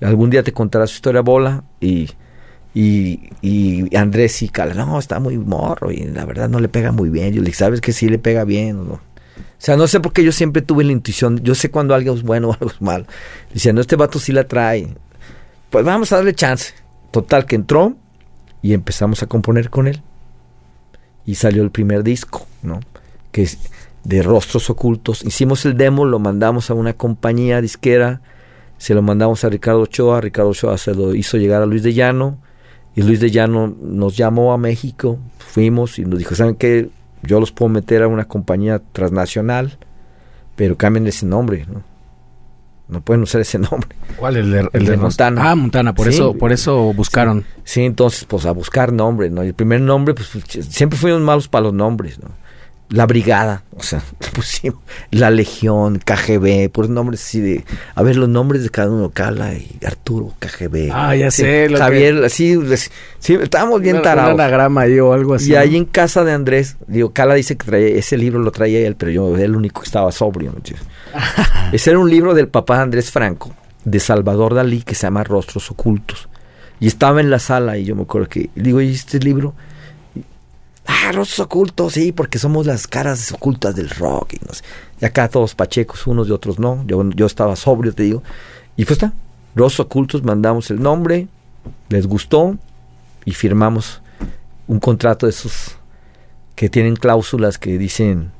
[0.00, 2.10] algún día te contará su historia Bola, y,
[2.74, 6.92] y, y Andrés y Cala, no, está muy morro, y la verdad no le pega
[6.92, 8.86] muy bien, yo le dije, ¿sabes que sí le pega bien?
[8.86, 8.94] ¿no?
[8.94, 12.14] O sea, no sé por qué yo siempre tuve la intuición, yo sé cuando algo
[12.14, 13.06] es bueno o algo es malo.
[13.52, 14.94] Diciendo, este vato sí la trae.
[15.70, 16.74] Pues vamos a darle chance.
[17.10, 17.96] Total, que entró
[18.62, 20.00] y empezamos a componer con él
[21.28, 22.80] y salió el primer disco, ¿no?
[23.32, 23.58] Que es
[24.02, 25.22] de Rostros Ocultos.
[25.22, 28.22] Hicimos el demo, lo mandamos a una compañía disquera,
[28.78, 31.92] se lo mandamos a Ricardo Ochoa, Ricardo Ochoa se lo hizo llegar a Luis de
[31.92, 32.38] Llano,
[32.96, 36.88] y Luis de Llano nos llamó a México, fuimos y nos dijo, ¿saben qué?
[37.22, 39.76] Yo los puedo meter a una compañía transnacional,
[40.56, 41.82] pero cambien ese nombre, ¿no?
[42.88, 43.88] No pueden usar ese nombre.
[44.16, 44.36] ¿Cuál?
[44.36, 45.50] El de, el, de, Montana.
[45.50, 47.44] Ah, Montana, por eso, por eso buscaron.
[47.64, 49.44] Sí, entonces, pues a buscar nombre, ¿no?
[49.44, 50.30] Y el primer nombre, pues
[50.68, 52.30] siempre fuimos malos para los nombres, ¿no?
[52.90, 54.02] La Brigada, o sea,
[54.34, 57.64] pusimos La Legión, KGB, por nombres así de.
[57.94, 60.90] A ver, los nombres de cada uno, Cala y Arturo, KGB.
[60.92, 61.68] Ah, ya sé.
[61.76, 62.58] Javier, así,
[63.18, 64.34] sí, estábamos bien tarados.
[64.34, 65.52] Un anagrama ahí o algo así.
[65.52, 68.86] Y ahí en casa de Andrés, digo, Cala dice que traía, ese libro lo traía
[68.86, 70.62] él, pero yo era el único que estaba sobrio, ¿no?
[71.72, 73.54] Ese era un libro del papá de Andrés Franco,
[73.84, 76.28] de Salvador Dalí, que se llama Rostros Ocultos.
[76.80, 79.54] Y estaba en la sala y yo me acuerdo que, digo, ¿y este libro?
[80.90, 84.32] Ah, rostros ocultos, sí, porque somos las caras ocultas del rock.
[84.32, 84.64] Y, no sé.
[85.00, 86.82] y acá todos pachecos, unos y otros no.
[86.86, 88.22] Yo, yo estaba sobrio, te digo.
[88.74, 89.12] Y pues está,
[89.54, 91.28] rostros ocultos, mandamos el nombre,
[91.90, 92.56] les gustó
[93.26, 94.00] y firmamos
[94.66, 95.76] un contrato de esos
[96.54, 98.32] que tienen cláusulas que dicen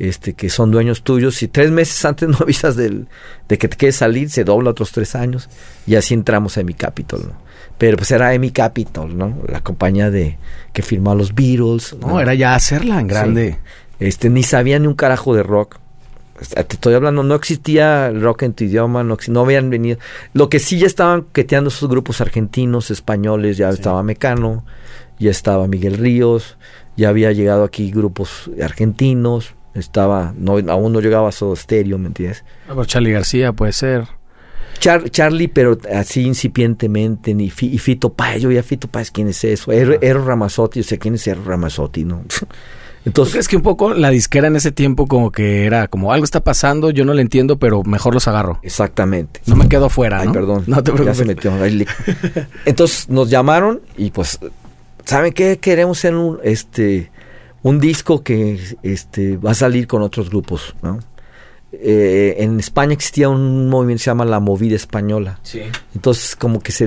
[0.00, 1.40] este, que son dueños tuyos.
[1.44, 3.06] y tres meses antes no avisas del,
[3.48, 5.48] de que te quieres salir, se dobla otros tres años
[5.86, 7.22] y así entramos a mi Capitol.
[7.28, 7.51] ¿no?
[7.82, 9.38] Pero pues era Emi Capitol, ¿no?
[9.48, 10.38] La compañía de
[10.72, 11.96] que firmó a los Beatles.
[12.00, 13.58] No, era ya hacerla en grande.
[13.98, 15.78] Este, ni sabía ni un carajo de rock.
[16.54, 19.98] Te estoy hablando, no existía rock en tu idioma, no, no habían venido.
[20.32, 24.64] Lo que sí ya estaban queteando esos grupos argentinos, españoles, ya estaba Mecano,
[25.18, 26.58] ya estaba Miguel Ríos,
[26.96, 32.44] ya había llegado aquí grupos argentinos, estaba, no, aún no llegaba solo estéreo, ¿me entiendes?
[32.68, 34.06] Ah, pues Charlie García puede ser.
[34.82, 39.70] Charlie, pero así incipientemente, ni y Fito Páez, yo ya Fito Páez, ¿quién es eso?
[39.70, 42.04] Ero, Ramazotti, o sea, ¿quién es Ero Ramazotti?
[42.04, 42.24] No?
[43.04, 46.24] Entonces, es que un poco la disquera en ese tiempo como que era como algo
[46.24, 48.60] está pasando, yo no lo entiendo, pero mejor los agarro.
[48.62, 49.40] Exactamente.
[49.46, 50.64] No me quedo afuera, Ay, perdón.
[50.66, 51.18] No te preocupes.
[51.18, 51.52] Ya se metió.
[52.64, 54.38] Entonces nos llamaron y pues,
[55.04, 55.58] ¿saben qué?
[55.58, 57.10] Queremos hacer un, este,
[57.62, 61.00] un disco que este, va a salir con otros grupos, ¿no?
[61.72, 65.40] Eh, en España existía un movimiento que se llama la movida española.
[65.94, 66.86] Entonces, como que se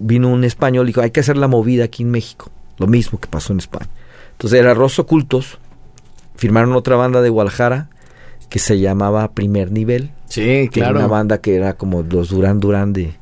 [0.00, 2.50] vino un español y dijo, hay que hacer la movida aquí en México.
[2.78, 3.88] Lo mismo que pasó en España.
[4.32, 5.58] Entonces, era Arroz Ocultos,
[6.36, 7.88] firmaron otra banda de Guadalajara
[8.48, 10.10] que se llamaba Primer Nivel.
[10.28, 13.14] Sí, Era una banda que era como los Durán Durán de,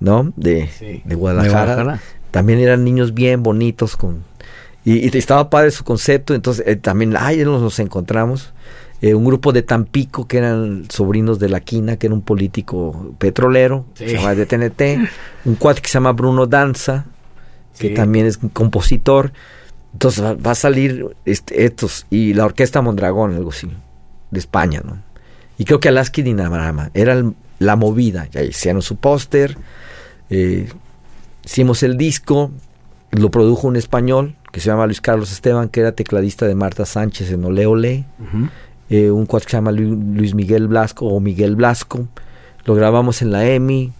[0.00, 0.32] ¿no?
[0.36, 0.68] De,
[1.04, 2.00] de, Guadalajara.
[2.30, 4.24] También eran niños bien bonitos con...
[4.84, 8.52] Y, estaba padre su concepto, entonces eh, también, nos, nos encontramos.
[9.04, 13.14] Eh, un grupo de Tampico que eran sobrinos de la Quina, que era un político
[13.18, 15.10] petrolero, se llama de TNT.
[15.44, 17.04] un cuate que se llama Bruno Danza,
[17.78, 19.34] que también es un compositor.
[19.92, 23.70] Entonces va, a salir este, estos, y la Orquesta Mondragón, algo así,
[24.30, 25.02] de España, ¿no?
[25.58, 27.22] Y creo que Alaska y Dinamarama era
[27.58, 28.26] la movida.
[28.30, 29.58] Ya hicieron su póster,
[30.30, 30.66] eh,
[31.44, 32.52] hicimos el disco,
[33.10, 36.86] lo produjo un español que se llama Luis Carlos Esteban, que era tecladista de Marta
[36.86, 38.06] Sánchez en Ole Ole.
[38.90, 42.08] Eh, un cuate que se llama Luis Miguel Blasco o Miguel Blasco.
[42.64, 43.92] Lo grabamos en la EMI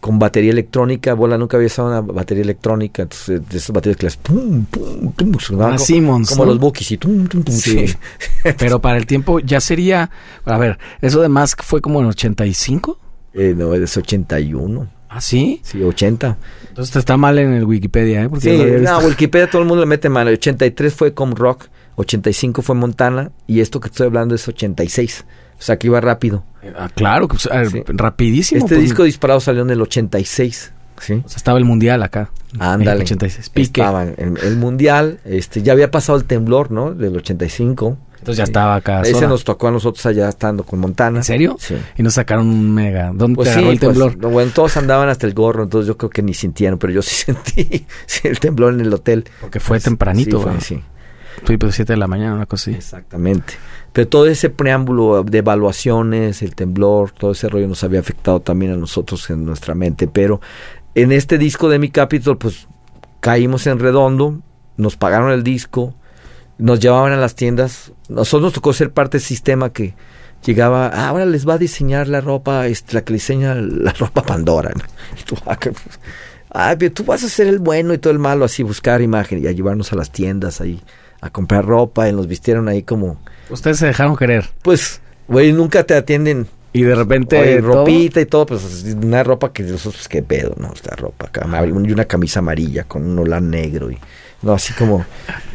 [0.00, 1.14] con batería electrónica.
[1.14, 3.02] Bola nunca había usado una batería electrónica.
[3.02, 7.26] Entonces, de esas baterías que las pum, pum, pum, como, como los Bookies y tum,
[7.26, 7.86] tum, tum, sí.
[8.58, 10.10] Pero para el tiempo ya sería.
[10.44, 12.98] A ver, eso de Mask fue como en 85.
[13.34, 14.88] Eh, no, es 81.
[15.08, 15.60] ¿Ah, sí?
[15.62, 16.36] Sí, 80.
[16.68, 18.28] Entonces está mal en el Wikipedia, ¿eh?
[18.28, 20.28] Porque sí, no, Wikipedia todo el mundo le mete mal.
[20.28, 21.68] 83 fue Com Rock,
[21.98, 25.24] 85 fue Montana y esto que estoy hablando es 86.
[25.58, 26.44] O sea, que iba rápido.
[26.76, 27.48] Ah, claro, pues,
[27.88, 28.60] rapidísimo.
[28.60, 28.84] Este pues.
[28.84, 30.72] disco disparado salió en el 86.
[31.00, 31.22] ¿sí?
[31.24, 32.30] O sea, estaba el mundial acá.
[32.58, 32.98] Ándale.
[32.98, 33.50] el 86.
[33.54, 35.18] Estaba en el mundial.
[35.24, 36.94] Este, ya había pasado el temblor, ¿no?
[36.94, 37.98] Del 85.
[38.18, 39.02] Entonces ya estaba acá.
[39.02, 41.18] Ese nos tocó a nosotros allá estando con Montana.
[41.18, 41.56] ¿En serio?
[41.58, 41.74] Sí.
[41.96, 43.10] Y nos sacaron un mega.
[43.14, 44.16] ¿Dónde pues te el pues, temblor?
[44.16, 47.14] bueno, todos andaban hasta el gorro, entonces yo creo que ni sintieron, pero yo sí
[47.26, 47.86] sentí
[48.24, 49.24] el temblor en el hotel.
[49.40, 50.82] Porque fue tempranito, sí, sí.
[51.44, 52.78] Fue pues 7 de la mañana, una cosa así.
[52.78, 53.54] Exactamente.
[53.92, 58.72] Pero todo ese preámbulo de evaluaciones, el temblor, todo ese rollo nos había afectado también
[58.72, 60.08] a nosotros en nuestra mente.
[60.08, 60.40] Pero
[60.94, 62.68] en este disco de Mi Capitol, pues
[63.20, 64.40] caímos en redondo,
[64.76, 65.94] nos pagaron el disco,
[66.58, 67.92] nos llevaban a las tiendas.
[68.08, 69.94] Nosotros nos tocó ser parte del sistema que
[70.44, 74.22] llegaba, ah, ahora les va a diseñar la ropa, este, la que diseña la ropa
[74.22, 74.72] Pandora.
[75.18, 75.58] Y tú, ah,
[76.50, 79.46] ah tú vas a ser el bueno y todo el malo, así buscar imagen y
[79.46, 80.80] a llevarnos a las tiendas ahí
[81.20, 83.18] a comprar ropa y nos vistieron ahí como...
[83.50, 84.50] Ustedes se dejaron querer.
[84.62, 86.46] Pues, güey, nunca te atienden.
[86.72, 87.60] Y de repente...
[87.60, 90.72] ropita y todo, pues una ropa que nosotros, pues qué pedo, ¿no?
[90.72, 91.30] Esta ropa,
[91.66, 93.98] y una camisa amarilla con un holán negro y
[94.42, 95.04] no así como,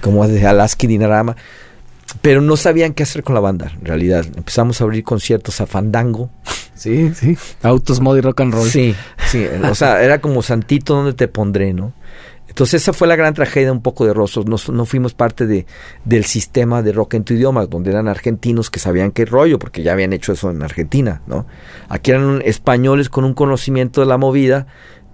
[0.01, 1.35] como de Alaska y Dinarama.
[2.21, 4.25] Pero no sabían qué hacer con la banda, en realidad.
[4.35, 6.29] Empezamos a abrir conciertos a Fandango.
[6.75, 7.37] Sí, sí.
[7.61, 8.69] Autos, mod y rock and roll.
[8.69, 8.95] Sí,
[9.27, 9.45] sí.
[9.47, 11.93] o sea, era como Santito, donde te pondré, no?
[12.53, 14.45] Entonces esa fue la gran tragedia un poco de Rostros.
[14.45, 15.65] No, no, fuimos parte de,
[16.05, 19.81] del sistema de rock en tu idioma, donde eran argentinos que sabían qué rollo, porque
[19.81, 21.47] ya habían hecho eso en Argentina, ¿no?
[21.89, 24.67] Aquí eran españoles con un conocimiento de la movida,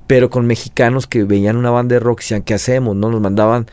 [0.06, 2.94] pero con mexicanos que veían una banda de rock y decían, ¿qué hacemos?
[2.98, 3.10] ¿No?
[3.10, 3.68] Nos mandaban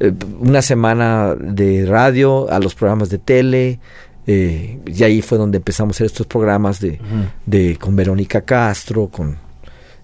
[0.00, 3.78] eh, una semana de radio a los programas de tele,
[4.26, 6.98] eh, y ahí fue donde empezamos a hacer estos programas de,
[7.46, 9.36] de con Verónica Castro, con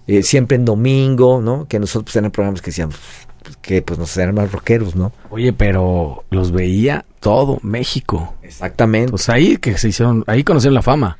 [0.09, 1.67] eh, siempre en domingo, ¿no?
[1.67, 2.95] Que nosotros pues, eran programas que decíamos
[3.43, 5.11] pues, que pues nos eran más rockeros, ¿no?
[5.29, 8.33] Oye, pero los veía todo México.
[8.41, 9.11] Exactamente.
[9.11, 11.19] Pues ahí que se hicieron, ahí conocieron la fama.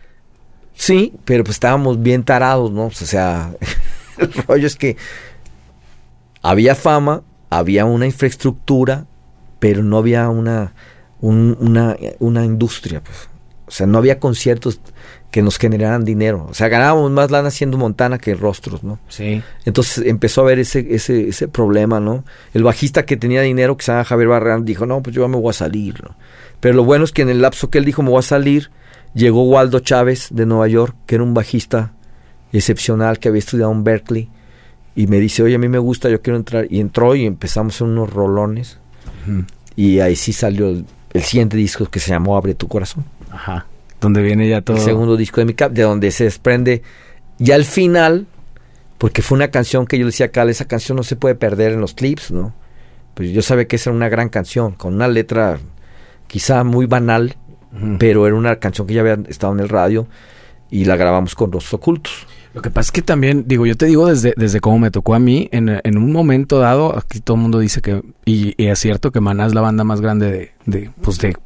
[0.73, 2.87] Sí, pero pues estábamos bien tarados, ¿no?
[2.87, 3.53] O sea,
[4.17, 4.97] el rollo es que
[6.41, 7.21] había fama,
[7.51, 9.05] había una infraestructura,
[9.59, 10.73] pero no había una,
[11.21, 13.03] una, una industria.
[13.03, 13.29] Pues.
[13.67, 14.81] O sea, no había conciertos
[15.31, 16.47] que nos generaran dinero.
[16.49, 18.99] O sea, ganábamos más lana haciendo Montana que Rostros, ¿no?
[19.09, 19.43] Sí.
[19.65, 22.23] Entonces empezó a haber ese, ese, ese problema, ¿no?
[22.53, 25.37] El bajista que tenía dinero, que se llama Javier Barrán, dijo, no, pues yo me
[25.37, 26.15] voy a salir, ¿no?
[26.59, 28.71] Pero lo bueno es que en el lapso que él dijo, me voy a salir,
[29.13, 31.93] llegó Waldo Chávez de Nueva York, que era un bajista
[32.51, 34.29] excepcional que había estudiado en Berkeley
[34.95, 36.67] y me dice, oye, a mí me gusta, yo quiero entrar.
[36.69, 38.79] Y entró y empezamos en unos rolones.
[39.75, 40.85] Y ahí sí salió el,
[41.23, 43.05] siguiente disco que se llamó Abre tu corazón.
[43.31, 43.65] Ajá.
[44.01, 44.77] Donde viene ya todo.
[44.77, 46.81] El segundo disco de mi cap, de donde se desprende.
[47.37, 48.27] Y al final,
[48.97, 51.35] porque fue una canción que yo le decía a Cal, esa canción no se puede
[51.35, 52.53] perder en los clips, ¿no?
[53.13, 55.59] Pues yo sabía que esa era una gran canción, con una letra
[56.27, 57.35] quizá muy banal,
[57.97, 60.07] pero era una canción que ya había estado en el radio
[60.69, 62.27] y la grabamos con Rostros Ocultos.
[62.53, 65.13] Lo que pasa es que también, digo, yo te digo desde, desde cómo me tocó
[65.13, 68.79] a mí, en, en un momento dado, aquí todo el mundo dice que, y, es
[68.79, 71.37] cierto que Maná es la banda más grande de, de, pues de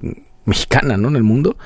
[0.46, 1.10] mexicana, ¿no?
[1.10, 1.58] En el mundo.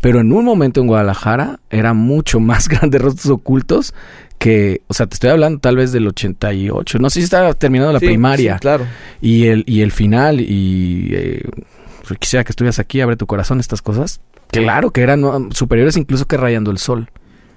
[0.00, 3.94] Pero en un momento en Guadalajara era mucho más grande Rostros Ocultos
[4.38, 6.98] que, o sea, te estoy hablando tal vez del 88.
[6.98, 8.54] No sé si estaba terminando la primaria.
[8.54, 8.86] Sí, claro.
[9.20, 11.42] Y el, y el final, y eh,
[12.18, 14.20] quisiera que estuvieras aquí, abre tu corazón, estas cosas.
[14.48, 17.08] Claro que eran superiores incluso que Rayando el Sol.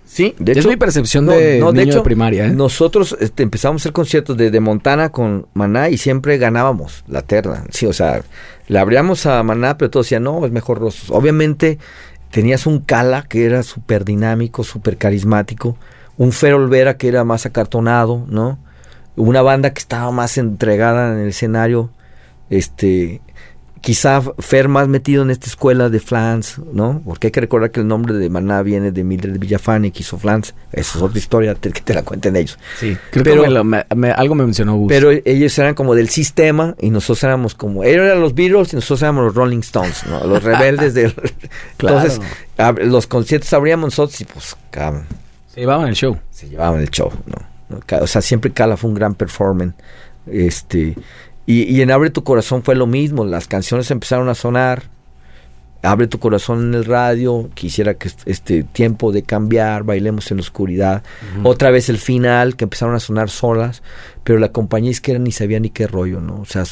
[0.06, 0.62] Sí, de hecho.
[0.62, 2.46] Es mi percepción de, no, de, hecho, primaria.
[2.46, 2.52] ¿eh?
[2.52, 7.24] Nosotros este, empezamos a hacer conciertos de, de, Montana con Maná y siempre ganábamos la
[7.24, 7.66] terna.
[7.72, 8.24] Sí, o sea,
[8.68, 11.12] Le abríamos a Maná, pero todos decían, no, es mejor Rostros.
[11.12, 11.80] Obviamente
[12.32, 15.78] tenías un Cala que era súper dinámico, súper carismático,
[16.18, 18.60] un Fer Olvera que era más acartonado, ¿no?
[19.16, 21.90] Una banda que estaba más entregada en el escenario,
[22.50, 23.22] este,
[23.82, 27.02] quizá Fer más metido en esta escuela de Flans, ¿no?
[27.06, 30.18] Porque hay que recordar que el nombre de Maná viene de Mildred Villafani, que hizo
[30.18, 30.54] Flans.
[30.72, 32.58] Esa es otra historia que te la cuenten ellos.
[32.80, 34.90] Sí, creo que algo me mencionó Gus.
[34.90, 37.84] Pero ellos eran como del sistema y nosotros éramos como...
[37.84, 40.26] Ellos eran los Beatles y nosotros éramos los Rolling Stones, ¿no?
[40.26, 41.14] Los rebeldes del...
[41.80, 42.20] Entonces,
[42.84, 44.56] los conciertos abríamos nosotros y pues...
[45.54, 46.18] se llevaban el show.
[46.32, 47.80] Se llevaban el show, ¿no?
[48.02, 49.76] O sea, siempre Cala fue un gran performance.
[50.26, 50.96] Este...
[51.50, 54.84] Y, en Abre tu Corazón fue lo mismo, las canciones empezaron a sonar,
[55.84, 60.42] Abre tu corazón en el radio, quisiera que este tiempo de cambiar, bailemos en la
[60.42, 61.04] oscuridad.
[61.44, 63.84] Otra vez el final, que empezaron a sonar solas,
[64.24, 66.42] pero la compañía es que ni sabía ni qué rollo, ¿no?
[66.42, 66.64] O sea,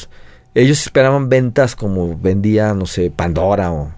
[0.54, 3.92] ellos esperaban ventas como vendía, no sé, Pandora o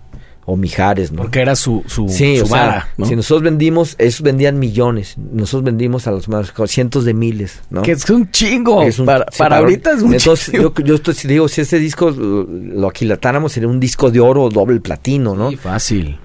[0.51, 1.21] o Mijares, ¿no?
[1.21, 5.17] Porque era su, su, sí, vara, Si nosotros vendimos, ellos vendían millones.
[5.19, 7.83] Nosotros vendimos a los más cientos de miles, ¿no?
[7.83, 8.83] Que es un chingo.
[9.05, 13.69] para, ahorita es un Entonces, Yo, yo estoy, digo, si este disco lo, aquilatáramos, sería
[13.69, 15.51] un disco de oro doble platino, ¿no?
[15.51, 16.19] Sí, fácil.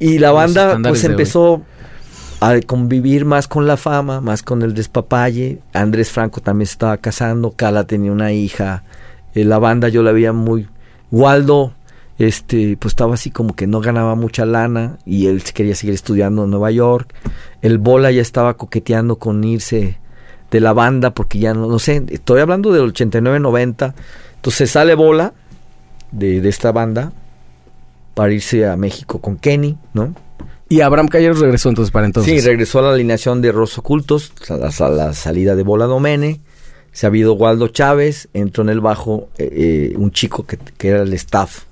[0.00, 1.62] Y la banda, pues empezó
[2.40, 5.60] a convivir más con la fama, más con el despapalle.
[5.72, 7.52] Andrés Franco también se estaba casando.
[7.52, 8.82] Cala tenía una hija.
[9.36, 10.66] Eh, la banda yo la veía muy.
[11.12, 11.72] Waldo
[12.18, 16.44] este, pues estaba así como que no ganaba mucha lana y él quería seguir estudiando
[16.44, 17.14] en Nueva York.
[17.62, 19.98] El Bola ya estaba coqueteando con irse
[20.50, 23.94] de la banda porque ya no, no sé, estoy hablando del 89-90.
[24.34, 25.32] Entonces sale Bola
[26.10, 27.12] de, de, esta banda
[28.14, 30.14] para irse a México con Kenny, ¿no?
[30.68, 32.42] Y Abraham Calleros regresó entonces para entonces.
[32.42, 34.56] Sí, regresó a la alineación de Rosso Ocultos, a
[34.90, 36.40] la, salida de Bola Domene.
[36.92, 40.88] Se ha habido Waldo Chávez, entró en el bajo eh, eh, un chico que, que
[40.88, 41.67] era el staff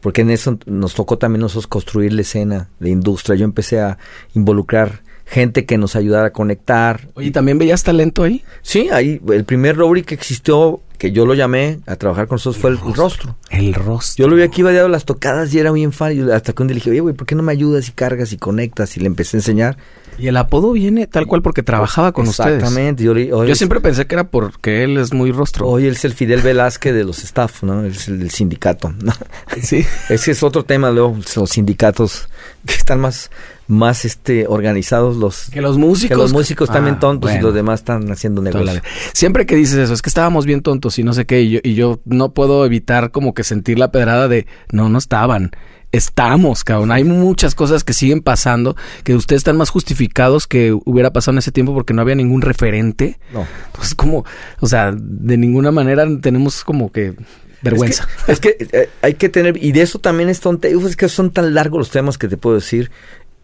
[0.00, 3.36] porque en eso nos tocó también nosotros construir la escena de industria.
[3.36, 3.98] Yo empecé a
[4.34, 7.08] involucrar gente que nos ayudara a conectar.
[7.14, 8.42] Oye, ¿también veías talento ahí?
[8.62, 12.60] Sí, ahí el primer Robri que existió, que yo lo llamé a trabajar con nosotros,
[12.60, 13.34] fue el rostro.
[13.48, 14.22] El rostro.
[14.22, 16.30] Yo lo vi aquí, a las tocadas y era muy enfático.
[16.30, 18.34] Hasta que un día le dije, oye, güey, ¿por qué no me ayudas y cargas
[18.34, 18.98] y conectas?
[18.98, 19.78] Y le empecé a enseñar.
[20.18, 22.56] Y el apodo viene tal cual porque trabajaba con ustedes.
[22.56, 23.02] Exactamente.
[23.02, 23.14] Yo,
[23.54, 25.66] siempre pensé que era porque él es muy rostro.
[25.66, 27.80] Hoy él es el Fidel Velázquez de los staff, ¿no?
[27.80, 28.92] Él es el del sindicato.
[29.02, 29.14] ¿no?
[29.62, 29.86] Sí.
[30.10, 32.28] Ese es otro tema, luego, los sindicatos
[32.66, 33.30] que están más
[33.70, 37.54] más este organizados los que los músicos que los músicos también ah, tontos y los
[37.54, 38.82] demás están haciendo negocio.
[39.12, 41.60] Siempre que dices eso, es que estábamos bien tontos y no sé qué, y yo,
[41.62, 45.52] y yo no puedo evitar como que sentir la pedrada de no, no estaban
[45.92, 46.92] estamos, cabrón.
[46.92, 51.38] Hay muchas cosas que siguen pasando, que ustedes están más justificados que hubiera pasado en
[51.38, 53.18] ese tiempo porque no había ningún referente.
[53.32, 53.46] No.
[53.72, 54.24] Pues como,
[54.60, 57.14] o sea, de ninguna manera tenemos como que
[57.62, 58.08] vergüenza.
[58.26, 61.30] Es que, eh, hay que tener, y de eso también es tonto, es que son
[61.30, 62.90] tan largos los temas que te puedo decir,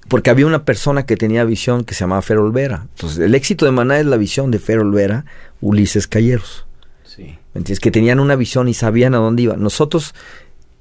[0.09, 2.87] porque había una persona que tenía visión que se llamaba Fer Olvera.
[2.95, 5.25] Entonces, el éxito de Maná es la visión de Fer Olvera,
[5.61, 6.66] Ulises Calleros.
[7.57, 7.59] Sí.
[7.59, 7.81] ¿Me entiendes?
[7.81, 9.63] Que tenían una visión y sabían a dónde iban.
[9.63, 10.15] Nosotros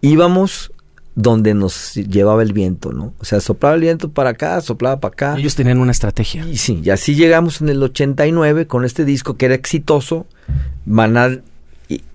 [0.01, 0.71] íbamos
[1.15, 3.13] donde nos llevaba el viento, ¿no?
[3.19, 5.35] O sea, soplaba el viento para acá, soplaba para acá.
[5.37, 6.45] Ellos tenían una estrategia.
[6.45, 10.27] Y sí, y así llegamos en el 89 con este disco que era exitoso.
[10.85, 11.39] Maná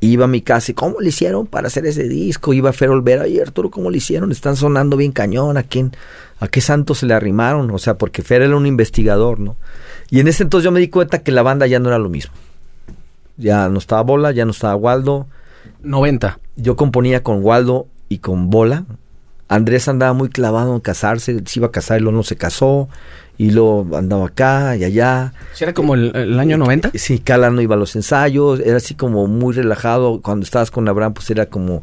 [0.01, 2.53] iba a mi casa y ¿cómo le hicieron para hacer ese disco?
[2.53, 4.33] Iba a Fer Olvera, y Arturo, ¿cómo le hicieron?
[4.33, 5.93] Están sonando bien cañón, ¿a quién,
[6.39, 7.71] a qué santos se le arrimaron?
[7.71, 9.57] O sea, porque Fer era un investigador, ¿no?
[10.11, 12.11] Y en ese entonces yo me di cuenta que la banda ya no era lo
[12.11, 12.35] mismo.
[13.41, 15.27] Ya no estaba Bola, ya no estaba Waldo.
[15.83, 16.39] 90.
[16.57, 18.85] Yo componía con Waldo y con bola.
[19.49, 22.89] Andrés andaba muy clavado en casarse, se iba a casar y luego no se casó,
[23.37, 25.33] y luego andaba acá y allá.
[25.59, 26.93] ¿Era como el, año 90?
[26.95, 30.21] Sí, Cala no iba a los ensayos, era así como muy relajado.
[30.21, 31.83] Cuando estabas con Abraham, pues era como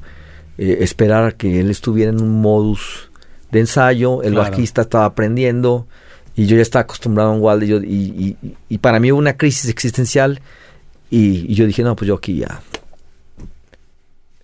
[0.58, 3.10] eh, esperar a que él estuviera en un modus
[3.52, 5.88] de ensayo, el bajista estaba aprendiendo,
[6.36, 8.38] y yo ya estaba acostumbrado a un Walde, y,
[8.70, 10.40] y, para mí hubo una crisis existencial,
[11.10, 12.62] y, y yo dije, no, pues yo aquí ya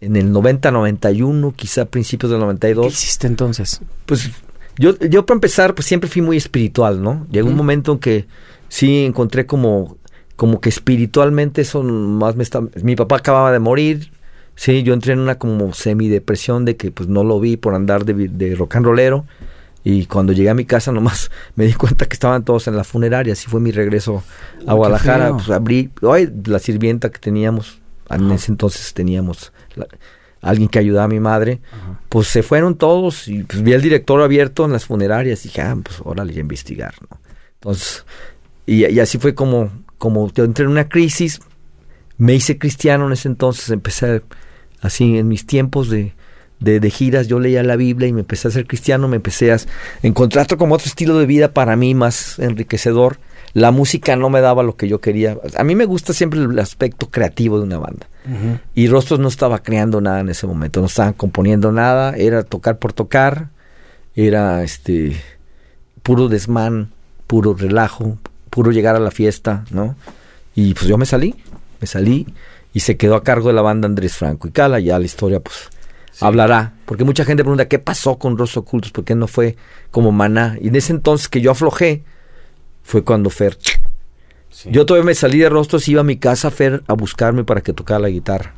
[0.04, 2.88] en el 90, 91, quizá principios del 92.
[2.88, 3.82] ¿Qué hiciste entonces?
[4.06, 4.30] Pues
[4.78, 7.26] yo, yo para empezar, pues siempre fui muy espiritual, ¿no?
[7.32, 8.26] Llegó un momento en que
[8.68, 9.98] sí encontré como,
[10.36, 12.62] como que espiritualmente eso más me está...
[12.82, 14.12] Mi papá acababa de morir,
[14.56, 18.04] sí, yo entré en una como semidepresión de que pues no lo vi por andar
[18.04, 19.26] de, de rock and rollero.
[19.84, 22.84] Y cuando llegué a mi casa nomás me di cuenta que estaban todos en la
[22.84, 23.34] funeraria.
[23.34, 24.24] Así fue mi regreso
[24.66, 25.34] a Guadalajara.
[25.34, 29.52] Pues abrí, hoy la sirvienta que teníamos, en ese entonces teníamos
[30.42, 31.62] alguien que ayudaba a mi madre,
[32.10, 35.62] pues se fueron todos y pues vi al director abierto en las funerarias y dije,
[35.62, 37.18] ah, pues órale, a investigar, ¿no?
[37.56, 38.06] Entonces,
[38.66, 41.40] y, así fue como, como yo entré en una crisis,
[42.18, 44.22] me hice cristiano en ese entonces, empecé
[44.84, 46.14] Así, en mis tiempos de,
[46.64, 49.58] de, giras, yo leía la Biblia y me empecé a ser cristiano, me empecé a
[50.02, 53.18] encontrar como otro estilo de vida para mí más enriquecedor.
[53.54, 55.38] La música no me daba lo que yo quería.
[55.58, 58.08] A mí me gusta siempre el aspecto creativo de una banda.
[58.74, 62.80] Y Rostros no estaba creando nada en ese momento, no estaban componiendo nada, era tocar
[62.80, 63.50] por tocar,
[64.16, 65.18] era este
[66.04, 66.92] puro desmán,
[67.28, 68.18] puro relajo,
[68.50, 69.98] puro llegar a la fiesta, ¿no?
[70.56, 71.36] Y pues yo me salí,
[71.82, 72.34] me salí
[72.74, 75.42] y se quedó a cargo de la banda Andrés Franco y Cala, ya la historia
[75.42, 75.70] pues
[76.20, 79.58] hablará, porque mucha gente pregunta qué pasó con Rostros Ocultos, por qué no fue
[79.92, 80.58] como Maná.
[80.62, 82.04] Y en ese entonces que yo aflojé,
[82.84, 83.58] fue cuando Fer...
[84.66, 87.62] Yo todavía me salí de Rostros y iba a mi casa Fer a buscarme para
[87.62, 88.54] que tocara la guitarra.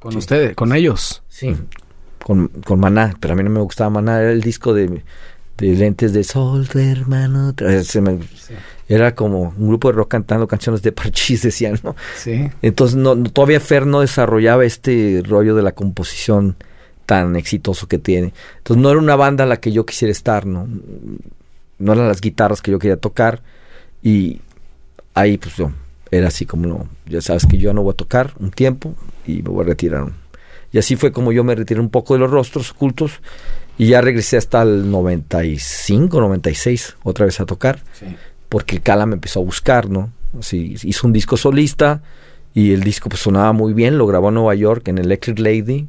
[0.00, 0.54] ¿Con ustedes?
[0.54, 1.22] ¿Con ellos?
[1.28, 1.56] Sí,
[2.22, 5.02] con, con Maná, pero a mí no me gustaba Maná, era el disco de
[5.58, 7.54] de lentes de sol, hermano.
[8.88, 11.96] Era como un grupo de rock cantando canciones de parchís, decían, ¿no?
[12.16, 12.50] Sí.
[12.62, 16.56] Entonces, no, todavía Fer no desarrollaba este rollo de la composición
[17.06, 18.32] tan exitoso que tiene.
[18.58, 20.68] Entonces, no era una banda a la que yo quisiera estar, ¿no?
[21.78, 23.42] No eran las guitarras que yo quería tocar.
[24.02, 24.40] Y
[25.14, 25.72] ahí, pues yo,
[26.10, 28.94] era así como, no, ya sabes que yo no voy a tocar un tiempo
[29.26, 30.12] y me voy a retirar.
[30.72, 33.20] Y así fue como yo me retiré un poco de los rostros ocultos
[33.78, 37.80] y ya regresé hasta el 95, 96, otra vez a tocar.
[38.48, 40.12] Porque el Cala me empezó a buscar, ¿no?
[40.38, 42.02] Así, hizo un disco solista
[42.54, 43.98] y el disco pues sonaba muy bien.
[43.98, 45.88] Lo grabó en Nueva York en Electric Lady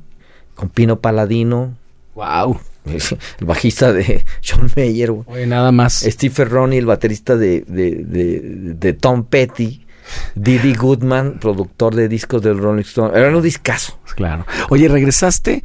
[0.56, 1.76] con Pino Paladino.
[2.16, 2.60] ¡Wow!
[2.86, 5.12] El bajista de John Mayer.
[5.12, 6.02] Oye, nada más.
[6.02, 8.04] Steve Ferroni, el baterista de, de,
[8.76, 9.86] de, Tom Petty.
[10.36, 13.18] Didi Goodman, productor de discos del Rolling Stone.
[13.18, 13.98] Era un discazo.
[14.16, 14.46] Claro.
[14.70, 15.64] Oye, regresaste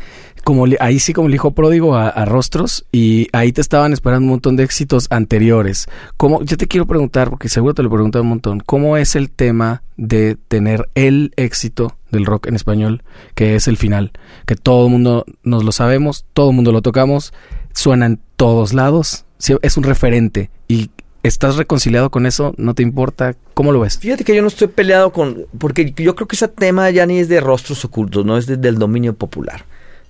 [0.48, 4.30] como ahí sí como el hijo pródigo a, rostros y ahí te estaban esperando un
[4.30, 5.88] montón de éxitos anteriores.
[6.16, 9.28] ¿Cómo, yo te quiero preguntar, porque seguro te lo preguntan un montón, ¿cómo es el
[9.30, 13.02] tema de tener el éxito del rock en español,
[13.34, 14.12] que es el final?
[14.46, 17.34] Que todo el mundo nos lo sabemos, todo el mundo lo tocamos,
[17.74, 19.26] suena en todos lados,
[19.60, 20.88] es un referente y
[21.24, 22.54] ¿Estás reconciliado con eso?
[22.58, 23.34] ¿No te importa?
[23.52, 23.98] ¿Cómo lo ves?
[23.98, 25.46] Fíjate que yo no estoy peleado con...
[25.58, 28.78] Porque yo creo que ese tema ya ni es de rostros ocultos, no es del
[28.78, 29.64] dominio popular.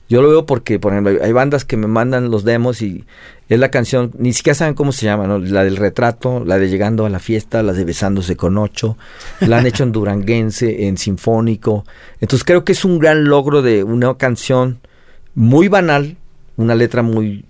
[0.08, 3.04] Yo lo veo porque, por ejemplo, hay bandas que me mandan los demos y
[3.48, 5.38] es la canción, ni siquiera saben cómo se llama, ¿no?
[5.38, 8.96] La del retrato, la de Llegando a la fiesta, la de Besándose con ocho,
[9.40, 11.84] la han hecho en duranguense, en sinfónico.
[12.20, 14.80] Entonces creo que es un gran logro de una canción
[15.34, 16.16] muy banal,
[16.56, 17.44] una letra muy,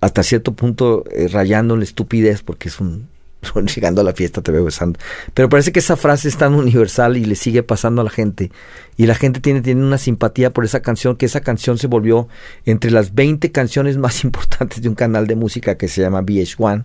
[0.00, 3.08] hasta cierto punto, eh, rayando en la estupidez, porque es un,
[3.74, 4.98] llegando a la fiesta te veo besando.
[5.34, 8.50] Pero parece que esa frase es tan universal y le sigue pasando a la gente.
[8.96, 12.28] Y la gente tiene, tiene una simpatía por esa canción, que esa canción se volvió
[12.66, 16.84] entre las 20 canciones más importantes de un canal de música que se llama VH1.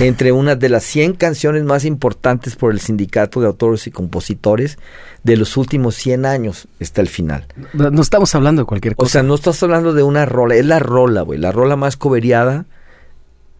[0.00, 4.78] Entre una de las 100 canciones más importantes por el sindicato de autores y compositores
[5.24, 7.46] de los últimos 100 años está el final.
[7.74, 9.06] No, estamos hablando de cualquier cosa.
[9.06, 11.98] O sea, no estás hablando de una rola, es la rola, güey, la rola más
[11.98, 12.64] coveriada,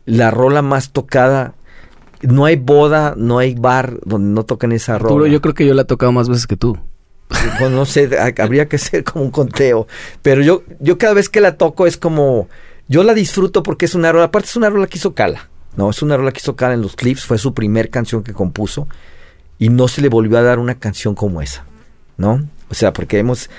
[0.06, 1.56] la rola más tocada
[2.28, 5.28] no hay boda, no hay bar donde no toquen esa rola.
[5.28, 6.78] yo creo que yo la he tocado más veces que tú.
[7.58, 9.86] Pues no sé, habría que ser como un conteo.
[10.22, 12.48] Pero yo, yo cada vez que la toco es como.
[12.88, 14.26] Yo la disfruto porque es una rola.
[14.26, 15.48] Aparte, es una rola que hizo Cala.
[15.76, 17.24] No, es una rola que hizo Cala en los clips.
[17.24, 18.88] Fue su primer canción que compuso.
[19.58, 21.64] Y no se le volvió a dar una canción como esa.
[22.16, 22.46] ¿No?
[22.70, 23.50] O sea, porque hemos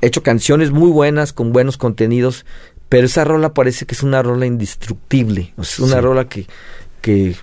[0.00, 2.44] hecho canciones muy buenas, con buenos contenidos.
[2.88, 5.54] Pero esa rola parece que es una rola indestructible.
[5.56, 6.46] O sea, es una rola que,
[7.00, 7.36] que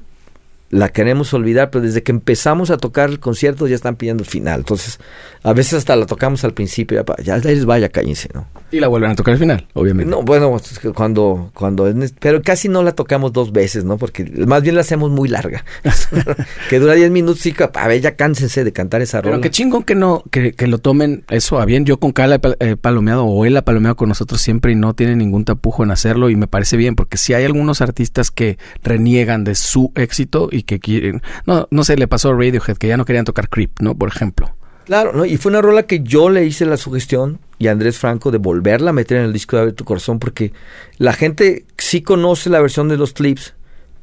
[0.69, 4.29] la queremos olvidar, pero desde que empezamos a tocar el concierto ya están pidiendo el
[4.29, 4.59] final.
[4.59, 4.99] Entonces,
[5.43, 8.47] a veces hasta la tocamos al principio, ya, ya les vaya, cállense, ¿no?
[8.71, 10.11] Y la vuelven a tocar al final, obviamente.
[10.11, 10.55] No, bueno,
[10.93, 13.97] cuando, cuando, pero casi no la tocamos dos veces, ¿no?
[13.97, 15.65] Porque más bien la hacemos muy larga.
[16.69, 19.37] que dura diez minutos y, a ver, ya cánsense de cantar esa rola.
[19.37, 21.85] Pero qué chingón que no, que, que lo tomen eso a bien.
[21.85, 25.15] Yo con Cala he palomeado, o él ha palomeado con nosotros siempre y no tiene
[25.15, 29.43] ningún tapujo en hacerlo y me parece bien, porque si hay algunos artistas que reniegan
[29.43, 32.97] de su éxito y que quieren, no, no sé, le pasó a Radiohead que ya
[32.97, 33.95] no querían tocar Creep, ¿no?
[33.95, 34.55] Por ejemplo.
[34.85, 35.23] Claro, ¿no?
[35.23, 38.39] Y fue una rola que yo le hice la sugestión y a Andrés Franco de
[38.39, 40.51] volverla a meter en el disco de Abre tu Corazón porque
[40.97, 43.53] la gente sí conoce la versión de los clips,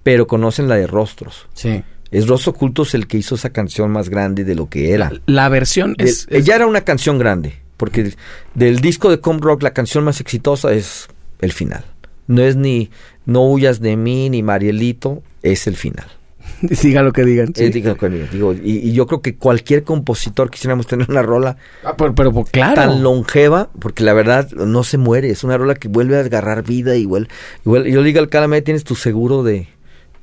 [0.05, 1.49] pero conocen la de Rostros.
[1.55, 1.83] Sí.
[2.13, 5.11] Es Rostro Ocultos el que hizo esa canción más grande de lo que era.
[5.27, 8.15] La, versión es, Ya era una canción grande, porque
[8.55, 11.09] del disco de Com Rock la canción más exitosa es
[11.41, 11.85] el final.
[12.29, 12.91] No es ni
[13.25, 16.07] No huyas de mí ni Marielito, es el final.
[16.83, 17.53] diga lo que digan.
[17.57, 22.51] Eh, digo, y, yo creo que cualquier compositor quisiéramos tener una rola ah, pero, pues,
[22.51, 22.75] claro.
[22.75, 26.65] tan longeva, porque la verdad no se muere, es una rola que vuelve a agarrar
[26.65, 27.29] vida y vuelve.
[27.65, 29.69] yo le digo al Calamé, tienes tu seguro de,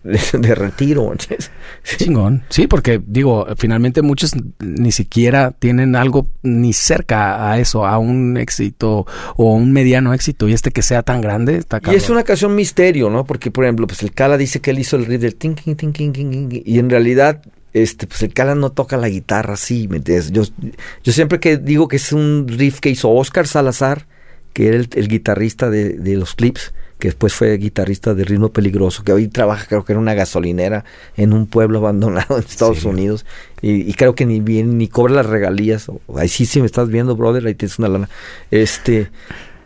[0.03, 1.13] de, retiro.
[1.97, 2.43] Chingón.
[2.49, 8.37] Sí, porque digo, finalmente muchos ni siquiera tienen algo ni cerca a eso, a un
[8.37, 9.05] éxito
[9.35, 10.47] o un mediano éxito.
[10.47, 13.25] Y este que sea tan grande, está Y es una canción misterio, ¿no?
[13.25, 16.13] Porque, por ejemplo, pues el Cala dice que él hizo el riff del thinking, thinking,
[16.13, 17.41] thinking, y en realidad
[17.73, 20.31] este, pues el Cala no toca la guitarra así, ¿me entiendes?
[20.31, 20.43] Yo,
[21.03, 24.05] yo siempre que digo que es un riff que hizo Oscar Salazar,
[24.53, 26.73] que era el, guitarrista de, de, los clips,
[27.03, 30.85] que después fue guitarrista de Ritmo Peligroso, que hoy trabaja, creo que en una gasolinera
[31.17, 33.25] en un pueblo abandonado en Estados Unidos,
[33.61, 35.91] y, creo que ni bien, ni cobra las regalías.
[36.15, 38.09] Ahí sí, sí me estás viendo, brother, ahí tienes una lana.
[38.51, 39.11] Este,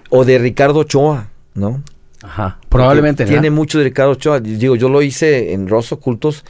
[0.10, 1.84] o de Ricardo Ochoa, ¿no?
[2.24, 3.24] Ajá, probablemente.
[3.26, 4.40] Tiene mucho de Ricardo Ochoa.
[4.40, 6.44] Digo, yo lo hice en Rosso Ocultos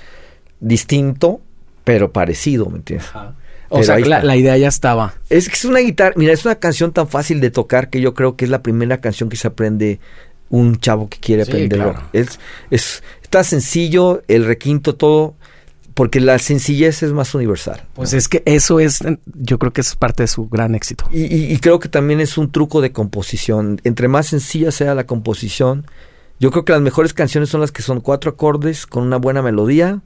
[0.62, 1.42] distinto,
[1.84, 3.10] pero parecido, ¿me entiendes?
[3.10, 3.36] Ajá.
[3.68, 5.16] O sea, la, idea ya estaba.
[5.30, 8.14] Es que es una guitarra, mira, es una canción tan fácil de tocar que yo
[8.14, 10.00] creo que es la primera canción que se aprende
[10.50, 11.96] un chavo que quiere aprender.
[12.14, 15.36] Es, es, está sencillo, el requinto, todo,
[15.94, 17.84] porque la sencillez es más universal.
[17.94, 19.00] Pues es que eso es,
[19.34, 21.06] yo creo que es parte de su gran éxito.
[21.12, 23.82] Y, y, creo que también es un truco de composición.
[23.84, 25.86] Entre más sencilla sea la composición,
[26.40, 29.42] yo creo que las mejores canciones son las que son cuatro acordes con una buena
[29.42, 30.02] melodía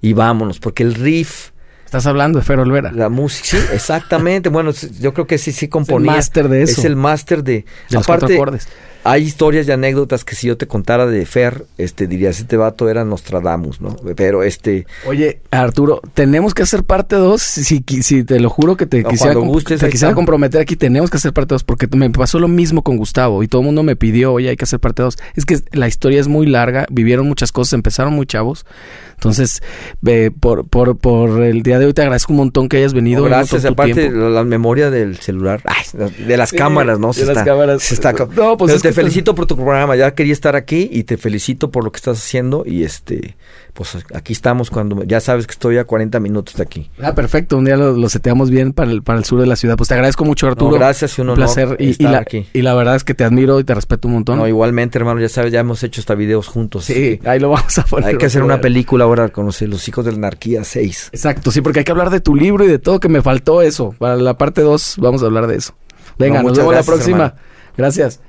[0.00, 1.50] y vámonos, porque el riff
[1.90, 2.92] Estás hablando de Fer Olvera.
[2.92, 4.48] La música, sí, exactamente.
[4.48, 4.70] bueno,
[5.00, 6.12] yo creo que sí, sí componía.
[6.12, 6.80] Es el máster de eso.
[6.80, 7.64] Es el máster de...
[7.90, 8.68] de aparte, acordes.
[9.04, 12.88] Hay historias y anécdotas que si yo te contara de Fer, este, dirías, este vato
[12.88, 13.96] era Nostradamus, ¿no?
[14.16, 14.86] Pero este...
[15.06, 19.34] Oye, Arturo, tenemos que hacer parte 2, si, si te lo juro que te quisiera,
[19.78, 22.96] te quisiera comprometer aquí, tenemos que hacer parte 2, porque me pasó lo mismo con
[22.96, 25.16] Gustavo y todo el mundo me pidió, oye, hay que hacer parte 2.
[25.34, 28.66] Es que la historia es muy larga, vivieron muchas cosas, empezaron muy chavos.
[29.20, 29.62] Entonces,
[30.06, 33.22] eh, por, por, por el día de hoy te agradezco un montón que hayas venido.
[33.24, 35.62] gracias, aparte la, memoria del celular,
[36.26, 37.12] de las cámaras, ¿no?
[37.12, 38.00] de las cámaras.
[38.34, 41.84] no, pues te felicito por tu programa, ya quería estar aquí y te felicito por
[41.84, 43.36] lo que estás haciendo y este,
[43.72, 46.90] pues aquí estamos cuando ya sabes que estoy a 40 minutos de aquí.
[47.02, 49.76] Ah, perfecto, un día lo, seteamos bien para el, para el sur de la ciudad.
[49.76, 50.76] Pues te agradezco mucho, Arturo.
[50.76, 52.46] gracias, y un, placer y, la, aquí.
[52.52, 54.38] y la verdad es que te admiro y te respeto un montón.
[54.38, 56.84] No, igualmente, hermano, ya sabes, ya hemos hecho hasta videos juntos.
[56.84, 58.10] Sí, ahí lo vamos a poner.
[58.10, 61.10] Hay que hacer una película ahora con los, hijos de la anarquía 6.
[61.12, 63.62] Exacto, sí, porque hay que hablar de tu libro y de todo que me faltó
[63.62, 63.94] eso.
[63.98, 65.74] Para la parte 2 vamos a hablar de eso.
[66.18, 67.34] Venga, nos vemos la próxima.
[67.76, 68.20] Gracias.